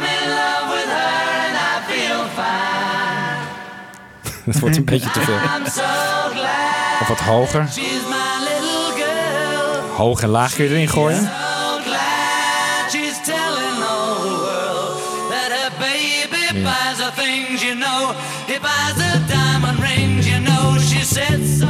Het 4.44 4.58
wordt 4.60 4.76
een 4.76 4.84
beetje 4.84 5.10
te 5.10 5.20
veel. 5.20 5.38
Of 7.00 7.08
wat 7.08 7.20
hoger. 7.20 7.68
Hoog 9.96 10.22
en 10.22 10.28
laag 10.28 10.54
kun 10.54 10.64
je 10.64 10.70
erin 10.70 10.88
gooien. 10.88 11.30
Baby 16.56 16.68
buys 16.68 16.98
her 16.98 17.12
things, 17.12 17.62
you 17.62 17.74
know. 17.74 18.12
He 18.46 18.58
buys 18.60 19.02
her 19.02 19.20
diamond 19.28 19.78
rings, 19.78 20.26
you 20.28 20.40
know. 20.40 20.78
She 20.78 21.04
said 21.04 21.40
so. 21.58 21.66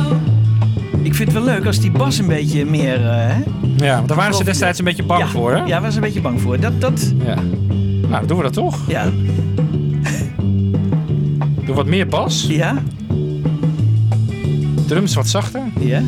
Ik 1.02 1.14
vind 1.14 1.32
het 1.32 1.44
wel 1.44 1.54
leuk 1.54 1.66
als 1.66 1.80
die 1.80 1.90
bas 1.90 2.18
een 2.18 2.26
beetje 2.26 2.64
meer... 2.64 3.08
eh, 3.08 3.16
hè? 3.16 3.42
Ja, 3.76 3.94
want 3.96 4.08
daar 4.08 4.16
waren 4.16 4.34
ze 4.34 4.44
destijds 4.44 4.78
een 4.78 4.84
beetje 4.84 5.02
bang 5.02 5.22
ja. 5.22 5.28
voor, 5.28 5.52
hè? 5.52 5.64
Ja, 5.64 5.80
was 5.80 5.94
een 5.94 6.00
beetje 6.00 6.20
bang 6.20 6.40
voor. 6.40 6.60
Dat, 6.60 6.80
dat, 6.80 7.12
Ja. 7.24 7.34
Nou, 7.34 8.10
dan 8.10 8.26
doen 8.26 8.36
we 8.36 8.42
dat 8.42 8.52
toch. 8.52 8.78
ja. 8.88 9.04
Doe 11.64 11.74
wat 11.74 11.86
meer 11.86 12.06
bas. 12.06 12.46
Ja? 12.48 12.82
Drums 14.86 15.14
wat 15.14 15.28
zachter. 15.28 15.62
Ja? 15.80 16.00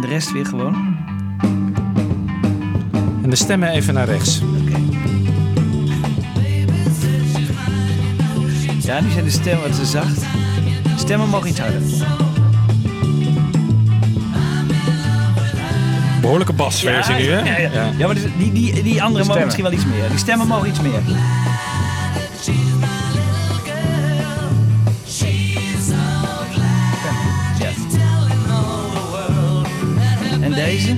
De 0.00 0.06
rest 0.08 0.32
weer 0.32 0.46
gewoon? 0.46 0.96
En 3.22 3.30
de 3.30 3.36
stemmen 3.36 3.68
even 3.68 3.94
naar 3.94 4.06
rechts. 4.06 4.40
Oké. 4.40 4.76
Ja, 8.80 9.00
nu 9.00 9.10
zijn 9.10 9.24
de 9.24 9.30
stemmen 9.30 9.68
wat 9.68 9.78
te 9.78 9.86
zacht. 9.86 10.20
Stemmen 10.96 11.28
mogen 11.28 11.48
iets 11.48 11.60
harder. 11.60 11.80
Behoorlijke 16.20 16.52
basversie 16.52 17.14
nu, 17.14 17.22
hè? 17.22 17.40
Ja, 17.40 17.70
ja. 17.72 17.90
ja 17.96 18.06
maar 18.06 18.16
die, 18.38 18.52
die, 18.52 18.82
die 18.82 19.02
andere 19.02 19.24
mogen 19.24 19.42
misschien 19.42 19.64
wel 19.64 19.72
iets 19.72 19.86
meer. 19.86 20.08
Die 20.08 20.18
stemmen 20.18 20.46
mogen 20.46 20.68
iets 20.68 20.80
meer. 20.80 21.00
Ja. 21.06 21.16
En 30.40 30.52
deze? 30.52 30.94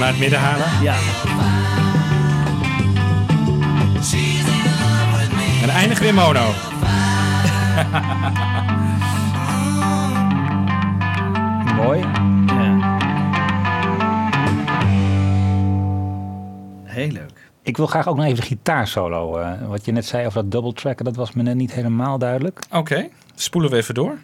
Naar 0.00 0.08
het 0.08 0.18
midden 0.18 0.38
halen. 0.38 0.82
Ja. 0.82 0.94
En 5.62 5.68
eindigen 5.68 6.02
weer 6.02 6.14
mono. 6.14 6.40
Mooi. 11.82 12.00
ja. 12.46 12.98
Heel 16.84 17.08
leuk. 17.10 17.50
Ik 17.62 17.76
wil 17.76 17.86
graag 17.86 18.08
ook 18.08 18.16
nog 18.16 18.24
even 18.24 18.36
de 18.36 18.42
gitaarsolo. 18.42 19.36
eh 19.38 19.68
wat 19.68 19.84
je 19.84 19.92
net 19.92 20.06
zei 20.06 20.26
over 20.26 20.42
dat 20.42 20.50
double 20.52 20.72
tracken, 20.72 21.04
dat 21.04 21.16
was 21.16 21.32
me 21.32 21.42
net 21.42 21.54
niet 21.54 21.72
helemaal 21.72 22.18
duidelijk. 22.18 22.60
Oké, 22.72 23.08
spoelen 23.34 23.70
we 23.70 23.76
even 23.76 23.94
door. 23.94 24.18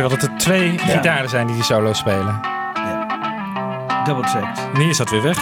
Hoor 0.00 0.10
je 0.10 0.16
wel 0.16 0.28
dat 0.28 0.28
er 0.30 0.44
twee 0.44 0.78
gitaren 0.78 1.28
zijn 1.28 1.46
die 1.46 1.54
die 1.56 1.64
solo 1.64 1.92
spelen. 1.92 2.40
Double 4.04 4.24
tracked. 4.30 4.72
Nu 4.74 4.88
is 4.88 4.96
dat 4.96 5.10
weer 5.10 5.22
weg. 5.22 5.36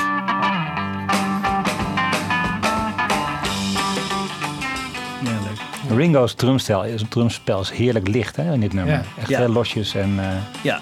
Ja, 5.22 5.30
leuk. 5.44 5.96
Ringo's 5.98 6.34
drumstel 6.34 6.84
is, 6.84 7.02
drumspel 7.08 7.60
is 7.60 7.70
heerlijk 7.70 8.08
licht 8.08 8.36
hè, 8.36 8.52
in 8.52 8.60
dit 8.60 8.72
nummer. 8.72 8.94
Ja. 8.94 9.02
Echt 9.18 9.28
Ja. 9.28 9.38
heel 9.38 9.48
losjes 9.48 9.94
en... 9.94 10.14
eh, 10.18 10.26
Ja. 10.62 10.80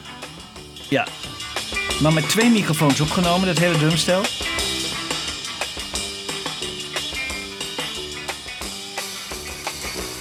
Ja. 0.88 1.06
Maar 2.02 2.12
met 2.12 2.28
twee 2.28 2.50
microfoons 2.50 3.00
opgenomen, 3.00 3.46
dat 3.46 3.58
hele 3.58 3.76
drumstel. 3.78 4.20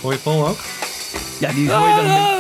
Hoor 0.02 0.12
je 0.14 0.20
Paul 0.20 0.48
ook? 0.48 0.58
Ja, 1.40 1.52
die 1.52 1.72
hoor 1.72 1.88
je 1.88 1.96
dan... 1.96 2.33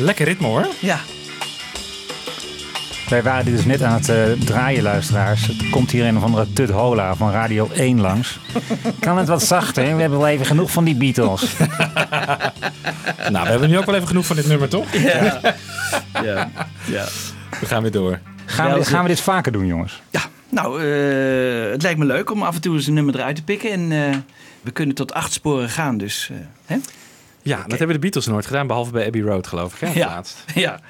Lekker 0.00 0.24
ritme 0.24 0.46
hoor. 0.46 0.66
Ja. 0.78 0.98
Wij 3.08 3.22
waren 3.22 3.44
dit 3.44 3.56
dus 3.56 3.64
net 3.64 3.82
aan 3.82 3.94
het 3.94 4.08
eh, 4.08 4.24
draaien, 4.44 4.82
luisteraars. 4.82 5.46
Het 5.46 5.70
komt 5.70 5.90
hier 5.90 6.06
een 6.06 6.16
of 6.16 6.22
andere 6.22 6.52
Tut 6.52 6.70
Hola 6.70 7.14
van 7.14 7.30
Radio 7.30 7.68
1 7.72 8.00
langs. 8.00 8.38
kan 9.00 9.18
het 9.18 9.28
wat 9.28 9.42
zachter? 9.42 9.94
We 9.94 10.00
hebben 10.00 10.18
wel 10.18 10.28
even 10.28 10.46
genoeg 10.46 10.70
van 10.70 10.84
die 10.84 10.94
Beatles. 10.94 11.46
Nou, 13.30 13.44
we 13.44 13.50
hebben 13.50 13.68
nu 13.70 13.78
ook 13.78 13.84
wel 13.84 13.94
even 13.94 14.06
genoeg 14.06 14.26
van 14.26 14.36
dit 14.36 14.46
nummer, 14.46 14.68
toch? 14.68 14.92
Ja. 14.92 15.40
ja. 16.12 16.50
ja. 16.84 17.04
We 17.60 17.66
gaan 17.66 17.82
weer 17.82 17.90
door. 17.90 18.18
Gaan, 18.44 18.72
we, 18.72 18.78
Ja, 18.78 18.84
gaan 18.84 19.02
we 19.02 19.08
dit 19.08 19.20
vaker 19.20 19.52
doen, 19.52 19.66
jongens? 19.66 20.02
Ja, 20.10 20.20
nou, 20.48 20.82
eh, 20.82 21.70
het 21.70 21.82
lijkt 21.82 21.98
me 21.98 22.04
leuk 22.04 22.30
om 22.30 22.42
af 22.42 22.54
en 22.54 22.60
toe 22.60 22.74
eens 22.74 22.86
een 22.86 22.94
nummer 22.94 23.14
eruit 23.14 23.36
te 23.36 23.42
pikken. 23.42 23.70
En 23.70 23.92
eh, 23.92 24.16
we 24.60 24.70
kunnen 24.70 24.94
tot 24.94 25.12
acht 25.12 25.32
sporen 25.32 25.68
gaan, 25.68 25.98
dus... 25.98 26.30
eh, 26.32 26.36
hè? 26.66 26.76
Ja, 27.48 27.64
dat 27.66 27.78
hebben 27.78 27.96
de 27.96 28.02
Beatles 28.02 28.26
nooit 28.26 28.46
gedaan, 28.46 28.66
behalve 28.66 28.90
bij 28.92 29.06
Abbey 29.06 29.20
Road, 29.20 29.46
geloof 29.46 29.74
ik. 29.74 29.80
Hè, 29.88 29.92
Ja. 30.00 30.06
laatst. 30.06 30.44
ja. 30.54 30.80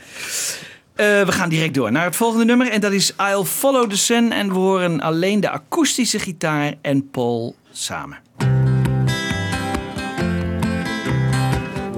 Eh, 0.94 1.06
we 1.22 1.32
gaan 1.32 1.48
direct 1.48 1.74
door 1.74 1.92
naar 1.92 2.04
het 2.04 2.16
volgende 2.16 2.44
nummer. 2.44 2.70
En 2.70 2.80
dat 2.80 2.92
is 2.92 3.12
I'll 3.20 3.44
Follow 3.44 3.90
the 3.90 3.96
Sun. 3.96 4.32
En 4.32 4.48
we 4.48 4.54
horen 4.54 5.00
alleen 5.00 5.40
de 5.40 5.50
akoestische 5.50 6.18
gitaar 6.18 6.74
en 6.82 7.10
Paul 7.10 7.56
samen. 7.72 8.18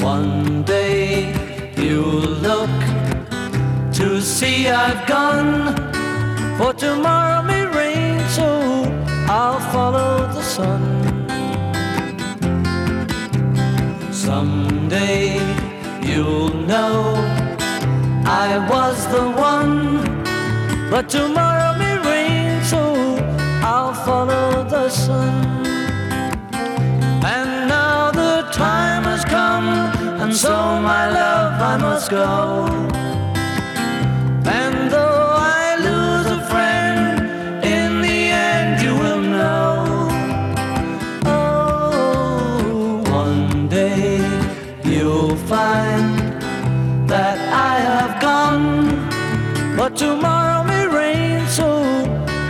One 0.03 0.63
day 0.65 1.33
you'll 1.77 2.29
look 2.43 2.69
to 3.93 4.21
see 4.21 4.67
I've 4.69 5.05
gone, 5.07 5.75
for 6.57 6.75
tomorrow 6.75 7.45
may 7.47 7.65
rain, 7.67 8.21
so 8.31 8.45
I'll 9.29 9.61
follow 9.71 10.33
the 10.33 10.43
sun. 10.43 11.10
Someday 14.31 15.43
you'll 16.07 16.55
know 16.55 17.15
I 18.25 18.65
was 18.71 18.97
the 19.09 19.27
one, 19.29 20.05
but 20.89 21.09
tomorrow 21.09 21.77
may 21.77 21.97
rain, 21.99 22.63
so 22.63 22.81
I'll 23.73 23.93
follow 23.93 24.63
the 24.63 24.89
sun. 24.89 25.35
And 27.35 27.51
now 27.77 28.13
the 28.13 28.49
time 28.53 29.03
has 29.03 29.25
come, 29.25 29.69
and 30.23 30.33
so 30.33 30.55
my 30.91 31.11
love 31.11 31.61
I 31.73 31.77
must 31.87 32.09
go. 32.09 32.67
And 34.47 34.93
though 34.93 35.10
but 49.91 49.99
tomorrow 49.99 50.65
may 50.65 50.87
rain, 50.87 51.47
so 51.47 51.69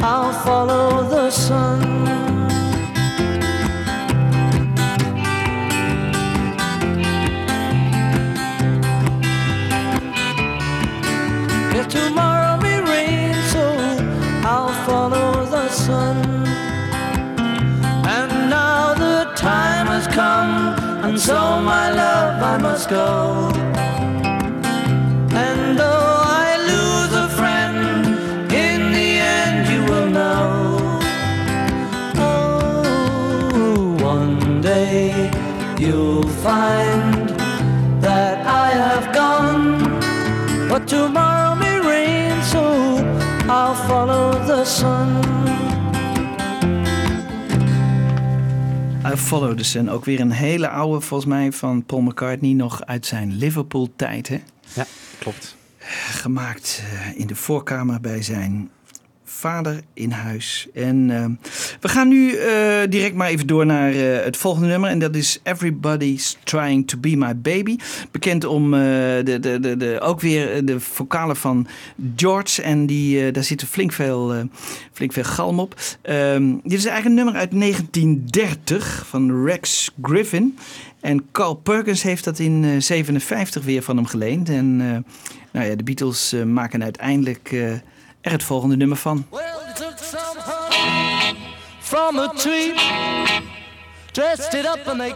I'll 0.02 0.32
follow 0.44 1.08
the 1.08 1.30
sun. 1.30 1.80
Tomorrow 11.88 12.56
may 12.62 12.80
rain, 12.80 13.34
so 13.48 13.64
I'll 14.44 14.72
follow 14.86 15.44
the 15.46 15.68
sun. 15.70 16.16
And 18.06 18.50
now 18.50 18.94
the 18.94 19.32
time 19.34 19.86
has 19.86 20.06
come, 20.06 20.78
and 21.04 21.18
so 21.18 21.60
my 21.60 21.90
love 21.90 22.42
I 22.42 22.58
must 22.58 22.88
go. 22.88 23.50
Follow 43.90 44.46
the 44.46 44.64
sun. 44.64 45.08
I 49.12 49.16
Follow 49.16 49.56
the 49.56 49.64
Sun. 49.64 49.88
Ook 49.88 50.04
weer 50.04 50.20
een 50.20 50.30
hele 50.30 50.68
oude, 50.68 51.00
volgens 51.00 51.30
mij, 51.30 51.52
van 51.52 51.84
Paul 51.84 52.00
McCartney. 52.00 52.52
Nog 52.52 52.84
uit 52.84 53.06
zijn 53.06 53.36
Liverpool-tijd, 53.36 54.28
hè? 54.28 54.40
Ja, 54.72 54.86
klopt. 55.18 55.56
gemaakt 56.10 56.82
eh, 56.92 57.18
in 57.18 57.26
de 57.26 57.34
voorkamer 57.34 58.00
bij 58.00 58.22
zijn 58.22 58.70
vader 59.30 59.80
in 59.94 60.10
huis. 60.10 60.68
En 60.74 61.10
eh, 61.10 61.48
we 61.80 61.88
gaan 61.88 62.08
nu 62.08 62.34
eh, 62.34 62.80
direct 62.88 63.14
maar 63.14 63.28
even 63.28 63.46
door 63.46 63.66
naar 63.66 63.92
eh, 63.92 64.24
het 64.24 64.36
volgende 64.36 64.68
nummer. 64.68 64.90
En 64.90 64.98
dat 64.98 65.14
is 65.14 65.40
Everybody's 65.42 66.38
Trying 66.44 66.88
to 66.88 66.98
Be 66.98 67.16
My 67.16 67.36
Baby. 67.36 67.76
Bekend 68.10 68.44
om 68.44 68.70
de, 68.70 69.38
de, 69.40 69.60
de, 69.60 69.76
de, 69.76 70.00
ook 70.00 70.20
weer 70.20 70.64
de 70.64 70.80
vocalen 70.80 71.36
van 71.36 71.66
George. 72.16 72.62
En 72.62 72.86
die, 72.86 73.30
daar 73.30 73.44
zit 73.44 73.64
flink 73.64 73.92
veel, 73.92 74.48
flink 74.92 75.12
veel 75.12 75.24
galm 75.24 75.58
op. 75.60 75.74
Ehm, 76.02 76.52
dit 76.62 76.78
is 76.78 76.84
eigenlijk 76.84 77.04
een 77.04 77.24
nummer 77.24 77.34
uit 77.34 77.50
1930 77.50 79.04
van 79.06 79.44
Rex 79.44 79.90
Griffin. 80.02 80.58
En 81.00 81.24
Carl 81.32 81.54
Perkins 81.54 82.02
heeft 82.02 82.24
dat 82.24 82.38
in 82.38 82.64
eh 82.64 82.70
57 82.78 83.64
weer 83.64 83.82
van 83.82 83.96
hem 83.96 84.06
geleend. 84.06 84.48
En 84.48 84.76
nou 85.52 85.66
ja, 85.66 85.74
de 85.74 85.84
Beatles 85.84 86.34
maken 86.46 86.82
uiteindelijk 86.82 87.52
er 88.20 88.30
het 88.30 88.42
volgende 88.42 88.76
nummer 88.76 88.96
van. 88.96 89.26
Well, 89.30 89.42
took 89.74 89.98
from 91.78 92.18
a 92.18 92.28
tree, 92.28 92.74
dressed 94.12 94.54
it 94.54 94.66
up 94.66 94.86
and 94.86 95.00
they 95.00 95.14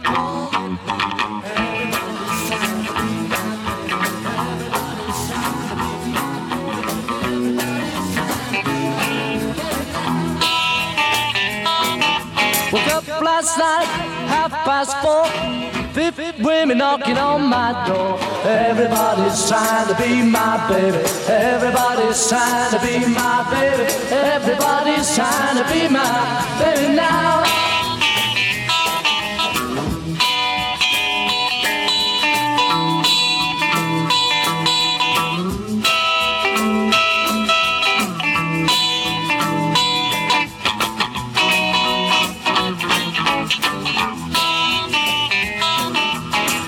Woke 12.71 12.87
up 12.87 13.21
last 13.21 13.57
night, 13.57 13.87
half 14.27 14.51
past 14.65 14.93
four. 15.01 15.74
Fifty 15.95 16.43
women 16.43 16.79
knocking 16.79 17.17
on 17.17 17.47
my 17.47 17.71
door. 17.87 18.19
Everybody's 18.43 19.47
trying 19.47 19.87
to 19.87 19.95
be 19.95 20.21
my 20.21 20.67
baby. 20.67 20.97
Everybody's 21.29 22.27
trying 22.27 22.71
to 22.71 22.79
be 22.85 22.99
my 23.13 23.47
baby. 23.49 23.89
Everybody's 24.11 25.15
trying 25.15 25.55
to 25.55 25.63
be 25.71 25.87
my 25.87 26.59
baby 26.59 26.93
now. 26.93 27.54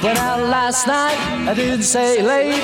Went 0.08 0.20
out 0.20 0.40
last 0.40 0.88
night, 0.88 1.18
I 1.50 1.54
didn't 1.54 1.84
say 1.84 2.22
late. 2.22 2.64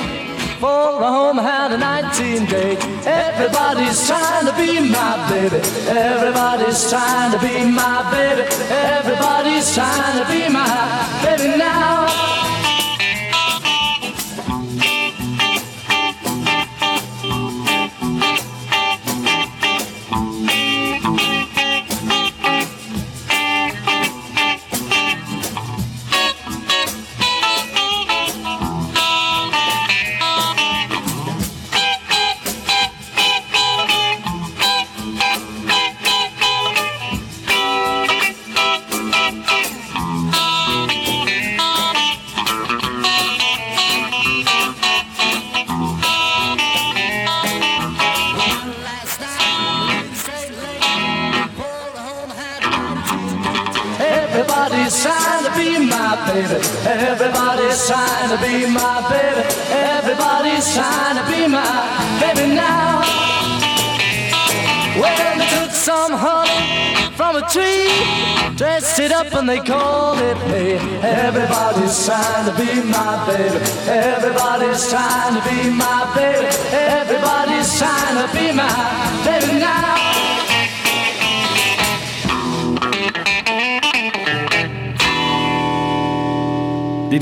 For 0.61 0.97
the 0.97 1.05
home 1.05 1.37
had 1.37 1.73
a 1.73 1.77
19 1.77 2.45
date. 2.45 2.79
Everybody's 3.05 4.07
trying 4.07 4.45
to 4.45 4.53
be 4.55 4.79
my 4.79 5.27
baby. 5.27 5.59
Everybody's 5.91 6.89
trying 6.89 7.33
to 7.33 7.39
be 7.39 7.69
my 7.69 7.99
baby. 8.15 8.47
Everybody's 8.71 9.75
trying 9.75 10.23
to 10.23 10.31
be 10.31 10.47
my 10.47 10.71
baby 11.21 11.57
now. 11.57 12.32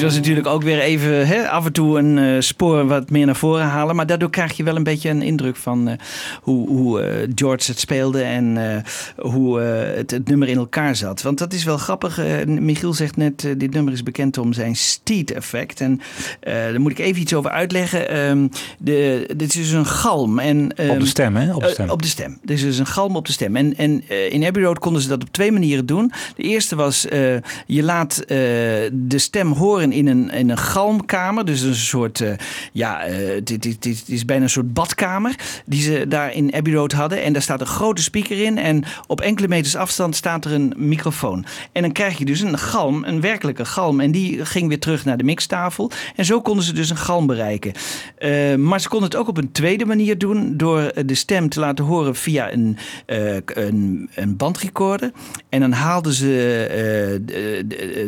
Dit 0.02 0.10
was 0.10 0.20
natuurlijk 0.20 0.47
ook 0.47 0.64
weer 0.64 0.80
even 0.80 1.28
hè, 1.28 1.49
af 1.49 1.66
en 1.66 1.72
toe 1.72 1.99
een 1.99 2.18
eh, 2.18 2.39
spoor 2.39 2.88
wat 2.88 3.10
meer 3.10 3.26
naar 3.26 3.36
voren 3.36 3.66
halen. 3.66 3.95
Maar 3.95 4.06
daardoor 4.06 4.30
krijg 4.30 4.58
je 4.58 4.64
wel 4.64 4.76
een 4.76 4.84
beetje 4.84 5.10
een 5.10 5.22
indruk 5.22 5.56
van 5.56 5.88
eh, 5.88 5.97
hoe, 6.41 6.68
hoe 6.68 7.02
eh, 7.02 7.30
George 7.36 7.72
het 7.72 7.80
speelde 7.80 8.22
en 8.22 8.84
hoe 9.18 9.60
het, 9.60 10.12
het 10.12 10.28
nummer 10.28 10.47
in 10.47 10.58
elkaar 10.58 10.95
zat. 10.95 11.22
Want 11.22 11.38
dat 11.38 11.54
is 11.54 11.64
wel 11.64 11.78
grappig. 11.78 12.20
Michiel 12.45 12.93
zegt 12.93 13.18
net, 13.18 13.47
dit 13.58 13.74
nummer 13.74 13.93
is 13.93 14.04
bekend 14.04 14.38
om 14.38 14.54
zijn 14.54 14.76
Steed-effect. 14.76 15.82
En 15.82 16.02
eh, 16.39 16.54
daar 16.54 16.82
moet 16.82 16.91
ik 16.91 16.99
even 16.99 17.22
iets 17.22 17.34
over 17.34 17.52
uitleggen. 17.52 18.10
Ehm, 18.10 18.47
de, 18.78 19.30
dit 19.36 19.49
is 19.49 19.56
dus 19.56 19.72
een 19.72 19.86
galm. 19.86 20.39
En, 20.39 20.76
ehm, 20.76 20.89
Op 20.89 20.99
de 20.99 21.06
stem, 21.06 21.36
hè? 21.36 21.54
Op 21.54 21.62
de 21.62 21.70
stem. 21.70 21.89
op 21.89 22.02
de 22.02 22.08
stem. 22.08 22.39
Dit 22.43 22.58
is 22.58 22.64
dus 22.64 22.78
een 22.78 22.86
galm 22.86 23.16
op 23.16 23.26
de 23.26 23.32
stem. 23.32 23.56
En, 23.56 23.78
en 23.78 24.10
in 24.30 24.43
Abbey 24.43 24.64
Road 24.64 24.80
konden 24.80 25.02
ze 25.02 25.08
dat 25.08 25.22
op 25.22 25.32
twee 25.32 25.52
manieren 25.52 25.86
doen. 25.86 26.12
De 26.36 26.43
eerste 26.43 26.76
was, 26.76 27.06
je 27.66 27.84
laat 27.84 28.24
de 28.28 29.18
stem 29.18 29.52
horen 29.52 29.91
in 29.92 30.08
een, 30.08 30.30
in 30.30 30.50
een 30.50 30.58
galmkamer. 30.58 31.46
Dus 31.46 31.62
een 31.62 31.76
soort, 31.76 32.22
eh, 32.22 32.34
ja, 32.74 33.04
eh, 33.04 33.42
dit, 33.44 33.62
dit, 33.62 33.82
dit 33.82 34.04
is 34.06 34.26
bijna 34.26 34.44
een 34.44 34.50
soort 34.50 34.74
badkamer. 34.74 35.36
Die 35.66 35.82
ze 35.82 36.06
daar 36.08 36.34
in 36.34 36.54
Abbey 36.54 36.74
Road 36.74 36.92
hadden. 36.92 37.24
En 37.24 37.34
daar 37.34 37.42
staat 37.42 37.62
een 37.62 37.68
grote 37.68 38.02
speaker 38.02 38.44
in. 38.44 38.58
En 38.58 38.84
op 39.08 39.22
enkele 39.22 39.48
meters 39.48 39.76
afstand 39.76 40.16
staat 40.16 40.46
er 40.46 40.52
een 40.52 40.74
microfoon. 40.78 41.46
En 41.72 41.82
dan 41.82 41.92
krijg 41.92 42.18
je 42.18 42.26
dus 42.26 42.42
een 42.42 42.58
galm, 42.58 43.04
een 43.04 43.22
werkelijke 43.22 43.66
galm. 43.66 44.00
En 44.00 44.12
die 44.12 44.46
ging 44.46 44.68
weer 44.68 44.80
terug 44.80 45.06
naar 45.06 45.18
de 45.18 45.24
mixtafel. 45.24 45.92
En 46.16 46.26
zo 46.26 46.42
konden 46.42 46.64
ze 46.64 46.74
dus 46.74 46.89
een 46.89 46.98
galm 46.98 47.28
bereiken. 47.28 47.72
Eh, 48.18 48.56
maar 48.56 48.82
ze 48.82 48.89
konden 48.89 49.10
het 49.10 49.18
ook 49.20 49.28
op 49.28 49.38
een 49.38 49.52
tweede 49.52 49.86
manier 49.86 50.18
doen. 50.18 50.58
Door 50.58 50.92
de 51.06 51.16
stem 51.16 51.50
te 51.50 51.60
laten 51.60 51.86
horen 51.86 52.16
via 52.16 52.52
een, 52.52 52.78
een, 53.06 54.10
een 54.16 54.38
bandrecorder. 54.38 55.12
En 55.50 55.60
dan 55.60 55.72
haalden 55.72 56.14
ze 56.14 56.30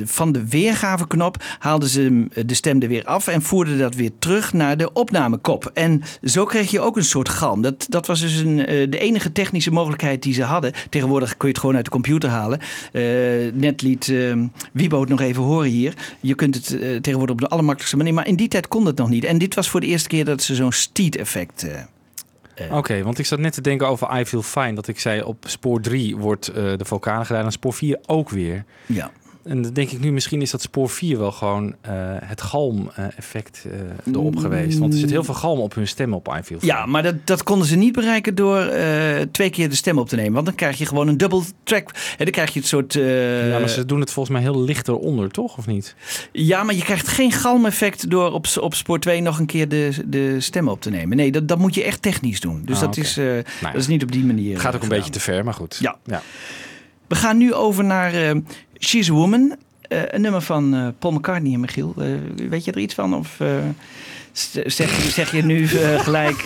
van 0.06 0.32
de 0.32 0.48
weergaveknop 0.48 1.44
haalden 1.74 1.90
ze 1.90 2.26
eh, 2.34 2.44
de 2.46 2.54
stem 2.54 2.82
er 2.82 2.88
weer 2.88 3.06
af 3.06 3.28
en 3.28 3.42
voerden 3.42 3.78
dat 3.78 3.96
weer 3.96 4.12
terug 4.20 4.54
naar 4.54 4.78
de 4.78 4.94
opnamekop. 4.94 5.72
En 5.74 6.02
zo 6.24 6.46
kreeg 6.46 6.72
je 6.72 6.80
ook 6.80 6.98
een 6.98 7.04
soort 7.04 7.30
galm. 7.30 7.62
Dat, 7.62 7.86
dat 7.90 8.08
was 8.08 8.20
dus 8.22 8.36
een, 8.36 8.66
eh, 8.66 8.90
de 8.90 8.98
enige 9.00 9.32
technische 9.32 9.72
mogelijkheid 9.72 10.24
die 10.24 10.34
ze 10.34 10.44
hadden. 10.44 10.74
Tegenwoordig 10.90 11.30
kun 11.38 11.48
je 11.48 11.54
het 11.54 11.60
gewoon 11.60 11.76
uit 11.76 11.86
de 11.86 11.92
computer 11.92 12.30
halen. 12.30 12.60
Eh, 12.92 13.04
net 13.54 13.82
liet 13.82 14.10
eh, 14.10 14.34
Wiebo 14.74 15.00
het 15.00 15.10
nog 15.10 15.22
even 15.22 15.44
horen 15.44 15.70
hier. 15.70 15.94
Je 16.20 16.36
kunt 16.36 16.56
het 16.56 16.68
tegenwoordig 17.04 17.36
op 17.36 17.42
de 17.42 17.48
allermakkelijkste 17.48 17.98
manier. 17.98 18.14
Maar 18.14 18.28
in 18.28 18.36
die 18.36 18.48
tijd 18.48 18.68
kon 18.68 18.84
dat 18.84 18.98
nog 18.98 19.10
niet. 19.10 19.24
En 19.24 19.38
dit 19.38 19.56
was 19.56 19.70
voor 19.70 19.80
de 19.80 19.88
eerste 19.88 20.10
keer 20.10 20.26
dat 20.26 20.42
ze 20.42 20.56
zo'n 20.56 20.72
Steed-effect... 20.72 21.64
eh, 22.56 22.78
Oké, 22.78 23.04
want 23.04 23.20
ik 23.20 23.26
zat 23.26 23.40
net 23.40 23.54
te 23.54 23.62
denken 23.62 23.88
over 23.88 24.20
I 24.20 24.26
Feel 24.26 24.42
Fine. 24.42 24.74
Dat 24.74 24.88
ik 24.88 25.00
zei 25.00 25.22
op 25.22 25.46
spoor 25.48 25.82
3 25.82 26.16
wordt 26.18 26.46
de 26.54 26.86
vocalen 26.86 27.26
gedaan 27.26 27.46
en 27.46 27.52
spoor 27.52 27.74
4 27.74 28.00
ook 28.06 28.30
weer. 28.30 28.66
Ja. 28.86 29.12
En 29.44 29.62
dan 29.62 29.74
denk 29.74 29.92
ik 29.92 30.00
nu, 30.00 30.12
misschien 30.12 30.42
is 30.42 30.52
dat 30.52 30.62
spoor 30.62 30.90
4 30.90 31.18
wel 31.18 31.32
gewoon 31.32 31.76
eh, 31.82 31.94
het 32.06 32.42
galm-effect 32.42 33.66
eh 34.06 34.14
erop 34.14 34.38
geweest. 34.38 34.78
Want 34.78 34.94
er 34.94 35.00
zit 35.00 35.10
heel 35.10 35.24
veel 35.24 35.34
galm 35.34 35.60
op 35.60 35.76
hun 35.76 35.88
stemmen 35.88 36.18
op 36.18 36.40
Fine. 36.44 36.60
Ja, 36.62 36.86
maar 36.86 37.04
dat, 37.04 37.16
dat 37.24 37.44
konden 37.44 37.68
ze 37.68 37.76
niet 37.76 37.94
bereiken 37.94 38.36
door 38.36 38.60
eh, 38.60 39.22
twee 39.32 39.50
keer 39.50 39.70
de 39.70 39.76
stem 39.76 39.98
op 40.00 40.10
te 40.10 40.16
nemen. 40.16 40.34
Want 40.34 40.46
dan 40.46 40.56
krijg 40.56 40.78
je 40.78 40.86
gewoon 40.86 41.08
een 41.08 41.18
double 41.18 41.44
track. 41.64 41.90
En 42.18 42.24
dan 42.26 42.32
krijg 42.32 42.54
je 42.54 42.60
het 42.60 42.68
soort... 42.68 42.94
Ja, 42.94 43.60
maar 43.60 43.70
ze 43.70 43.86
doen 43.86 44.00
het 44.00 44.12
volgens 44.12 44.36
mij 44.36 44.44
heel 44.44 44.62
licht 44.62 44.88
eronder, 44.88 45.32
toch? 45.32 45.58
Of 45.58 45.68
niet? 45.68 45.96
Ja, 46.32 46.64
maar 46.64 46.76
je 46.76 46.84
krijgt 46.84 47.08
geen 47.08 47.32
galmeffect 47.32 48.10
door 48.10 48.32
op, 48.32 48.46
op 48.60 48.74
spoor 48.74 49.00
2 49.00 49.22
nog 49.22 49.40
een 49.40 49.46
keer 49.46 49.70
de, 49.70 49.92
de 50.06 50.40
stem 50.40 50.68
op 50.68 50.82
te 50.82 50.90
nemen. 50.90 51.18
Nee, 51.18 51.32
dat, 51.32 51.48
dat 51.48 51.58
moet 51.58 51.76
je 51.76 51.84
echt 51.84 52.02
technisch 52.02 52.40
doen. 52.40 52.62
Dus 52.66 52.76
Ah, 52.76 52.82
dat, 52.82 52.98
is, 52.98 53.16
Nou 53.16 53.28
ja. 53.62 53.72
dat 53.72 53.76
is 53.76 53.88
niet 53.88 54.04
op 54.04 54.12
die 54.12 54.26
manier. 54.26 54.52
Het 54.54 54.62
gaat 54.62 54.76
ook 54.76 54.84
een 54.84 54.90
beetje 54.90 55.12
te 55.12 55.20
ver, 55.20 55.44
maar 55.44 55.54
goed. 55.54 55.78
Ja. 55.80 55.98
ja. 56.06 56.22
We 57.08 57.16
gaan 57.16 57.38
nu 57.38 57.54
over 57.54 57.84
naar 57.84 58.14
She's 58.84 59.10
a 59.10 59.14
Woman. 59.14 59.56
Eh, 59.82 60.00
een 60.08 60.22
nummer 60.22 60.42
van 60.42 60.74
eh, 60.76 60.88
Paul 61.00 61.14
McCartney 61.14 61.54
en 61.54 61.60
Michiel. 61.60 61.94
Eh, 61.98 62.06
weet 62.50 62.66
je 62.66 62.72
er 62.72 62.78
iets 62.80 62.94
van? 62.94 63.16
Of 63.16 63.38
zeg, 64.66 65.04
je- 65.04 65.10
zeg 65.12 65.32
je 65.32 65.44
nu 65.44 65.68
gelijk... 65.98 66.46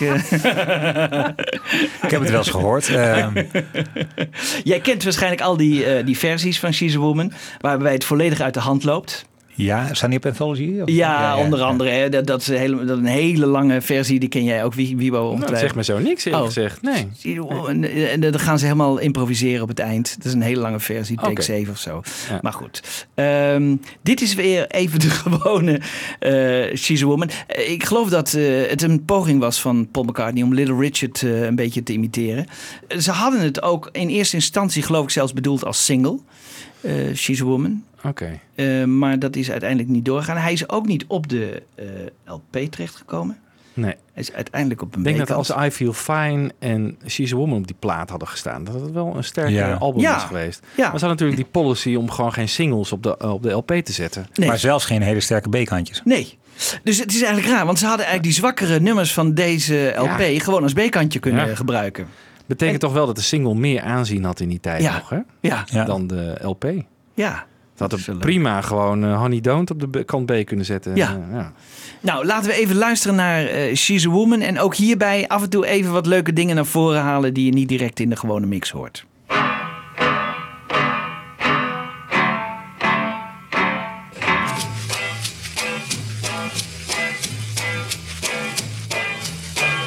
Ik 2.02 2.10
heb 2.10 2.20
het 2.20 2.30
wel 2.30 2.38
eens 2.38 2.50
gehoord. 2.50 2.86
Jij 4.64 4.80
kent 4.82 5.02
waarschijnlijk 5.04 5.42
al 5.42 5.56
die, 5.56 6.04
die 6.04 6.18
versies 6.18 6.58
van 6.60 6.72
She's 6.72 6.94
a 6.94 6.98
Woman. 6.98 7.32
Waarbij 7.60 7.92
het 7.92 8.04
volledig 8.04 8.40
uit 8.40 8.54
de 8.54 8.60
hand 8.60 8.84
loopt. 8.84 9.26
Ja, 9.64 9.94
staan 9.94 10.10
die 10.10 10.18
op 10.18 10.26
Anthology? 10.26 10.80
Of- 10.80 10.88
Ja, 10.90 11.36
onder 11.36 11.62
andere. 11.62 11.90
Hè, 11.90 12.08
dat, 12.08 12.26
dat, 12.26 12.40
is 12.40 12.48
een 12.48 12.56
hele, 12.56 12.76
dat 12.84 12.96
is 12.98 13.02
een 13.02 13.10
hele 13.10 13.46
lange 13.46 13.80
versie. 13.80 14.18
Die 14.18 14.28
ken 14.28 14.44
jij 14.44 14.64
ook, 14.64 14.74
Wie- 14.74 14.96
Wiebo. 14.96 15.34
Nou, 15.36 15.50
dat 15.50 15.58
zegt 15.58 15.74
me 15.74 15.84
zo 15.84 15.98
niks 15.98 16.24
eerlijk 16.24 16.42
Oh. 16.44 16.48
gezegd. 16.52 16.82
Nee. 16.82 17.08
En, 17.66 17.84
en 18.10 18.20
dan 18.20 18.38
gaan 18.38 18.58
ze 18.58 18.64
helemaal 18.64 18.98
improviseren 18.98 19.62
op 19.62 19.68
het 19.68 19.78
eind. 19.78 20.14
Dat 20.16 20.26
is 20.26 20.32
een 20.32 20.42
hele 20.42 20.60
lange 20.60 20.80
versie, 20.80 21.16
take 21.16 21.30
Oké. 21.30 21.42
7 21.42 21.72
of 21.72 21.78
zo. 21.78 22.02
Ja. 22.28 22.38
Maar 22.42 22.52
goed. 22.52 23.06
Ehm, 23.14 23.76
dit 24.02 24.20
is 24.20 24.34
weer 24.34 24.66
even 24.66 24.98
de 25.00 25.10
gewone 25.24 25.80
eh 26.18 26.76
She's 26.76 27.02
a 27.02 27.06
Woman. 27.06 27.30
Eh, 27.46 27.70
ik 27.70 27.84
geloof 27.84 28.08
dat 28.08 28.34
eh, 28.34 28.44
het 28.68 28.82
een 28.82 29.04
poging 29.04 29.40
was 29.40 29.60
van 29.60 29.88
Paul 29.90 30.04
McCartney 30.04 30.42
om 30.42 30.54
Little 30.54 30.76
Richard 30.78 31.22
eh, 31.22 31.42
een 31.44 31.56
beetje 31.56 31.82
te 31.82 31.92
imiteren. 31.92 32.46
Ze 32.98 33.10
hadden 33.10 33.40
het 33.40 33.62
ook 33.62 33.88
in 33.92 34.08
eerste 34.08 34.36
instantie 34.36 34.82
geloof 34.82 35.04
ik 35.04 35.10
zelfs 35.10 35.32
bedoeld 35.32 35.64
als 35.64 35.84
single. 35.84 36.18
eh, 36.80 36.92
She's 37.14 37.40
a 37.40 37.44
Woman. 37.44 37.82
Oké. 38.04 38.38
Eh, 38.54 38.84
maar 38.84 39.18
dat 39.18 39.36
is 39.36 39.50
uiteindelijk 39.50 39.88
niet 39.90 40.04
doorgegaan. 40.04 40.36
Hij 40.36 40.52
is 40.52 40.68
ook 40.68 40.86
niet 40.86 41.04
op 41.06 41.28
de 41.28 41.62
eh, 41.74 41.84
LP 42.24 42.56
terechtgekomen. 42.70 43.38
Nee. 43.74 43.94
Hij 44.12 44.22
is 44.22 44.32
uiteindelijk 44.32 44.82
op 44.82 44.92
een 44.94 44.98
Ik 44.98 45.04
denk 45.04 45.18
dat 45.18 45.30
als 45.36 45.50
I 45.66 45.70
Feel 45.70 45.92
Fine 45.92 46.50
en 46.58 46.98
She's 47.06 47.32
a 47.32 47.36
Woman 47.36 47.58
op 47.58 47.66
die 47.66 47.76
plaat 47.78 48.10
hadden 48.10 48.28
gestaan, 48.28 48.64
dat 48.64 48.74
het 48.80 48.90
wel 48.90 49.16
een 49.16 49.24
sterker 49.24 49.52
Ja. 49.52 49.72
album 49.74 50.00
Ja. 50.00 50.16
is 50.16 50.22
geweest. 50.22 50.60
Ja. 50.60 50.66
Maar 50.90 50.98
ze 50.98 51.06
hadden 51.06 51.08
natuurlijk 51.08 51.36
die 51.36 51.62
policy 51.62 51.94
om 51.94 52.10
gewoon 52.10 52.32
geen 52.32 52.48
singles 52.48 52.92
op 52.92 53.02
de, 53.02 53.16
eh, 53.16 53.32
op 53.32 53.42
de 53.42 53.50
LP 53.50 53.66
te 53.72 53.92
zetten. 53.92 54.26
Nee. 54.34 54.48
Maar 54.48 54.58
zelfs 54.58 54.84
geen 54.84 55.02
hele 55.02 55.20
sterke 55.20 55.48
B-kantjes. 55.48 56.00
Nee. 56.04 56.38
Dus 56.82 56.98
het 56.98 57.14
is 57.14 57.22
eigenlijk 57.22 57.52
raar, 57.54 57.66
want 57.66 57.78
ze 57.78 57.86
hadden 57.86 58.06
eigenlijk 58.06 58.34
die 58.34 58.42
zwakkere 58.44 58.80
nummers 58.80 59.12
van 59.12 59.34
deze 59.34 59.92
LP 59.96 60.18
Ja. 60.18 60.38
gewoon 60.40 60.62
als 60.62 60.72
B-kantje 60.72 61.18
kunnen 61.18 61.48
Ja. 61.48 61.54
gebruiken. 61.54 62.06
Betekent 62.46 62.80
toch 62.80 62.92
wel 62.92 63.06
dat 63.06 63.16
de 63.16 63.22
single 63.22 63.54
meer 63.54 63.82
aanzien 63.82 64.24
had 64.24 64.40
in 64.40 64.48
die 64.48 64.60
tijd 64.60 64.82
Ja. 64.82 64.92
nog, 64.94 65.08
hè? 65.10 65.18
Ja, 65.40 65.64
Ja. 65.66 65.84
Dan 65.84 66.06
de 66.06 66.36
LP. 66.42 66.64
ja. 67.14 67.46
Dat 67.78 67.90
had 67.90 68.06
leuk. 68.06 68.18
prima 68.18 68.60
gewoon 68.60 69.04
eh, 69.04 69.18
Honey 69.18 69.40
Don't 69.40 69.70
op 69.70 69.92
de 69.92 70.04
kant 70.04 70.26
B 70.26 70.32
kunnen 70.44 70.64
zetten. 70.64 70.96
Ja. 70.96 71.08
Eh, 71.08 71.34
ja. 71.34 71.52
Nou, 72.00 72.26
laten 72.26 72.50
we 72.50 72.56
even 72.56 72.76
luisteren 72.76 73.16
naar 73.16 73.44
eh, 73.44 73.74
She's 73.74 74.06
a 74.06 74.08
Woman. 74.08 74.40
En 74.40 74.60
ook 74.60 74.74
hierbij 74.74 75.28
af 75.28 75.42
en 75.42 75.50
toe 75.50 75.66
even 75.66 75.92
wat 75.92 76.06
leuke 76.06 76.32
dingen 76.32 76.54
naar 76.54 76.66
voren 76.66 77.00
halen 77.00 77.34
die 77.34 77.44
je 77.44 77.52
niet 77.52 77.68
direct 77.68 78.00
in 78.00 78.10
de 78.10 78.16
gewone 78.16 78.46
mix 78.46 78.70
hoort. 78.70 79.06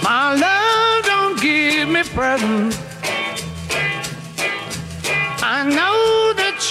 My 0.02 0.34
love 0.34 1.02
don't 1.04 1.40
give 1.40 1.88
me 1.88 2.04
presents. 2.14 2.91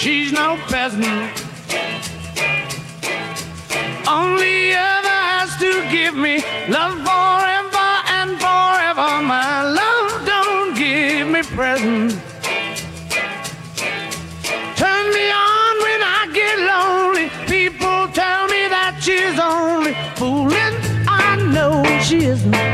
She's 0.01 0.31
no 0.31 0.57
peasant. 0.67 1.05
Only 4.07 4.71
ever 4.73 5.17
has 5.29 5.55
to 5.57 5.71
give 5.91 6.15
me 6.15 6.37
love 6.67 6.97
forever 7.09 7.89
and 8.17 8.31
forever. 8.45 9.09
My 9.21 9.61
love 9.61 10.25
don't 10.25 10.73
give 10.75 11.27
me 11.27 11.43
presents. 11.43 12.15
Turn 14.81 15.05
me 15.17 15.27
on 15.53 15.73
when 15.85 16.01
I 16.17 16.21
get 16.33 16.55
lonely. 16.73 17.29
People 17.45 18.07
tell 18.21 18.47
me 18.47 18.61
that 18.75 18.97
she's 18.99 19.37
only 19.39 19.93
fooling. 20.15 20.75
I 21.07 21.35
know 21.53 21.83
she 22.01 22.25
isn't. 22.25 22.70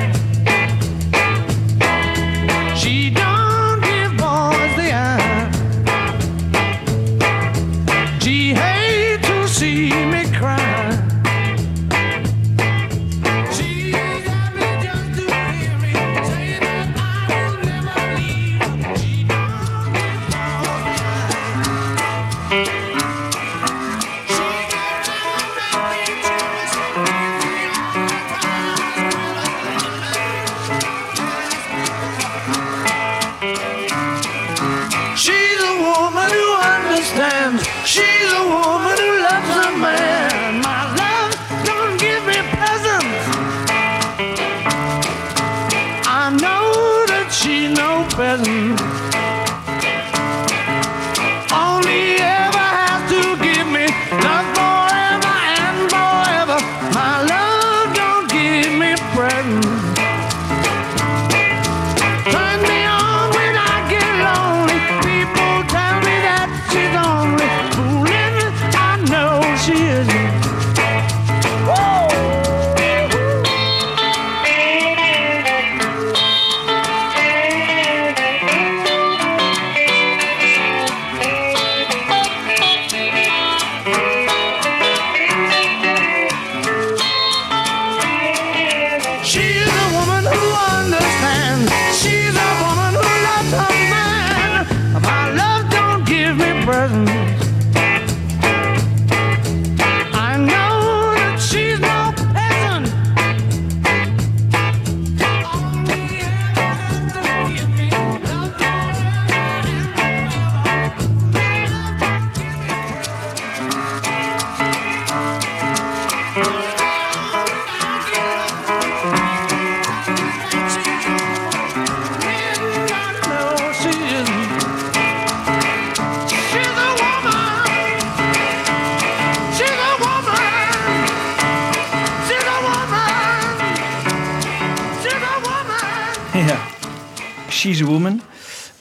She's 137.68 137.82
a 137.82 137.86
Woman. 137.86 138.22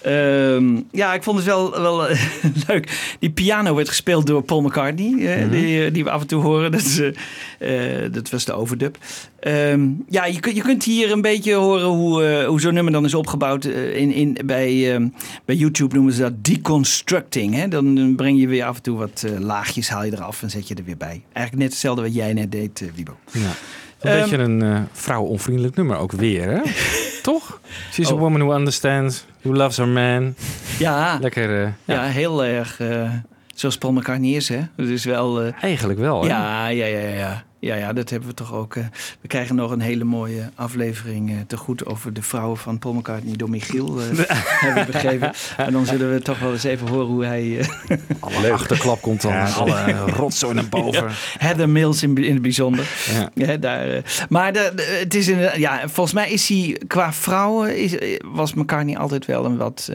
Ehm, 0.02 0.80
ja, 0.92 1.14
ik 1.14 1.22
vond 1.22 1.36
het 1.36 1.46
wel, 1.46 1.70
wel 1.80 2.08
eh, 2.08 2.20
leuk. 2.68 3.16
Die 3.20 3.30
piano 3.30 3.74
werd 3.74 3.88
gespeeld 3.88 4.26
door 4.26 4.42
Paul 4.42 4.60
McCartney, 4.62 5.26
eh, 5.26 5.50
die, 5.50 5.84
eh, 5.84 5.92
die 5.92 6.04
we 6.04 6.10
af 6.10 6.20
en 6.20 6.26
toe 6.26 6.42
horen. 6.42 6.72
Dat, 6.72 6.80
is, 6.80 7.00
eh, 7.58 8.12
dat 8.12 8.30
was 8.30 8.44
de 8.44 8.52
overdub. 8.52 8.98
Ehm, 9.40 9.88
ja, 10.08 10.24
je, 10.26 10.40
kunt- 10.40 10.56
je 10.56 10.62
kunt 10.62 10.84
hier 10.84 11.10
een 11.12 11.20
beetje 11.20 11.54
horen 11.54 11.86
hoe, 11.86 12.44
hoe 12.44 12.60
zo'n 12.60 12.74
nummer 12.74 12.92
dan 12.92 13.04
is 13.04 13.14
opgebouwd. 13.14 13.64
in, 13.64 14.12
in, 14.12 14.36
bij, 14.44 14.92
ehm, 14.94 15.08
bij 15.44 15.54
YouTube 15.56 15.94
noemen 15.94 16.12
ze 16.12 16.20
dat 16.20 16.44
deconstructing. 16.44 17.54
Hè? 17.54 17.68
Dan 17.68 18.14
breng 18.16 18.40
je 18.40 18.48
weer 18.48 18.64
af 18.64 18.76
en 18.76 18.82
toe 18.82 18.98
wat 18.98 19.24
laagjes, 19.38 19.88
haal 19.88 20.04
je 20.04 20.12
eraf 20.12 20.42
en 20.42 20.50
zet 20.50 20.68
je 20.68 20.74
er 20.74 20.84
weer 20.84 20.96
bij. 20.96 21.22
Eigenlijk 21.32 21.56
net 21.64 21.72
hetzelfde 21.72 22.02
wat 22.02 22.14
jij 22.14 22.32
net 22.32 22.52
deed, 22.52 22.84
Wibo. 22.94 23.16
Ja. 23.32 23.50
Een 24.00 24.10
Ehm, 24.10 24.20
beetje 24.20 24.38
een 24.38 24.62
eh 24.62 24.80
vrouwonvriendelijk 24.92 25.76
nummer 25.76 25.96
ook 25.96 26.12
weer, 26.12 26.50
hè? 26.50 26.60
Toch? 27.22 27.60
She's 27.92 28.10
a 28.10 28.12
Oh. 28.14 28.18
woman 28.20 28.40
who 28.40 28.54
understands, 28.54 29.24
who 29.42 29.52
loves 29.54 29.76
her 29.76 29.88
man. 29.88 30.34
Ja, 30.78 31.18
Lekker, 31.20 31.62
eh, 31.64 31.70
ja. 31.84 32.02
heel 32.02 32.44
erg 32.44 32.80
eh, 32.80 33.10
zoals 33.56 33.78
Paul 33.78 33.92
McCartney 33.92 34.30
is. 34.30 34.48
Hè? 34.48 34.60
Het 34.76 34.88
is 34.88 35.04
wel... 35.04 35.42
eh, 35.42 35.52
eigenlijk 35.62 35.98
wel, 35.98 36.22
hè? 36.22 36.28
Ja, 36.28 36.66
ja, 36.68 36.86
ja, 36.86 36.98
ja. 37.08 37.44
Ja, 37.58 37.74
ja, 37.74 37.92
dat 37.92 38.10
hebben 38.10 38.28
we 38.28 38.34
toch 38.34 38.52
ook. 38.54 38.74
eh, 38.76 38.84
we 39.20 39.28
krijgen 39.28 39.54
nog 39.56 39.70
een 39.70 39.80
hele 39.80 40.04
mooie 40.04 40.50
aflevering 40.54 41.30
eh, 41.30 41.36
te 41.46 41.56
goed 41.56 41.86
over 41.86 42.12
de 42.12 42.22
vrouwen 42.22 42.56
van 42.58 42.78
Paul 42.78 42.94
McCartney 42.94 43.36
door 43.36 43.50
Michiel. 43.50 43.98
hebben 44.00 44.86
we 44.86 44.92
begrepen. 44.92 45.32
En 45.56 45.72
dan 45.72 45.86
zullen 45.86 46.12
we 46.12 46.20
toch 46.22 46.38
wel 46.38 46.52
eens 46.52 46.64
even 46.64 46.88
horen 46.88 47.06
hoe 47.06 47.24
hij. 47.24 47.68
Alle 48.20 48.52
achterklap 48.52 49.00
komt 49.00 49.22
dan, 49.22 49.32
alle 49.54 49.90
rotzooi 50.20 50.54
naar 50.54 50.68
boven. 50.68 51.06
Heather 51.38 51.68
Mills 51.68 52.02
in, 52.02 52.16
in 52.16 52.32
het 52.32 52.42
bijzonder. 52.42 52.88
Ja. 53.12 53.30
Ja, 53.46 53.56
daar, 53.56 54.02
maar 54.28 54.52
de, 54.52 54.72
de- 54.74 54.98
het 55.00 55.14
is 55.14 55.26
een, 55.26 55.60
ja, 55.60 55.80
volgens 55.88 56.12
mij 56.14 56.30
is 56.30 56.48
hij 56.48 56.80
qua 56.86 57.12
vrouwen 57.12 57.76
is, 57.78 58.18
was 58.24 58.54
McCartney 58.54 58.96
altijd 58.96 59.26
wel 59.26 59.44
een 59.44 59.56
wat 59.56 59.90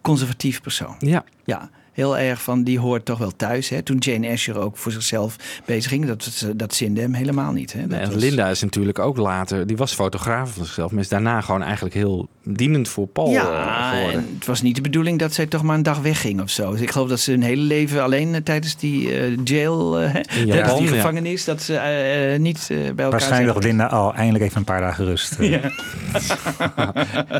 conservatief 0.00 0.60
persoon. 0.60 0.94
Ja. 0.98 1.24
Ja, 1.44 1.70
heel 1.92 2.18
erg 2.18 2.42
van 2.42 2.62
die 2.62 2.78
hoort 2.78 3.04
toch 3.04 3.18
wel 3.18 3.32
thuis. 3.36 3.68
Hè? 3.68 3.82
Toen 3.82 3.96
Jane 3.98 4.28
Asher 4.30 4.58
ook 4.58 4.76
voor 4.76 4.92
zichzelf 4.92 5.36
bezig 5.64 5.90
ging, 5.90 6.06
dat, 6.06 6.46
dat 6.56 6.74
zinde 6.74 7.00
hem 7.00 7.14
helemaal 7.14 7.52
niet. 7.52 7.72
Hè? 7.72 7.86
Dat 7.86 7.98
en 7.98 8.12
was- 8.12 8.22
Linda 8.22 8.48
is 8.48 8.62
natuurlijk 8.62 8.98
ook 8.98 9.16
later, 9.16 9.66
die 9.66 9.76
was 9.76 9.94
fotograaf 9.94 10.52
van 10.52 10.64
zichzelf, 10.64 10.90
maar 10.90 11.00
is 11.00 11.08
daarna 11.08 11.40
gewoon 11.40 11.62
eigenlijk 11.62 11.94
heel 11.94 12.28
dienend 12.44 12.88
voor 12.88 13.06
Paul 13.06 13.26
eh, 13.26 13.32
Ja, 13.32 13.90
geworden. 13.90 14.20
en 14.20 14.34
het 14.38 14.46
was 14.46 14.62
niet 14.62 14.74
de 14.76 14.80
bedoeling 14.80 15.18
dat 15.18 15.32
zij 15.32 15.46
toch 15.46 15.62
maar 15.62 15.76
een 15.76 15.82
dag 15.82 15.98
wegging 15.98 16.40
of 16.40 16.50
zo. 16.50 16.70
Dus 16.70 16.80
ik 16.80 16.90
geloof 16.90 17.08
dat 17.08 17.20
ze 17.20 17.30
hun 17.30 17.42
hele 17.42 17.62
leven 17.62 18.02
alleen 18.02 18.34
eh, 18.34 18.40
tijdens 18.40 18.76
die 18.76 19.16
eh, 19.20 19.32
jail, 19.44 20.00
eh, 20.00 20.10
tijdens 20.48 20.76
die 20.78 20.88
ja. 20.88 20.94
gevangenis, 20.94 21.44
dat 21.44 21.62
ze 21.62 21.76
eh, 21.76 22.34
eh, 22.34 22.40
niet 22.40 22.58
eh, 22.70 22.76
bij 22.76 22.86
elkaar 22.86 23.10
Waarschijnlijk 23.10 23.52
zijn 23.62 23.64
Linda 23.76 23.86
al 23.86 24.14
eindelijk 24.14 24.44
even 24.44 24.56
een 24.56 24.64
paar 24.64 24.80
dagen 24.80 25.04
rust. 25.04 25.32
eh. 25.38 25.50
Ja. 25.50 25.60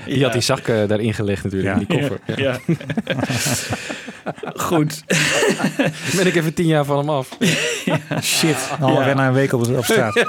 Die 0.07 0.23
had 0.23 0.33
die 0.33 0.41
zak 0.43 0.59
eh, 0.69 0.89
daarin 0.89 1.15
gelegd 1.15 1.45
natuurlijk, 1.45 1.75
Ja. 1.75 1.81
in 1.81 1.87
die 1.89 1.99
koffer. 1.99 2.21
Ja. 2.37 2.59
Goed. 4.55 5.05
ben 6.17 6.27
ik 6.27 6.35
even 6.35 6.55
tien 6.55 6.67
jaar 6.67 6.85
van 6.85 6.99
hem 6.99 7.11
af. 7.11 7.29
Shit, 8.23 8.57
alweer 8.81 9.15
na 9.15 9.27
een 9.27 9.33
week 9.33 9.53
op, 9.53 9.67
op 9.77 9.85
straat. 9.85 10.25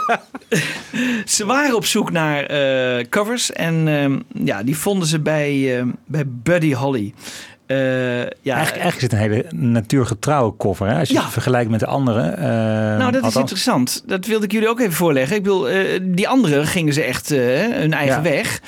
Ze 1.26 1.46
waren 1.46 1.76
op 1.76 1.86
zoek 1.86 2.12
naar 2.12 2.44
eh, 2.44 3.06
covers 3.10 3.52
en 3.52 3.88
ehm, 3.88 4.20
ja, 4.64 4.70
die 4.70 4.78
vonden 4.78 5.08
ze 5.08 5.20
bij, 5.20 5.78
ehm, 5.78 5.88
bij 6.08 6.24
Buddy 6.28 6.74
Holly. 6.74 7.14
Eh, 7.66 7.78
ja, 7.78 8.24
Eigenlijk, 8.24 8.56
eigenlijk 8.56 8.96
is 8.96 9.02
het 9.02 9.12
een 9.12 9.18
hele 9.18 9.46
natuurgetrouwe 9.56 10.54
cover. 10.58 10.88
Hè? 10.88 11.00
Als 11.00 11.08
je 11.08 11.14
Ja. 11.14 11.22
het 11.22 11.32
vergelijkt 11.32 11.70
met 11.70 11.80
de 11.80 11.86
andere. 11.86 12.22
eh, 12.30 12.48
Nou, 12.98 13.12
dat 13.12 13.26
is 13.26 13.36
interessant. 13.36 14.04
Dat 14.08 14.26
wilde 14.26 14.46
ik 14.46 14.52
jullie 14.52 14.70
ook 14.70 14.80
even 14.80 14.94
voorleggen. 14.94 15.36
Ik 15.36 15.44
bedoel, 15.44 15.70
eh, 15.70 16.00
die 16.02 16.28
anderen 16.28 16.68
gingen 16.68 16.94
ze 16.94 17.04
echt 17.04 17.32
eh, 17.32 17.40
hun 17.72 17.94
eigen 17.94 18.16
Ja. 18.16 18.22
weg. 18.22 18.62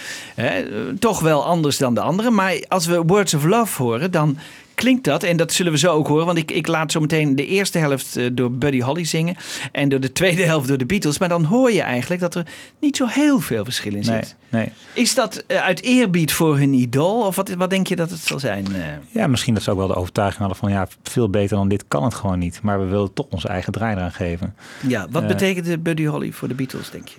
Toch 1.00 1.20
wel 1.20 1.46
anders 1.46 1.78
dan 1.78 1.94
de 1.94 2.02
anderen. 2.02 2.34
Maar 2.34 2.64
als 2.68 2.86
we 2.86 3.02
Words 3.02 3.34
of 3.34 3.44
Love 3.44 3.82
horen, 3.84 4.12
dan 4.12 4.38
klinkt 4.76 5.04
dat, 5.04 5.24
en 5.24 5.38
dat 5.38 5.52
zullen 5.54 5.72
we 5.72 5.78
zo 5.78 5.92
ook 5.94 6.08
horen, 6.08 6.26
want 6.26 6.38
ik, 6.38 6.52
ik 6.52 6.68
laat 6.68 6.92
zo 6.92 7.00
meteen 7.00 7.36
de 7.36 7.46
eerste 7.46 7.78
helft 7.78 8.16
eh, 8.16 8.26
door 8.34 8.52
Buddy 8.52 8.80
Holly 8.82 9.04
zingen 9.06 9.36
en 9.72 9.90
door 9.90 10.00
de 10.00 10.12
tweede 10.12 10.44
helft 10.52 10.68
door 10.68 10.78
de 10.78 10.86
Beatles. 10.86 11.18
Maar 11.20 11.30
dan 11.30 11.44
hoor 11.44 11.72
je 11.72 11.82
eigenlijk 11.82 12.22
dat 12.22 12.36
er 12.36 12.46
niet 12.80 12.98
zo 12.98 13.06
heel 13.06 13.40
veel 13.40 13.64
verschil 13.64 13.94
in 13.96 14.04
zit. 14.04 14.36
nee. 14.50 14.70
Is 14.94 15.16
dat 15.16 15.44
eh, 15.48 15.58
uit 15.58 15.82
eerbied 15.82 16.32
voor 16.34 16.58
hun 16.58 16.74
idool? 16.74 17.26
Of 17.26 17.36
wat, 17.36 17.50
wat 17.50 17.70
denk 17.70 17.88
je 17.88 17.96
dat 17.96 18.10
het 18.10 18.20
zal 18.20 18.40
zijn? 18.40 18.66
eh? 18.76 18.82
Ja, 19.12 19.28
misschien 19.28 19.54
dat 19.54 19.64
ze 19.64 19.72
ook 19.72 19.78
wel 19.78 19.88
de 19.88 19.96
overtuiging 19.96 20.40
hadden 20.40 20.58
van 20.58 20.72
ja, 20.72 20.88
veel 21.04 21.30
beter 21.30 21.58
dan 21.58 21.68
dit 21.68 21.86
kan 21.88 22.04
het 22.04 22.14
gewoon 22.14 22.40
niet. 22.40 22.60
Maar 22.62 22.80
we 22.80 22.86
willen 22.86 23.14
toch 23.14 23.28
onze 23.30 23.48
eigen 23.48 23.74
draai 23.74 23.96
eraan 23.96 24.12
geven. 24.12 24.56
ja, 24.88 25.08
wat 25.10 25.22
Eh, 25.22 25.28
betekende 25.28 25.78
Buddy 25.78 26.06
Holly 26.06 26.32
voor 26.32 26.48
de 26.48 26.54
Beatles, 26.54 26.90
denk 26.90 27.08
je? 27.08 27.18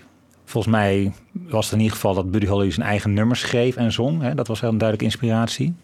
Volgens 0.49 0.73
mij 0.75 1.13
was 1.33 1.65
het 1.65 1.73
in 1.75 1.79
ieder 1.81 1.95
geval 1.95 2.15
dat 2.15 2.31
Buddy 2.31 2.47
Holly 2.47 2.71
zijn 2.71 2.87
eigen 2.87 3.13
nummers 3.13 3.41
schreef 3.41 3.77
en 3.77 3.93
zong. 3.93 4.23
Hè? 4.23 4.35
Dat 4.35 4.47
was 4.47 4.61
heel 4.61 4.69
een 4.71 4.79
duidelijke 4.79 5.13
inspiratie. 5.13 5.75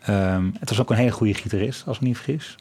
Ehm, 0.00 0.44
het 0.60 0.68
was 0.68 0.80
ook 0.80 0.90
een 0.90 0.96
hele 0.96 1.10
goede 1.10 1.34
gitarist, 1.34 1.82
als 1.86 1.96
ik 1.96 2.02
me 2.02 2.08
niet 2.08 2.16
vergis. 2.16 2.56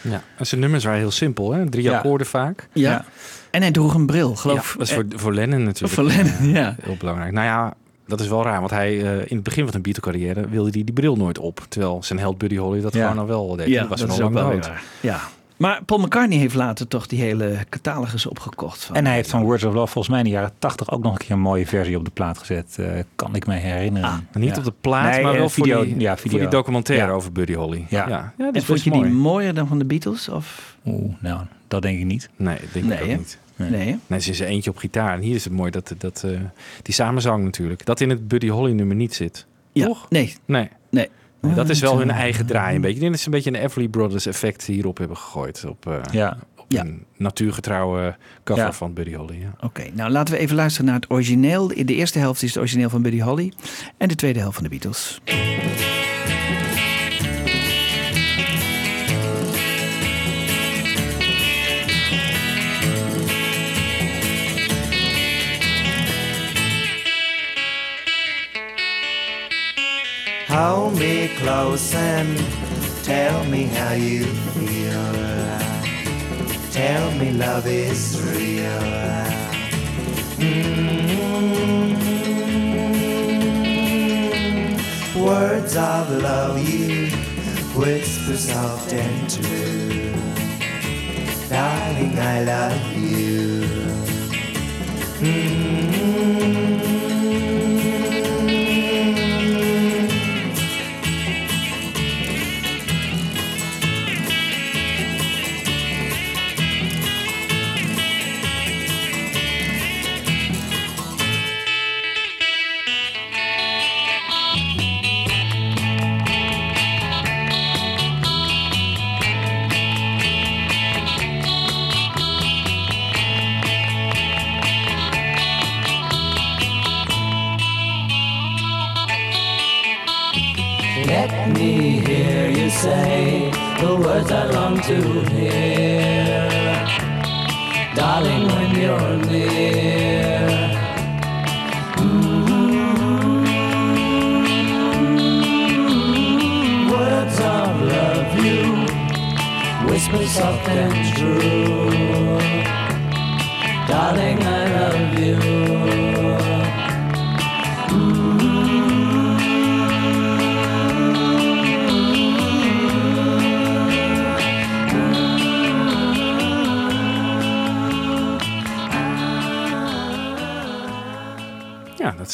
Ja. 0.00 0.22
En 0.36 0.46
zijn 0.46 0.60
nummers 0.60 0.84
waren 0.84 0.98
heel 0.98 1.10
simpel, 1.10 1.52
hè? 1.52 1.68
drie 1.70 1.82
Ja. 1.84 1.96
akkoorden 1.96 2.26
vaak. 2.26 2.68
Ja. 2.72 3.04
En 3.50 3.62
hij 3.62 3.70
droeg 3.70 3.94
een 3.94 4.06
bril, 4.06 4.34
geloof 4.34 4.72
Ja, 4.72 4.78
dat 4.78 4.86
is 4.88 4.92
voor, 4.94 5.04
voor 5.08 5.34
Lennon 5.34 5.62
natuurlijk. 5.62 5.94
Voor 5.94 6.04
Lennon, 6.04 6.48
ja. 6.62 6.74
Heel 6.82 6.96
belangrijk. 6.98 7.32
Nou 7.32 7.46
ja, 7.46 7.74
dat 8.06 8.20
is 8.20 8.28
wel 8.28 8.42
raar, 8.42 8.58
want 8.58 8.70
hij 8.70 8.88
eh, 9.02 9.18
in 9.30 9.34
het 9.34 9.42
begin 9.42 9.62
van 9.62 9.70
zijn 9.70 9.82
Beatle-carrière 9.82 10.48
wilde 10.48 10.70
hij 10.70 10.84
die 10.84 10.94
bril 10.94 11.16
nooit 11.16 11.38
op. 11.38 11.66
Terwijl 11.68 12.02
zijn 12.02 12.18
held 12.18 12.38
Buddy 12.38 12.56
Holly 12.56 12.80
dat 12.80 12.92
Ja. 12.94 13.02
gewoon 13.08 13.18
al 13.22 13.26
wel 13.26 13.56
deed. 13.56 13.66
Ja, 13.68 13.80
die 13.80 13.88
was 13.88 14.00
dat 14.00 14.08
is 14.08 14.20
ook 14.20 14.32
lang 14.32 14.48
wel. 14.62 14.72
Ja. 15.00 15.20
Maar 15.56 15.84
Paul 15.84 16.00
McCartney 16.00 16.38
heeft 16.38 16.54
later 16.54 16.88
toch 16.88 17.06
die 17.06 17.20
hele 17.20 17.56
catalogus 17.68 18.26
opgekocht. 18.26 18.84
Van, 18.84 18.96
En 18.96 19.06
hij 19.06 19.14
heeft 19.14 19.30
van 19.30 19.42
Words 19.42 19.64
of 19.64 19.74
Love 19.74 19.92
volgens 19.92 20.08
mij 20.08 20.18
in 20.18 20.24
de 20.24 20.30
jaren 20.30 20.52
80 20.58 20.90
ook 20.90 21.02
nog 21.02 21.12
een 21.12 21.18
keer 21.18 21.30
een 21.30 21.40
mooie 21.40 21.66
versie 21.66 21.96
op 21.98 22.04
de 22.04 22.10
plaat 22.10 22.38
gezet. 22.38 22.76
eh, 22.78 23.02
kan 23.16 23.34
ik 23.34 23.46
me 23.46 23.54
herinneren. 23.54 24.08
Ah, 24.08 24.16
Niet 24.32 24.50
Ja. 24.50 24.56
op 24.58 24.64
de 24.64 24.72
plaat, 24.80 25.12
Nee, 25.14 25.22
maar 25.22 25.32
eh, 25.32 25.38
wel 25.38 25.48
video, 25.48 25.76
voor, 25.76 25.84
die, 25.86 25.98
ja, 26.00 26.12
voor 26.12 26.20
video. 26.20 26.38
die 26.38 26.48
documentaire 26.48 27.06
Ja. 27.06 27.12
over 27.12 27.32
Buddy 27.32 27.54
Holly. 27.54 27.86
Ja. 27.88 28.08
ja. 28.08 28.08
ja 28.08 28.32
dat 28.36 28.46
en 28.46 28.54
is 28.60 28.64
vond 28.64 28.82
je 28.84 28.90
die 28.90 29.00
mooi. 29.00 29.12
mooier 29.12 29.54
dan 29.54 29.66
van 29.68 29.78
de 29.78 29.84
Beatles? 29.84 30.28
Of? 30.28 30.76
Oeh, 30.86 31.14
nou, 31.20 31.40
dat 31.68 31.82
denk 31.82 31.98
ik 31.98 32.04
niet. 32.04 32.28
Nee, 32.36 32.58
denk 32.72 32.84
Nee, 32.86 32.98
ik 32.98 33.10
ook 33.12 33.18
niet. 33.18 33.38
Nee. 33.56 33.70
Nee? 33.70 33.98
Nee, 34.06 34.20
ze 34.20 34.30
is 34.30 34.40
er 34.40 34.46
eentje 34.46 34.70
op 34.70 34.76
gitaar. 34.76 35.14
En 35.14 35.20
hier 35.20 35.34
is 35.34 35.44
het 35.44 35.52
mooi 35.52 35.70
dat, 35.70 35.94
dat 35.98 36.22
eh, 36.24 36.30
die 36.82 36.94
samenzang 36.94 37.44
natuurlijk. 37.44 37.84
Dat 37.86 38.00
in 38.00 38.10
het 38.10 38.28
Buddy 38.28 38.48
Holly 38.48 38.72
nummer 38.72 38.96
niet 38.96 39.14
zit. 39.14 39.46
Ja. 39.72 39.86
Toch? 39.86 40.06
Nee, 40.10 40.34
Nee. 40.44 40.68
nee. 40.90 41.08
Dat 41.54 41.68
is 41.68 41.80
wel 41.80 41.98
hun 41.98 42.10
eigen 42.10 42.46
draai 42.46 42.74
een 42.74 42.80
beetje. 42.80 42.94
Ik 42.94 43.00
denk 43.00 43.12
dat 43.12 43.20
ze 43.20 43.26
een 43.26 43.34
beetje 43.34 43.50
een 43.50 43.64
Everly 43.64 43.88
Brothers 43.88 44.26
effect 44.26 44.64
hierop 44.64 44.98
hebben 44.98 45.16
gegooid. 45.16 45.64
Op, 45.68 45.86
eh, 45.86 45.94
Ja. 46.12 46.36
op 46.56 46.64
Ja. 46.68 46.80
Een 46.84 47.04
natuurgetrouwe 47.16 48.16
cover 48.44 48.64
Ja. 48.64 48.72
van 48.72 48.92
Buddy 48.92 49.14
Holly. 49.14 49.40
Ja. 49.40 49.54
Oké, 49.60 49.84
nou 49.92 50.10
laten 50.10 50.34
we 50.34 50.40
even 50.40 50.56
luisteren 50.56 50.86
naar 50.86 50.94
het 51.00 51.10
origineel. 51.10 51.66
De 51.68 51.94
eerste 51.94 52.18
helft 52.18 52.42
is 52.42 52.48
het 52.48 52.58
origineel 52.58 52.88
van 52.90 53.02
Buddy 53.02 53.20
Holly. 53.20 53.52
En 53.96 54.08
de 54.08 54.14
tweede 54.14 54.38
helft 54.38 54.54
van 54.54 54.64
de 54.64 54.70
Beatles. 54.70 55.20
Me 70.98 71.28
close 71.36 71.94
and 71.94 72.38
tell 73.04 73.44
me 73.44 73.64
how 73.64 73.92
you 73.92 74.24
feel. 74.24 75.12
Tell 76.72 77.10
me 77.18 77.32
love 77.32 77.66
is 77.66 78.20
real. 78.22 78.80
Mm. 80.38 80.76
Words 85.24 85.76
of 85.76 86.10
love 86.22 86.58
you 86.68 87.08
whisper 87.76 88.36
soft 88.36 88.92
and 88.92 89.30
true. 89.30 90.12
Darling, 91.48 92.18
I 92.18 92.42
love 92.42 92.96
you. 92.96 93.62
Mm. 95.20 95.65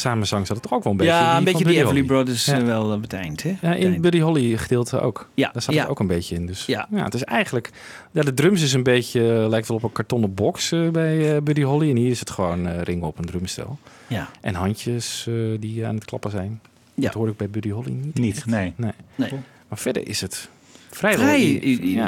Samenzang 0.03 0.47
zat 0.47 0.55
er 0.55 0.61
toch 0.61 0.73
ook 0.73 0.83
wel 0.83 0.91
een 0.91 0.97
beetje 0.97 1.13
ja, 1.13 1.31
in 1.31 1.37
een 1.37 1.43
beetje 1.43 1.65
die 1.65 1.77
Everly. 1.79 2.03
Brothers 2.03 2.45
Ja. 2.45 2.57
eh, 2.59 2.63
wel 2.65 2.91
op 2.93 3.01
het 3.01 3.13
eind. 3.13 3.43
Hè? 3.43 3.49
Ja, 3.61 3.67
het 3.69 3.77
in. 3.79 4.01
Buddy 4.01 4.19
Holly 4.19 4.57
gedeelte 4.57 4.99
ook. 4.99 5.29
Ja, 5.33 5.49
Daar 5.53 5.61
zat 5.61 5.73
ja. 5.73 5.81
het 5.81 5.89
ook 5.89 5.99
een 5.99 6.07
beetje 6.07 6.35
in. 6.35 6.45
Dus 6.45 6.65
Ja. 6.65 6.87
ja. 6.91 7.03
het 7.03 7.13
is 7.13 7.23
eigenlijk... 7.23 7.69
Ja, 8.11 8.21
de 8.21 8.33
drums 8.33 8.61
is 8.61 8.73
een 8.73 8.83
beetje... 8.83 9.33
eh, 9.41 9.47
lijkt 9.49 9.67
wel 9.67 9.77
op 9.77 9.83
een 9.83 9.91
kartonnen 9.91 10.33
box 10.33 10.71
eh, 10.71 10.89
bij 10.89 11.35
eh, 11.35 11.41
Buddy 11.41 11.61
Holly. 11.61 11.89
En 11.89 11.95
hier 11.95 12.09
is 12.09 12.19
het 12.19 12.29
gewoon 12.29 12.67
eh, 12.67 12.81
ringen 12.81 13.07
op 13.07 13.17
een 13.19 13.25
drumstel. 13.25 13.77
Ja. 14.07 14.29
En 14.41 14.53
handjes 14.55 15.25
eh, 15.29 15.33
die 15.59 15.85
aan 15.85 15.95
het 15.95 16.05
klappen 16.05 16.31
zijn. 16.31 16.59
Ja. 16.93 17.03
Dat 17.03 17.13
hoor 17.13 17.27
ik 17.27 17.37
bij 17.37 17.49
Buddy 17.49 17.69
Holly 17.69 17.91
niet. 17.91 18.17
Niet, 18.19 18.45
nee. 18.45 18.73
Nee. 18.75 18.91
Nee. 19.15 19.29
Maar 19.67 19.77
verder 19.77 20.07
is 20.07 20.21
het 20.21 20.49
vrijwel... 20.95 21.25
Vrij 21.25 21.39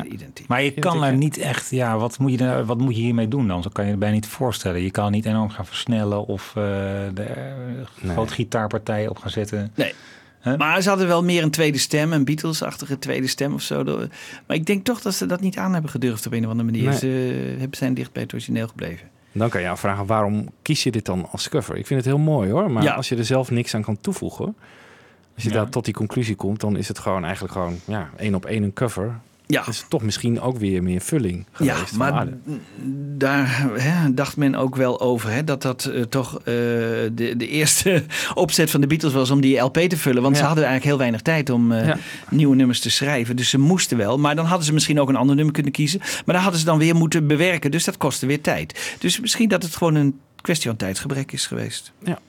identiek. 0.06 0.48
Maar 0.48 0.64
je 0.64 0.72
kan 0.72 1.04
er 1.04 1.14
niet 1.14 1.38
echt, 1.38 1.70
ja, 1.70 1.98
wat 1.98 2.20
moet, 2.20 2.40
je, 2.40 2.66
wat 2.66 2.78
moet 2.78 2.96
je 2.96 3.02
hiermee 3.02 3.28
doen 3.28 3.48
dan? 3.48 3.64
Zo 3.64 3.70
kan 3.74 3.84
je 3.84 3.90
het 3.90 4.00
bijna 4.00 4.16
niet 4.16 4.28
voorstellen. 4.28 4.82
Je 4.82 4.92
kan 4.92 5.12
niet 5.12 5.26
enorm 5.26 5.50
gaan 5.50 5.66
versnellen 5.66 6.26
of 6.28 6.48
eh 6.56 6.64
de 7.14 7.26
Nee. 8.02 8.12
grote 8.14 8.34
gitaarpartijen 8.34 9.10
op 9.10 9.18
gaan 9.18 9.30
zetten. 9.32 9.72
Nee. 9.76 9.94
Huh? 10.42 10.58
Maar 10.58 10.82
ze 10.82 10.90
hadden 10.90 11.08
wel 11.08 11.24
meer 11.24 11.44
een 11.44 11.52
tweede 11.52 11.78
stem, 11.78 12.14
een 12.14 12.26
Beatles-achtige 12.26 13.00
tweede 13.00 13.28
stem 13.28 13.54
of 13.54 13.62
zo. 13.62 13.84
Maar 14.48 14.56
ik 14.58 14.66
denk 14.66 14.86
toch 14.86 15.02
dat 15.02 15.14
ze 15.14 15.26
dat 15.26 15.42
niet 15.42 15.58
aan 15.58 15.74
hebben 15.74 15.92
gedurfd 15.92 16.26
op 16.26 16.34
een 16.34 16.44
of 16.46 16.50
andere 16.52 16.72
manier. 16.72 16.90
Nee. 16.90 16.98
Ze 16.98 17.56
hebben- 17.60 17.78
zijn 17.78 17.94
dicht 17.94 18.12
bij 18.12 18.22
het 18.22 18.34
origineel 18.34 18.68
gebleven. 18.68 19.08
Dan 19.32 19.50
kan 19.50 19.62
je 19.62 19.70
afvragen, 19.70 20.06
waarom 20.06 20.50
kies 20.62 20.84
je 20.84 20.92
dit 20.92 21.06
dan 21.06 21.28
als 21.32 21.50
cover? 21.50 21.78
Ik 21.78 21.88
vind 21.88 22.00
het 22.00 22.10
heel 22.10 22.24
mooi 22.24 22.52
hoor, 22.52 22.72
maar 22.72 22.84
Ja. 22.84 22.94
als 22.94 23.10
je 23.10 23.16
er 23.16 23.26
zelf 23.26 23.52
niks 23.52 23.76
aan 23.76 23.82
kan 23.84 23.98
toevoegen... 24.02 24.56
Als 25.36 25.44
je 25.44 25.50
Ja. 25.50 25.56
daar 25.56 25.70
tot 25.70 25.86
die 25.86 25.94
conclusie 25.94 26.36
komt, 26.36 26.60
dan 26.60 26.78
is 26.78 26.88
het 26.88 27.00
gewoon 27.00 27.24
eigenlijk 27.24 27.54
gewoon 27.54 27.80
ja, 27.86 28.10
één 28.18 28.36
op 28.36 28.46
één 28.46 28.64
een 28.64 28.74
cover. 28.74 29.20
Ja, 29.48 29.60
Dat 29.66 29.74
is 29.74 29.86
toch 29.90 30.02
misschien 30.02 30.42
ook 30.42 30.58
weer 30.58 30.84
meer 30.84 31.02
vulling 31.02 31.46
ja 31.60 31.74
geweest. 31.74 31.90
van, 31.90 31.98
maar 31.98 32.28
daar 33.18 33.62
hè, 33.74 34.14
dacht 34.14 34.38
men 34.38 34.56
ook 34.56 34.76
wel 34.76 35.02
over. 35.02 35.30
Hè, 35.32 35.44
dat 35.44 35.62
dat 35.62 35.86
eh, 35.86 36.02
toch 36.02 36.38
eh, 36.38 36.44
de, 36.46 37.34
de 37.38 37.48
eerste 37.48 38.04
opzet 38.34 38.72
van 38.72 38.82
de 38.82 38.88
Beatles 38.88 39.14
was 39.14 39.32
om 39.32 39.42
die 39.42 39.58
LP 39.60 39.78
te 39.78 39.98
vullen. 39.98 40.22
Want 40.22 40.36
ze 40.36 40.42
Ja. 40.42 40.48
hadden 40.48 40.66
eigenlijk 40.66 40.96
heel 40.96 41.02
weinig 41.02 41.22
tijd 41.22 41.50
om 41.50 41.72
eh, 41.72 41.88
Ja. 41.88 41.98
nieuwe 42.30 42.56
nummers 42.56 42.80
te 42.80 42.90
schrijven. 42.90 43.36
Dus 43.36 43.50
ze 43.50 43.60
moesten 43.60 43.98
wel. 43.98 44.18
Maar 44.18 44.36
dan 44.36 44.46
hadden 44.46 44.66
ze 44.66 44.74
misschien 44.74 45.00
ook 45.00 45.10
een 45.10 45.16
ander 45.16 45.36
nummer 45.36 45.54
kunnen 45.54 45.72
kiezen. 45.72 46.00
Maar 46.00 46.36
dan 46.36 46.44
hadden 46.44 46.60
ze 46.60 46.66
dan 46.66 46.78
weer 46.78 46.96
moeten 46.96 47.28
bewerken. 47.28 47.72
Dus 47.72 47.84
dat 47.84 47.98
kostte 47.98 48.26
weer 48.26 48.42
tijd. 48.42 48.96
Dus 49.00 49.20
misschien 49.20 49.50
dat 49.50 49.64
het 49.64 49.76
gewoon 49.76 49.96
een 49.96 50.20
kwestie 50.42 50.68
van 50.70 50.78
tijdsgebrek 50.78 51.32
is 51.32 51.48
geweest. 51.48 51.92
Ja. 52.04 52.20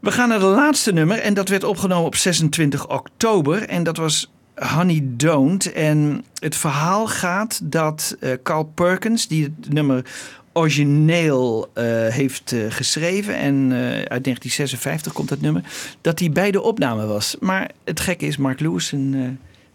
We 0.00 0.12
gaan 0.12 0.28
naar 0.28 0.38
de 0.38 0.44
laatste 0.44 0.92
nummer. 0.92 1.18
En 1.18 1.34
dat 1.34 1.48
werd 1.48 1.64
opgenomen 1.64 2.06
op 2.06 2.14
26 2.14 2.88
oktober. 2.88 3.68
En 3.68 3.82
dat 3.82 3.96
was 3.96 4.30
Honey 4.54 5.02
Don't. 5.04 5.72
En 5.72 6.24
het 6.38 6.56
verhaal 6.56 7.06
gaat 7.06 7.60
dat 7.62 8.16
eh, 8.20 8.32
Carl 8.42 8.64
Perkins, 8.64 9.28
die 9.28 9.42
het 9.42 9.72
nummer 9.72 10.04
origineel 10.52 11.70
eh, 11.74 11.84
heeft 12.06 12.52
eh, 12.52 12.60
geschreven. 12.68 13.34
En 13.34 13.72
uit 13.72 14.24
1956 14.24 15.12
komt 15.12 15.28
dat 15.28 15.40
nummer. 15.40 15.62
Dat 16.00 16.18
hij 16.18 16.30
bij 16.30 16.50
de 16.50 16.60
opname 16.60 17.06
was. 17.06 17.36
Maar 17.40 17.70
het 17.84 18.00
gekke 18.00 18.26
is, 18.26 18.36
Mark 18.36 18.60
Lewison 18.60 19.14
eh, 19.14 19.20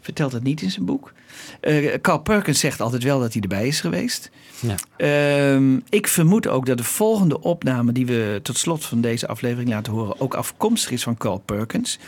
vertelt 0.00 0.32
het 0.32 0.42
niet 0.42 0.62
in 0.62 0.70
zijn 0.70 0.84
boek. 0.84 1.12
Eh, 1.60 1.94
Carl 2.00 2.18
Perkins 2.18 2.60
zegt 2.60 2.80
altijd 2.80 3.02
wel 3.02 3.20
dat 3.20 3.32
hij 3.32 3.42
erbij 3.42 3.66
is 3.66 3.80
geweest. 3.80 4.30
Ja. 4.60 4.74
Ehm, 4.96 5.76
ik 5.88 6.06
vermoed 6.06 6.46
ook 6.46 6.66
dat 6.66 6.76
de 6.76 6.84
volgende 6.84 7.40
opname 7.40 7.92
die 7.92 8.06
we 8.06 8.40
tot 8.42 8.58
slot 8.58 8.84
van 8.84 9.00
deze 9.00 9.26
aflevering 9.26 9.68
laten 9.68 9.92
horen 9.92 10.20
ook 10.20 10.34
afkomstig 10.34 10.90
is 10.90 11.02
van 11.02 11.16
Carl 11.16 11.38
Perkins. 11.38 11.98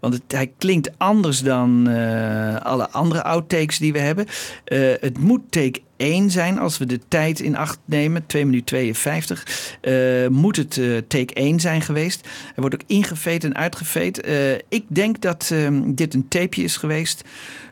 Want 0.00 0.14
het, 0.14 0.22
hij 0.26 0.52
klinkt 0.58 0.90
anders 0.96 1.40
dan 1.40 1.88
eh, 1.88 2.56
alle 2.56 2.90
andere 2.90 3.22
outtakes 3.22 3.78
die 3.78 3.92
we 3.92 3.98
hebben. 3.98 4.26
Eh, 4.64 4.80
het 5.00 5.18
moet 5.18 5.40
take 5.50 5.80
1 6.02 6.30
zijn 6.30 6.58
als 6.58 6.78
we 6.78 6.86
de 6.86 7.00
tijd 7.08 7.40
in 7.40 7.56
acht 7.56 7.78
nemen, 7.84 8.26
2 8.26 8.44
minuten 8.44 8.66
52. 8.66 9.76
eh, 9.80 10.28
moet 10.28 10.56
het 10.56 10.78
eh, 10.78 10.96
take 11.08 11.34
1 11.34 11.60
zijn 11.60 11.82
geweest. 11.82 12.26
Er 12.54 12.60
wordt 12.60 12.74
ook 12.74 12.82
ingeveed 12.86 13.44
en 13.44 13.56
uitgeveed. 13.56 14.20
Eh, 14.20 14.52
ik 14.52 14.84
denk 14.88 15.20
dat 15.20 15.50
ehm, 15.52 15.82
dit 15.94 16.14
een 16.14 16.28
tapeje 16.28 16.64
is 16.64 16.76
geweest. 16.76 17.24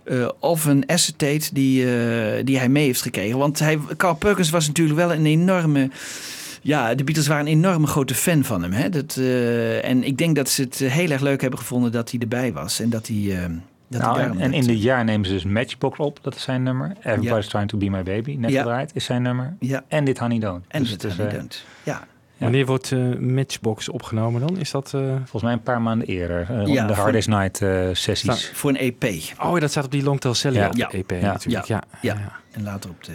eh, 0.05 0.29
of 0.41 0.65
een 0.65 0.85
acetate 0.87 1.49
die, 1.53 1.85
die 2.45 2.59
hij 2.59 2.69
mee 2.69 2.85
heeft 2.85 3.03
gekregen. 3.03 3.39
Want 3.39 3.59
hij, 3.59 3.79
Carl 3.97 4.15
Perkins 4.15 4.51
was 4.51 4.67
natuurlijk 4.67 4.99
wel 4.99 5.13
een 5.13 5.27
enorme. 5.27 5.91
Ja, 6.63 6.95
de 6.95 7.05
Beatles 7.05 7.27
waren 7.27 7.47
een 7.47 7.53
enorme 7.53 7.87
grote 7.87 8.15
fan 8.15 8.45
van 8.45 8.63
hem. 8.63 8.73
Hè? 8.73 8.89
Dat, 8.89 9.17
en 9.83 10.05
ik 10.05 10.19
denk 10.19 10.37
dat 10.37 10.49
ze 10.49 10.63
het 10.63 10.79
heel 10.79 11.11
erg 11.11 11.21
leuk 11.21 11.41
hebben 11.41 11.59
gevonden 11.59 11.93
dat 11.93 12.11
hij 12.11 12.21
erbij 12.21 12.53
was. 12.53 12.81
En 12.81 12.91
dat 12.91 13.07
hij. 13.07 13.17
eh, 13.45 13.45
dat 13.91 14.01
Nou, 14.01 14.39
en, 14.39 14.53
in 14.53 14.67
dit 14.67 14.83
jaar 14.83 15.05
nemen 15.05 15.27
ze 15.27 15.33
dus 15.33 15.45
Matchbox 15.45 15.99
op, 15.99 16.19
dat 16.23 16.35
is 16.35 16.43
zijn 16.43 16.63
nummer. 16.63 16.93
Everybody's 17.03 17.47
Trying 17.49 17.69
to 17.69 17.79
Be 17.79 17.89
My 17.91 18.03
Baby, 18.03 18.35
net 18.37 18.51
Ja. 18.51 18.63
gedraaid, 18.63 18.91
is 18.95 19.05
zijn 19.05 19.23
nummer. 19.23 19.57
Ja, 19.59 19.85
En 19.89 20.05
dit 20.05 20.19
Honey 20.19 20.39
Don't. 20.39 20.65
en 20.69 20.83
Dus 20.83 20.91
het 20.91 21.05
is, 21.05 21.17
hij 21.17 21.27
eh, 21.27 21.41
doet. 21.41 21.65
Ja. 21.83 21.93
Ja. 21.93 22.47
Wanneer 22.47 22.67
wordt 22.67 22.93
eh, 22.93 22.99
Matchbox 23.19 23.89
opgenomen 23.89 24.41
dan? 24.41 24.59
Is 24.59 24.71
dat... 24.71 24.95
eh, 24.95 25.01
volgens 25.17 25.43
mij 25.43 25.53
een 25.53 25.63
paar 25.63 25.83
maanden 25.83 26.07
eerder. 26.09 26.47
eh, 26.51 26.67
Ja, 26.67 26.87
de 26.87 26.95
voor- 26.95 27.03
Hard 27.03 27.13
Day's 27.13 27.27
Night 27.27 27.63
eh, 27.63 27.89
sessies. 27.93 28.51
Voor 28.55 28.71
een 28.71 28.77
EP. 28.77 29.05
Oh, 29.43 29.61
dat 29.61 29.71
staat 29.71 29.85
op 29.85 29.91
die 29.91 30.03
Longtail 30.03 30.35
Sally 30.35 30.57
Ja. 30.57 30.67
op 30.67 30.73
de 30.73 30.79
Ja. 30.79 30.91
EP 30.91 31.11
Ja. 31.11 31.33
natuurlijk. 31.33 31.67
Ja, 31.67 31.83
Ja. 32.01 32.13
ja. 32.15 32.21
ja. 32.21 32.33
En 32.51 32.63
later 32.63 32.91
op 32.91 33.05
de. 33.05 33.13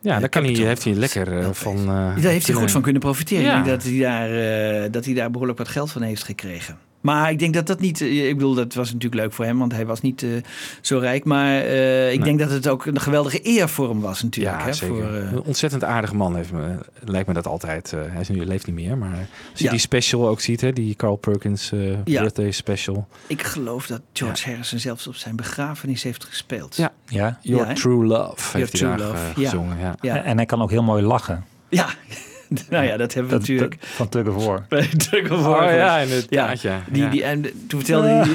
daar 0.00 0.28
kan 0.28 0.44
hij, 0.44 0.52
heeft 0.52 0.84
hij 0.84 0.92
lekker 0.94 1.36
eh, 1.38 1.42
Dat 1.42 1.58
van... 1.58 1.76
eh, 1.78 1.86
Daar 1.86 2.12
heeft 2.14 2.24
hij 2.24 2.32
goed 2.40 2.46
kunnen- 2.52 2.70
van 2.70 2.82
kunnen 2.82 3.00
profiteren. 3.02 3.44
Ja. 3.44 3.58
Ik 3.58 3.64
denk 3.64 3.80
dat 3.80 3.90
hij, 3.90 3.98
daar, 4.00 4.30
eh, 4.84 4.92
dat 4.92 5.04
hij 5.04 5.14
daar 5.14 5.30
behoorlijk 5.30 5.58
wat 5.58 5.68
geld 5.68 5.92
van 5.92 6.02
heeft 6.02 6.22
gekregen. 6.24 6.78
Maar 7.00 7.30
ik 7.30 7.38
denk 7.38 7.54
dat 7.54 7.66
dat 7.66 7.80
niet... 7.80 8.00
eh, 8.00 8.28
Ik 8.28 8.34
bedoel, 8.36 8.54
dat 8.54 8.74
was 8.74 8.92
natuurlijk 8.92 9.22
leuk 9.22 9.32
voor 9.32 9.44
hem, 9.44 9.58
want 9.58 9.72
hij 9.72 9.86
was 9.86 10.00
niet 10.00 10.22
eh, 10.22 10.28
zo 10.80 10.98
rijk. 10.98 11.24
Maar 11.24 11.60
eh, 11.60 12.12
ik 12.12 12.24
denk 12.24 12.38
dat 12.38 12.50
het 12.50 12.68
ook 12.68 12.86
een 12.86 13.00
geweldige 13.00 13.40
eer 13.42 13.68
voor 13.68 13.88
hem 13.88 14.00
was 14.00 14.22
natuurlijk. 14.22 14.58
Ja, 14.58 14.64
hè, 14.64 14.72
zeker. 14.72 14.94
Voor, 14.96 15.04
Een 15.04 15.42
ontzettend 15.42 15.84
aardige 15.84 16.14
man 16.16 16.36
heeft 16.36 16.52
me, 16.52 16.74
lijkt 17.04 17.28
me 17.28 17.34
dat 17.34 17.46
altijd. 17.46 17.92
eh, 17.92 18.00
hij 18.06 18.20
is 18.20 18.28
nu, 18.28 18.44
leeft 18.46 18.66
niet 18.66 18.74
meer, 18.74 18.98
maar 18.98 19.14
als 19.50 19.58
je 19.58 19.64
Ja. 19.64 19.70
die 19.70 19.78
special 19.80 20.28
ook 20.28 20.40
ziet, 20.40 20.60
hè, 20.60 20.72
die 20.72 20.94
Carl 20.94 21.16
Perkins 21.16 21.72
eh, 21.72 22.04
Ja. 22.04 22.20
birthday 22.20 22.50
special. 22.50 23.06
ik 23.26 23.42
geloof 23.42 23.86
dat 23.86 24.00
George 24.12 24.48
Harrison 24.48 24.78
zelfs 24.78 25.06
op 25.06 25.14
zijn 25.14 25.36
begrafenis 25.36 26.02
heeft 26.02 26.24
gespeeld. 26.24 26.76
Ja. 26.76 26.92
Ja. 27.06 27.38
Your? 27.42 27.74
True 27.74 28.04
Love 28.04 28.58
heeft 28.58 28.78
Your 28.78 28.96
hij 28.96 28.96
True 29.06 29.14
daar 29.14 29.24
Love, 29.26 29.40
ja. 29.40 29.48
gezongen. 29.48 29.78
Ja. 29.78 29.94
Ja. 30.00 30.22
En 30.24 30.36
hij 30.36 30.46
kan 30.46 30.62
ook 30.62 30.70
heel 30.70 30.82
mooi 30.82 31.02
lachen. 31.02 31.44
Ja, 31.68 31.86
nou 32.70 32.84
ja, 32.86 32.96
dat 32.96 33.14
hebben 33.14 33.32
we 33.32 33.38
Dat, 33.38 33.48
natuurlijk. 33.48 33.76
van 33.80 34.08
Tug 34.08 34.26
of 34.26 34.44
War. 34.44 34.64
bij 34.68 34.88
Tug 35.10 35.30
of 35.30 35.46
Oh 35.46 35.56
ja, 35.62 35.68
gehad. 35.68 36.02
inderdaad, 36.02 36.60
ja. 36.62 36.82
Die, 36.90 37.02
Ja. 37.02 37.10
die, 37.10 37.24
en 37.24 37.42
toen 37.66 37.80
vertelde 37.84 38.08
hij... 38.08 38.28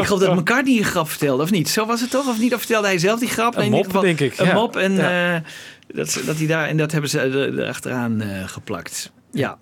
ik 0.00 0.06
geloof 0.06 0.20
dat 0.20 0.34
McCartney 0.36 0.76
een 0.78 0.84
grap 0.84 1.08
vertelde, 1.08 1.42
of 1.42 1.50
niet? 1.50 1.68
Zo 1.68 1.86
was 1.86 2.00
het 2.00 2.10
toch? 2.10 2.28
Of 2.28 2.38
niet? 2.38 2.52
Of 2.54 2.58
vertelde 2.58 2.86
hij 2.86 2.98
zelf 2.98 3.20
die 3.20 3.28
grap? 3.28 3.56
Een 3.56 3.62
in 3.62 3.70
mop, 3.70 3.76
ieder 3.76 3.90
geval 3.92 4.06
denk 4.16 4.20
ik, 4.20 4.38
Een 4.38 4.46
ja. 4.46 4.54
mop 4.54 4.76
en, 4.76 4.92
Ja. 4.94 5.34
eh, 5.34 5.40
dat, 5.94 6.20
dat 6.26 6.36
hij 6.36 6.46
daar, 6.46 6.68
en 6.68 6.76
dat 6.76 6.92
hebben 6.92 7.10
ze 7.10 7.20
er- 7.20 7.58
erachteraan 7.60 8.20
eh 8.20 8.28
geplakt. 8.48 9.12
Ja. 9.32 9.58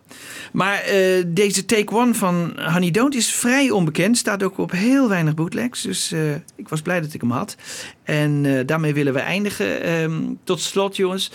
Maar 0.53 0.81
eh, 0.81 1.25
deze 1.27 1.65
Take 1.65 1.95
One 1.95 2.15
van 2.15 2.53
Honey 2.73 2.91
Don't 2.91 3.15
is 3.15 3.33
vrij 3.33 3.71
onbekend. 3.71 4.17
Staat 4.19 4.43
ook 4.43 4.59
op 4.59 4.71
heel 4.73 5.09
weinig 5.09 5.35
bootlegs. 5.35 5.83
Dus 5.83 6.13
eh, 6.13 6.35
ik 6.57 6.69
was 6.69 6.81
blij 6.83 7.01
dat 7.01 7.15
ik 7.15 7.21
hem 7.21 7.31
had. 7.31 7.57
En 8.05 8.41
eh, 8.47 8.67
daarmee 8.67 8.95
willen 8.95 9.13
we 9.13 9.19
eindigen. 9.19 9.83
Ehm, 9.83 10.13
tot 10.45 10.61
slot, 10.61 10.97
jongens. 10.97 11.31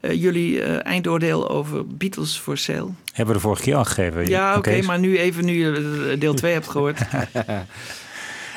Eh, 0.00 0.22
jullie 0.22 0.62
eh, 0.62 0.86
eindoordeel 0.86 1.48
over 1.50 1.86
Beatles 1.86 2.36
for 2.38 2.56
Sale. 2.58 2.88
Hebben 3.12 3.26
we 3.26 3.32
de 3.32 3.46
vorige 3.46 3.62
keer 3.62 3.74
al 3.76 3.84
gegeven. 3.84 4.28
Ja, 4.28 4.56
oké, 4.56 4.82
maar 4.82 4.98
nu 4.98 5.18
even 5.18 5.44
nu 5.44 5.52
je 5.64 6.08
eh, 6.12 6.20
deel 6.20 6.34
2 6.34 6.52
hebt 6.52 6.68
gehoord. 6.68 6.98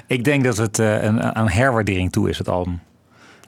Ik 0.08 0.24
denk 0.24 0.44
dat 0.44 0.58
het 0.58 0.80
eh, 0.80 1.04
een, 1.04 1.24
aan 1.36 1.50
herwaardering 1.50 2.12
toe 2.12 2.30
is, 2.30 2.38
het 2.38 2.50
album. 2.50 2.80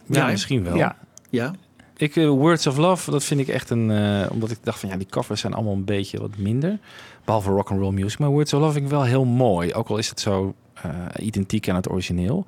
Ja, 0.05 0.25
Ja, 0.25 0.31
misschien 0.31 0.63
wel. 0.63 0.75
Ja. 0.75 0.95
Ja. 1.29 1.53
Ik, 1.97 2.15
Words 2.15 2.67
of 2.67 2.77
Love, 2.77 3.11
dat 3.11 3.23
vind 3.23 3.39
ik 3.39 3.47
echt 3.47 3.69
een... 3.69 3.91
eh, 3.91 4.31
omdat 4.31 4.51
ik 4.51 4.57
dacht 4.63 4.79
van, 4.79 4.89
ja, 4.89 4.97
die 4.97 5.07
covers 5.09 5.41
zijn 5.41 5.53
allemaal 5.53 5.73
een 5.73 5.85
beetje 5.85 6.19
wat 6.19 6.37
minder. 6.37 6.79
Behalve 7.25 7.49
rock 7.49 7.71
and 7.71 7.79
roll 7.79 7.91
music. 7.93 8.19
Maar 8.19 8.29
Words 8.29 8.53
of 8.53 8.59
Love 8.59 8.73
vind 8.73 8.85
ik 8.85 8.91
wel 8.91 9.03
heel 9.03 9.25
mooi. 9.25 9.73
Ook 9.73 9.87
al 9.89 9.97
is 9.97 10.09
het 10.09 10.19
zo 10.19 10.53
eh, 10.73 10.89
identiek 11.19 11.69
aan 11.69 11.75
het 11.75 11.89
origineel. 11.89 12.45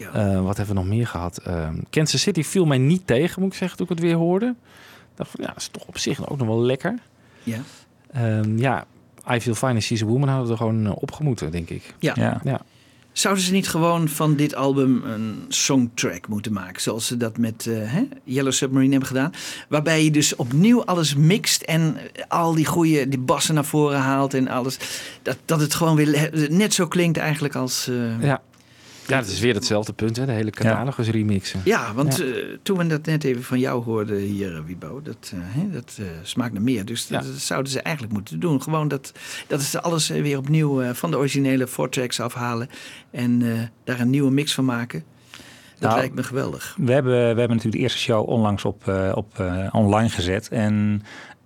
Ja. 0.00 0.12
Eh, 0.12 0.42
wat 0.42 0.56
hebben 0.56 0.74
we 0.74 0.80
nog 0.80 0.90
meer 0.90 1.06
gehad? 1.06 1.36
Ehm, 1.38 1.74
Kansas 1.90 2.20
City 2.20 2.42
viel 2.42 2.64
mij 2.64 2.78
niet 2.78 3.06
tegen, 3.06 3.42
moet 3.42 3.52
ik 3.52 3.58
zeggen, 3.58 3.76
toen 3.78 3.86
ik 3.86 3.92
het 3.92 4.02
weer 4.02 4.14
hoorde. 4.16 4.54
Dacht 5.14 5.30
van, 5.30 5.40
ja, 5.44 5.46
dat 5.46 5.56
is 5.56 5.68
toch 5.68 5.84
op 5.86 5.98
zich 5.98 6.28
ook 6.30 6.38
nog 6.38 6.46
wel 6.46 6.60
lekker. 6.62 6.94
Ja. 7.42 7.58
Ehm, 8.12 8.58
ja, 8.58 8.84
I 9.32 9.40
Feel 9.40 9.54
Fine 9.54 9.72
and 9.72 9.82
She's 9.82 10.02
a 10.02 10.06
Woman 10.06 10.28
hadden 10.28 10.46
we 10.46 10.52
er 10.52 10.58
gewoon 10.58 10.86
eh, 10.86 10.92
opgemoeten, 10.94 11.50
denk 11.50 11.70
ik. 11.70 11.94
Ja. 11.98 12.12
Ja. 12.16 12.40
Ja. 12.44 12.60
Zouden 13.12 13.44
ze 13.44 13.52
niet 13.52 13.68
gewoon 13.68 14.08
van 14.08 14.36
dit 14.36 14.54
album 14.54 15.02
een 15.04 15.44
songtrack 15.48 16.28
moeten 16.28 16.52
maken? 16.52 16.82
Zoals 16.82 17.06
ze 17.06 17.16
dat 17.16 17.38
met 17.38 17.64
hè, 17.70 18.08
Yellow 18.24 18.52
Submarine 18.52 18.90
hebben 18.90 19.08
gedaan. 19.08 19.32
Waarbij 19.68 20.04
je 20.04 20.10
dus 20.10 20.36
opnieuw 20.36 20.84
alles 20.84 21.14
mixt 21.14 21.62
en 21.62 21.96
al 22.28 22.54
die 22.54 22.66
goede 22.66 23.08
die 23.08 23.18
bassen 23.18 23.54
naar 23.54 23.64
voren 23.64 23.98
haalt 23.98 24.34
en 24.34 24.48
alles. 24.48 24.78
Dat, 25.22 25.36
dat 25.44 25.60
het 25.60 25.74
gewoon 25.74 25.96
weer 25.96 26.30
net 26.50 26.74
zo 26.74 26.88
klinkt 26.88 27.18
eigenlijk 27.18 27.54
als... 27.54 27.88
eh, 27.88 28.22
Ja. 28.22 28.42
Ja, 29.10 29.16
het 29.16 29.28
is 29.28 29.40
weer 29.40 29.54
hetzelfde 29.54 29.92
punt, 29.92 30.16
hè? 30.16 30.26
de 30.26 30.32
hele 30.32 30.50
catalogus 30.50 31.08
remixen. 31.08 31.60
Ja, 31.64 31.94
want 31.94 32.16
Ja. 32.16 32.24
eh, 32.24 32.32
toen 32.62 32.78
we 32.78 32.86
dat 32.86 33.04
net 33.06 33.24
even 33.24 33.42
van 33.42 33.58
jou 33.58 33.84
hoorden 33.84 34.16
hier, 34.18 34.54
eh, 34.56 34.60
Wiebo, 34.66 35.00
dat, 35.02 35.32
eh, 35.34 35.38
hè, 35.42 35.70
dat 35.70 35.96
eh, 36.00 36.04
smaakt 36.22 36.52
naar 36.52 36.62
meer. 36.62 36.84
Dus 36.84 37.06
dat, 37.06 37.24
Ja. 37.24 37.30
dat 37.30 37.40
zouden 37.40 37.72
ze 37.72 37.80
eigenlijk 37.80 38.14
moeten 38.14 38.40
doen. 38.40 38.62
Gewoon 38.62 38.88
dat, 38.88 39.12
dat 39.46 39.60
ze 39.62 39.80
alles 39.80 40.08
weer 40.08 40.38
opnieuw 40.38 40.82
eh, 40.82 40.90
van 40.92 41.10
de 41.10 41.16
originele 41.16 41.66
four 41.66 41.88
tracks 41.88 42.20
afhalen 42.20 42.68
en 43.10 43.42
eh, 43.42 43.58
daar 43.84 44.00
een 44.00 44.10
nieuwe 44.10 44.30
mix 44.30 44.54
van 44.54 44.64
maken. 44.64 45.04
Dat 45.78 45.88
Nou, 45.88 46.00
lijkt 46.00 46.14
me 46.16 46.22
geweldig. 46.22 46.74
We 46.78 46.92
hebben, 46.92 47.12
we 47.12 47.18
hebben 47.26 47.48
natuurlijk 47.48 47.74
de 47.74 47.78
eerste 47.78 47.98
show 47.98 48.28
onlangs 48.28 48.64
op, 48.64 48.88
eh, 48.88 49.12
op 49.14 49.38
eh, 49.38 49.66
online 49.72 50.08
gezet. 50.08 50.48
En 50.48 51.02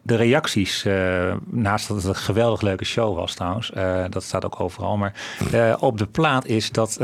de 0.06 0.14
reacties, 0.14 0.84
eh, 0.84 1.34
naast 1.44 1.88
dat 1.88 1.96
het 1.96 2.06
een 2.06 2.14
geweldig 2.14 2.60
leuke 2.60 2.84
show 2.84 3.16
was 3.16 3.34
trouwens, 3.34 3.72
eh, 3.72 4.04
dat 4.10 4.22
staat 4.22 4.44
ook 4.44 4.60
overal. 4.60 4.96
Maar 4.96 5.12
eh, 5.52 5.74
op 5.78 5.98
de 5.98 6.06
plaat 6.06 6.46
is 6.46 6.70
dat, 6.70 6.98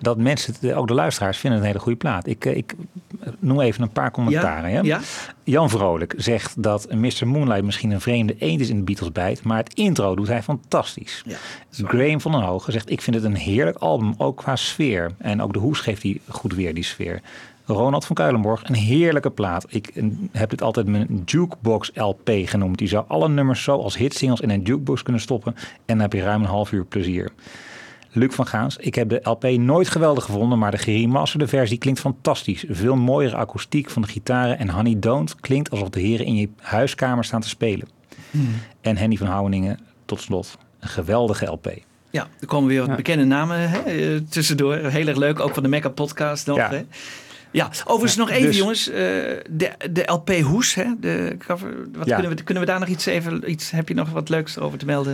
dat 0.00 0.16
mensen, 0.16 0.76
ook 0.76 0.88
de 0.88 0.94
luisteraars, 0.94 1.38
vinden 1.38 1.58
het 1.58 1.68
een 1.68 1.72
hele 1.72 1.84
goede 1.84 1.98
plaat. 1.98 2.26
Ik, 2.26 2.44
ik 2.44 2.74
noem 3.38 3.60
even 3.60 3.82
een 3.82 3.92
paar 3.92 4.10
commentaren. 4.10 4.70
Ja? 4.70 4.82
Ja? 4.82 5.00
Jan 5.44 5.70
Vrolijk 5.70 6.14
zegt 6.16 6.62
dat 6.62 6.92
Mr. 6.92 7.26
Moonlight 7.26 7.64
misschien 7.64 7.90
een 7.90 8.00
vreemde 8.00 8.34
eend 8.38 8.60
is 8.60 8.68
in 8.68 8.76
de 8.76 8.82
Beatles 8.82 9.12
bijt, 9.12 9.42
maar 9.42 9.56
het 9.56 9.74
intro 9.74 10.14
doet 10.14 10.28
hij 10.28 10.42
fantastisch. 10.42 11.22
Ja, 11.26 11.36
Graham 11.70 12.20
van 12.20 12.32
den 12.32 12.40
Hogen 12.40 12.72
zegt, 12.72 12.90
ik 12.90 13.00
vind 13.00 13.16
het 13.16 13.24
een 13.24 13.36
heerlijk 13.36 13.76
album, 13.76 14.14
ook 14.18 14.36
qua 14.36 14.56
sfeer. 14.56 15.10
En 15.18 15.42
ook 15.42 15.52
de 15.52 15.58
hoes 15.58 15.80
geeft 15.80 16.02
hij 16.02 16.20
goed 16.28 16.54
weer, 16.54 16.74
die 16.74 16.84
sfeer. 16.84 17.20
Ronald 17.72 18.04
van 18.04 18.16
Kuilenborg, 18.16 18.62
een 18.68 18.74
heerlijke 18.74 19.30
plaat. 19.30 19.64
Ik 19.68 20.02
heb 20.32 20.50
dit 20.50 20.62
altijd 20.62 20.86
mijn 20.86 21.22
jukebox 21.24 21.90
LP 21.94 22.30
genoemd. 22.44 22.78
Die 22.78 22.88
zou 22.88 23.04
alle 23.08 23.28
nummers 23.28 23.62
zo 23.62 23.76
als 23.76 23.96
hitsingles 23.96 24.40
in 24.40 24.50
een 24.50 24.62
jukebox 24.62 25.02
kunnen 25.02 25.22
stoppen. 25.22 25.54
En 25.56 25.62
dan 25.86 26.00
heb 26.00 26.12
je 26.12 26.22
ruim 26.22 26.40
een 26.42 26.48
half 26.48 26.72
uur 26.72 26.84
plezier. 26.84 27.30
Luc 28.12 28.34
van 28.34 28.46
Gaans, 28.46 28.76
ik 28.76 28.94
heb 28.94 29.08
de 29.08 29.20
LP 29.22 29.44
nooit 29.44 29.88
geweldig 29.88 30.24
gevonden, 30.24 30.58
maar 30.58 30.70
de 30.70 30.78
geremasterde 30.78 31.46
versie 31.48 31.78
klinkt 31.78 32.00
fantastisch. 32.00 32.64
Veel 32.68 32.96
mooiere 32.96 33.36
akoestiek 33.36 33.90
van 33.90 34.02
de 34.02 34.08
gitaren 34.08 34.58
en 34.58 34.68
Honey 34.70 34.96
Don't 34.98 35.40
klinkt 35.40 35.70
alsof 35.70 35.88
de 35.88 36.00
heren 36.00 36.26
in 36.26 36.34
je 36.34 36.48
huiskamer 36.60 37.24
staan 37.24 37.40
te 37.40 37.48
spelen. 37.48 37.88
En 38.80 38.96
Henny 38.96 39.16
van 39.16 39.26
Houweningen, 39.26 39.78
tot 40.04 40.20
slot, 40.20 40.58
een 40.80 40.88
geweldige 40.88 41.46
LP. 41.46 41.72
Ja, 42.10 42.28
er 42.40 42.46
komen 42.46 42.68
weer 42.68 42.80
wat 42.80 42.88
Ja. 42.88 42.94
bekende 42.94 43.24
namen 43.24 43.70
hè, 43.70 43.78
eh, 43.78 44.20
tussendoor. 44.28 44.74
Heel 44.74 45.06
erg 45.06 45.16
leuk, 45.16 45.40
ook 45.40 45.54
van 45.54 45.62
de 45.62 45.68
Mecca 45.68 45.88
podcast 45.88 46.46
nog. 46.46 46.56
Ja. 46.56 46.70
Hè? 46.70 46.82
Ja, 47.52 47.70
overigens 47.84 48.16
nog 48.16 48.30
even 48.30 48.46
dus- 48.46 48.56
jongens. 48.56 48.88
eh, 48.88 48.94
de, 49.50 49.70
de 49.90 50.02
LP 50.06 50.30
Hoes, 50.30 50.74
hè, 50.74 50.84
de 51.00 51.36
cover. 51.46 51.76
Wat 51.92 52.06
Ja. 52.06 52.14
kunnen, 52.16 52.36
we, 52.36 52.42
kunnen 52.42 52.62
we 52.62 52.68
daar 52.70 52.80
nog 52.80 52.88
iets 52.88 53.06
even... 53.06 53.50
Iets, 53.50 53.70
heb 53.70 53.88
je 53.88 53.94
nog 53.94 54.10
wat 54.10 54.28
leuks 54.28 54.58
over 54.58 54.78
te 54.78 54.84
melden? 54.84 55.12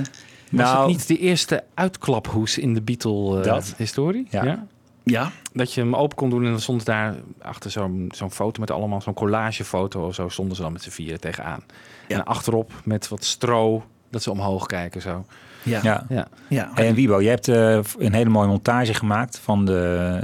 Was 0.50 0.60
Nou- 0.70 0.78
het 0.78 0.86
niet 0.88 1.06
de 1.08 1.18
eerste 1.18 1.64
uitklaphoes 1.74 2.58
in 2.58 2.74
de. 2.74 2.82
Beatle-historie? 2.82 4.26
Ja. 4.30 4.66
Ja, 5.04 5.30
Dat 5.52 5.72
je 5.72 5.80
hem 5.80 5.94
open 5.96 6.16
kon 6.16 6.30
doen 6.30 6.44
en 6.44 6.50
dan 6.50 6.60
stond 6.60 6.84
daar 6.84 7.14
achter 7.42 7.70
zo'n 7.70 8.08
zo'n 8.14 8.30
foto 8.30 8.60
met 8.60 8.70
allemaal 8.70 9.00
zo'n 9.00 9.14
collagefoto 9.14 10.06
of 10.06 10.14
zo 10.14 10.28
stonden 10.28 10.56
ze 10.56 10.62
dan 10.62 10.72
met 10.72 10.82
z'n 10.82 10.90
vieren 10.90 11.20
tegenaan. 11.20 11.64
Ja. 12.08 12.16
En 12.16 12.24
achterop 12.24 12.72
met 12.84 13.08
wat 13.08 13.24
stro 13.24 13.84
dat 14.10 14.22
ze 14.22 14.30
omhoog 14.30 14.66
kijken 14.66 15.00
zo. 15.00 15.24
Ja, 15.66 15.80
ja. 15.82 16.04
Ja. 16.08 16.28
Ja. 16.48 16.70
En 16.74 16.94
Wiebo, 16.94 17.20
je 17.20 17.28
hebt 17.28 17.48
eh, 17.48 17.78
een 17.98 18.12
hele 18.12 18.30
mooie 18.30 18.48
montage 18.48 18.94
gemaakt 18.94 19.38
van 19.38 19.64
de, 19.64 20.20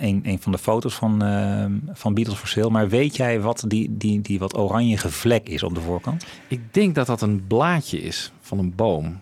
een, 0.00 0.20
een 0.24 0.38
van 0.40 0.52
de 0.52 0.58
foto's 0.58 0.94
van, 0.94 1.22
eh, 1.22 1.64
van 1.92 2.14
Beatles 2.14 2.38
for 2.38 2.48
Sale. 2.48 2.70
Maar 2.70 2.88
weet 2.88 3.16
jij 3.16 3.40
wat 3.40 3.64
die, 3.66 3.96
die, 3.96 4.20
die 4.20 4.38
wat 4.38 4.56
oranje 4.56 4.98
vlek 4.98 5.48
is 5.48 5.62
op 5.62 5.74
de 5.74 5.80
voorkant? 5.80 6.24
Ik 6.48 6.74
denk 6.74 6.94
dat 6.94 7.06
dat 7.06 7.22
een 7.22 7.46
blaadje 7.46 8.02
is 8.02 8.32
van 8.40 8.58
een 8.58 8.72
boom. 8.74 9.20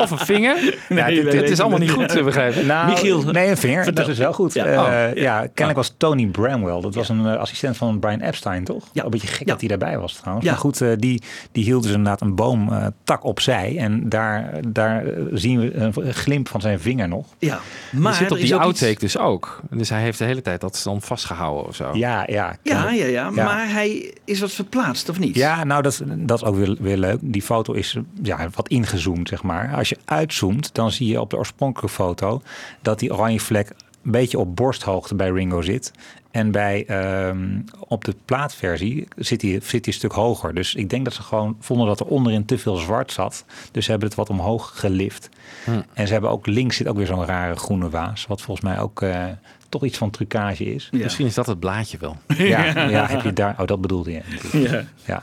Of 0.00 0.10
een 0.10 0.18
vinger. 0.18 0.78
ja, 0.88 1.06
dit, 1.06 1.50
is 1.50 1.60
allemaal 1.60 1.78
niet. 1.78 1.90
goed 1.90 2.08
te 2.08 2.22
begrijpen. 2.22 2.66
Nou, 2.66 2.90
Michiel, 2.90 3.22
nee, 3.22 3.48
een 3.50 3.56
vinger. 3.56 3.84
vertel. 3.84 4.04
Dat 4.04 4.12
is 4.12 4.18
wel 4.18 4.32
goed. 4.32 4.52
Ja. 4.54 4.68
Ja, 4.68 4.82
Oh, 5.10 5.16
ja. 5.16 5.40
kennelijk 5.40 5.76
was 5.76 5.94
Tony 5.96 6.26
Bramwell. 6.26 6.80
Dat 6.80 6.94
was 6.94 7.08
een 7.08 7.26
eh, 7.26 7.36
assistent 7.36 7.76
van 7.76 7.98
Brian 7.98 8.20
Epstein, 8.20 8.64
toch? 8.64 8.84
Ja. 8.92 9.04
Een 9.04 9.10
beetje 9.10 9.26
gek 9.28 9.38
Ja. 9.46 9.52
dat 9.52 9.60
hij 9.60 9.68
daarbij 9.68 9.98
was 9.98 10.12
trouwens. 10.14 10.44
Ja. 10.46 10.52
Maar 10.52 10.60
goed, 10.60 10.80
eh, 10.80 10.88
die, 10.96 11.22
die 11.52 11.64
hield 11.64 11.82
dus 11.82 11.92
inderdaad 11.92 12.20
een 12.20 12.34
boomtak 12.34 12.92
tak 13.04 13.24
opzij. 13.24 13.76
En 13.78 14.08
daar, 14.08 14.50
daar 14.68 15.06
eh, 15.06 15.12
zien 15.32 15.60
we 15.60 15.74
een 15.74 16.14
glimp 16.14 16.48
van 16.48 16.60
zijn 16.60 16.80
vinger 16.80 17.08
nog. 17.08 17.26
Ja, 17.38 17.60
Maar 17.92 18.12
die 18.12 18.20
zit 18.22 18.30
op 18.30 18.38
die 18.38 18.54
outtake 18.56 18.90
iets- 18.90 19.00
dus 19.00 19.18
ook. 19.18 19.60
Dus 19.70 19.88
hij 19.88 20.00
heeft 20.00 20.18
de 20.18 20.24
hele 20.24 20.42
tijd 20.42 20.60
dat 20.60 20.80
dan 20.84 21.00
vastgehouden 21.02 21.66
of 21.66 21.74
zo. 21.74 21.90
Ja, 21.94 22.22
ja. 22.26 22.56
Ja, 22.62 22.90
ja, 22.90 23.04
ja, 23.06 23.30
Ja. 23.34 23.44
maar 23.44 23.70
hij 23.70 24.14
is 24.24 24.40
wat 24.40 24.52
verplaatst, 24.52 25.08
of 25.08 25.18
niet? 25.18 25.34
Ja, 25.36 25.64
nou 25.64 25.82
dat, 25.82 25.92
is- 25.92 26.00
dat 26.16 26.40
is 26.42 26.44
ook 26.48 26.56
weer, 26.56 26.76
weer 26.80 26.96
leuk. 26.96 27.18
Die 27.20 27.42
foto 27.42 27.72
is 27.72 27.96
ja, 28.22 28.48
wat 28.54 28.68
ingezoomd, 28.82 29.28
zeg 29.28 29.42
maar. 29.42 29.74
Als 29.74 29.88
je 29.88 29.98
uitzoomt, 30.04 30.74
dan 30.74 30.90
zie 30.90 31.08
je 31.08 31.20
op 31.20 31.30
de 31.30 31.36
oorspronkelijke 31.36 31.94
foto... 31.94 32.42
dat 32.80 32.98
die 32.98 33.12
oranje 33.12 33.40
vlek 33.40 33.68
een 34.04 34.10
beetje 34.10 34.38
op 34.38 34.56
borsthoogte 34.56 35.14
bij 35.14 35.30
Ringo 35.30 35.62
zit. 35.62 35.92
En 36.30 36.50
bij, 36.50 36.84
ehm, 36.86 37.60
op 37.88 38.04
de 38.04 38.14
plaatversie 38.24 39.08
zit 39.16 39.42
hij, 39.42 39.50
zit 39.50 39.70
hij 39.70 39.80
een 39.80 39.92
stuk 39.92 40.12
hoger. 40.12 40.54
Dus 40.54 40.74
ik 40.74 40.90
denk 40.90 41.04
dat 41.04 41.14
ze 41.14 41.22
gewoon 41.22 41.56
vonden 41.60 41.86
dat 41.86 42.00
er 42.00 42.06
onderin 42.06 42.44
te 42.44 42.58
veel 42.58 42.76
zwart 42.76 43.12
zat. 43.12 43.44
Dus 43.72 43.84
ze 43.84 43.90
hebben 43.90 44.08
het 44.08 44.16
wat 44.16 44.30
omhoog 44.30 44.72
gelift. 44.74 45.28
Hm. 45.64 45.70
En 45.92 46.06
ze 46.06 46.12
hebben 46.12 46.30
ook 46.30 46.46
links 46.46 46.76
zit 46.76 46.88
ook 46.88 46.96
weer 46.96 47.06
zo'n 47.06 47.24
rare 47.24 47.56
groene 47.56 47.90
waas. 47.90 48.26
Wat 48.26 48.42
volgens 48.42 48.66
mij 48.66 48.80
ook 48.80 49.02
eh, 49.02 49.24
toch 49.68 49.84
iets 49.84 49.98
van 49.98 50.10
trucage 50.10 50.64
is. 50.64 50.88
Ja. 50.90 50.98
Misschien 51.02 51.26
is 51.26 51.34
dat 51.34 51.46
het 51.46 51.60
blaadje 51.60 51.98
wel. 51.98 52.16
Ja, 52.26 52.64
ja, 52.88 53.06
heb 53.06 53.22
je 53.22 53.32
daar. 53.32 53.54
Oh, 53.58 53.66
dat 53.66 53.80
bedoelde 53.80 54.12
je. 54.12 54.22
Ja. 54.52 54.84
Ja. 55.04 55.22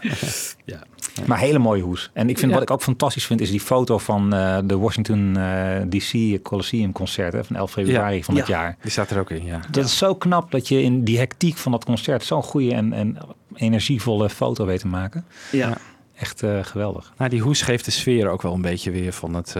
Ja. 0.65 0.79
Maar 1.25 1.39
hele 1.39 1.59
mooie 1.59 1.81
hoes. 1.83 2.09
En 2.13 2.29
ik 2.29 2.37
vind 2.37 2.47
Ja. 2.51 2.53
wat 2.53 2.63
ik 2.69 2.71
ook 2.71 2.81
fantastisch 2.81 3.25
vind, 3.25 3.41
is 3.41 3.49
die 3.51 3.59
foto 3.59 3.97
van 3.97 4.33
eh, 4.33 4.57
de 4.63 4.77
Washington 4.77 5.37
eh, 5.37 5.81
DC 5.89 6.41
Coliseum 6.43 6.91
concert 6.91 7.33
hè, 7.33 7.43
van 7.43 7.55
11 7.55 7.71
februari 7.71 8.23
van 8.23 8.35
het 8.35 8.47
jaar. 8.47 8.77
Die 8.81 8.91
staat 8.91 9.09
er 9.09 9.19
ook 9.19 9.29
in, 9.29 9.45
ja. 9.45 9.59
Dat 9.71 9.85
is 9.85 9.97
zo 9.97 10.15
knap 10.15 10.51
dat 10.51 10.67
je 10.67 10.81
in 10.81 11.03
die 11.03 11.17
hectiek 11.17 11.57
van 11.57 11.71
dat 11.71 11.85
concert 11.85 12.23
zo'n 12.23 12.43
goede 12.43 12.73
en, 12.73 12.93
en 12.93 13.17
energievolle 13.55 14.29
foto 14.29 14.65
weet 14.65 14.79
te 14.79 14.87
maken. 14.87 15.25
Ja. 15.51 15.77
echt 16.15 16.43
eh, 16.43 16.59
geweldig. 16.63 17.13
Nou, 17.17 17.29
die 17.29 17.41
hoes 17.41 17.61
geeft 17.61 17.85
de 17.85 17.91
sfeer 17.91 18.27
ook 18.29 18.41
wel 18.41 18.53
een 18.53 18.61
beetje 18.61 18.91
weer 18.91 19.13
van, 19.13 19.33
het, 19.33 19.55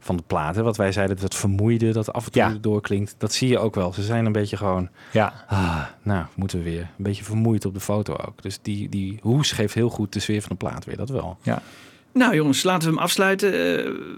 van 0.00 0.16
de 0.16 0.22
plaat. 0.26 0.56
Hè? 0.56 0.62
Wat 0.62 0.76
wij 0.76 0.92
zeiden, 0.92 1.16
dat 1.20 1.34
vermoeide, 1.34 1.92
dat 1.92 2.12
af 2.12 2.24
en 2.26 2.32
toe 2.32 2.42
Ja. 2.42 2.56
doorklinkt. 2.60 3.14
Dat 3.18 3.32
zie 3.32 3.48
je 3.48 3.58
ook 3.58 3.74
wel. 3.74 3.92
Ze 3.92 4.02
zijn 4.02 4.26
een 4.26 4.32
beetje 4.32 4.56
gewoon... 4.56 4.88
Ja. 5.12 5.44
Ah, 5.48 5.82
nou, 6.02 6.24
moeten 6.34 6.58
we 6.58 6.64
weer. 6.64 6.80
Een 6.80 6.88
beetje 7.04 7.24
vermoeid 7.24 7.64
op 7.64 7.74
de 7.74 7.80
foto 7.80 8.12
ook. 8.26 8.42
Dus 8.42 8.58
die, 8.62 8.88
die 8.88 9.18
hoes 9.22 9.52
geeft 9.52 9.74
heel 9.74 9.90
goed 9.90 10.12
de 10.12 10.20
sfeer 10.20 10.40
van 10.40 10.50
de 10.58 10.66
plaat 10.66 10.84
weer. 10.84 10.96
Dat 10.96 11.08
wel. 11.08 11.38
Ja. 11.42 11.62
Nou 12.12 12.34
jongens, 12.34 12.62
laten 12.62 12.88
we 12.88 12.94
hem 12.94 13.02
afsluiten. 13.04 13.48
Eh, 13.52 13.58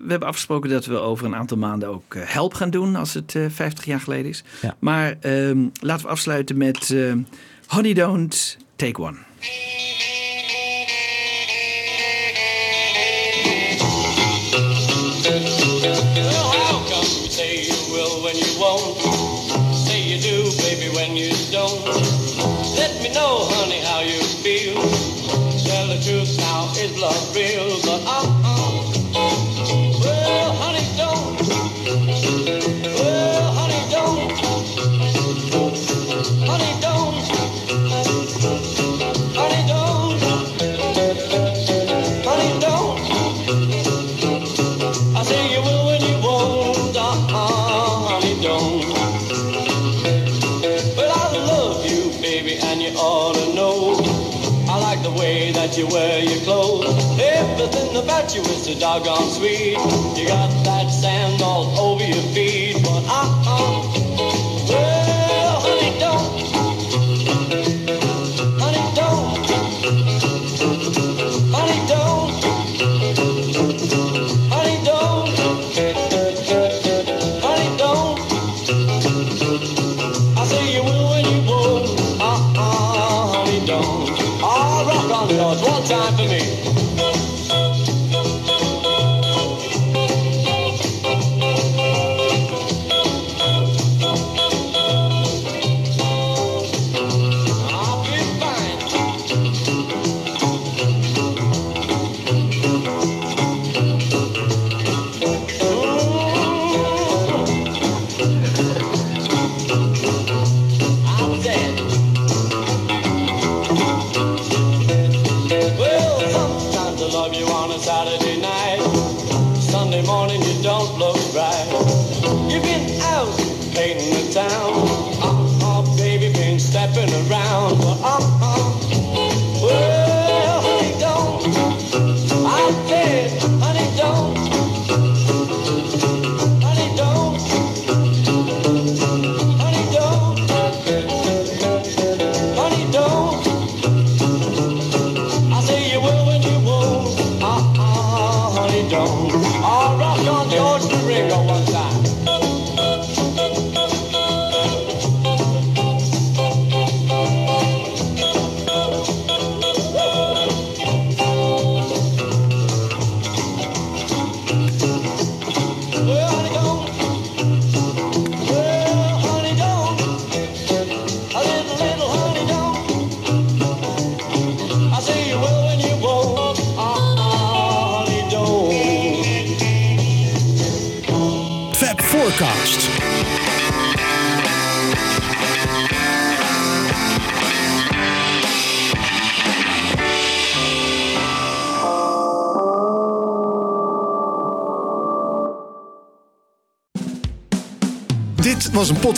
we 0.05 0.07
hebben 0.09 0.29
afgesproken 0.29 0.71
dat 0.71 0.87
we 0.87 0.99
over 0.99 1.27
een 1.27 1.35
aantal 1.37 1.57
maanden 1.57 1.89
ook 1.89 2.15
eh, 2.15 2.23
Help 2.25 2.55
gaan 2.55 2.71
doen 2.71 2.97
als 2.97 3.15
het 3.15 3.35
eh 3.35 3.45
50 3.49 3.85
jaar 3.85 4.01
geleden 4.01 4.31
is. 4.31 4.45
Ja. 4.63 4.77
Maar 4.79 5.17
ehm, 5.21 5.67
laten 5.81 6.05
we 6.07 6.11
afsluiten 6.13 6.57
met 6.57 6.91
eh, 6.91 7.13
Honey 7.67 7.93
Don't 7.93 8.57
Take 8.77 9.01
One. 9.03 9.17
So 58.75 58.79
doggone 58.79 59.31
sweet. 59.31 59.77
You 60.17 60.29
got 60.29 60.51
that 60.65 60.89
sand 60.89 61.43
all 61.43 61.79
over 61.79 62.05
your 62.05 62.23
feet, 62.35 62.83
but 62.83 63.05
uh-uh. 63.07 63.42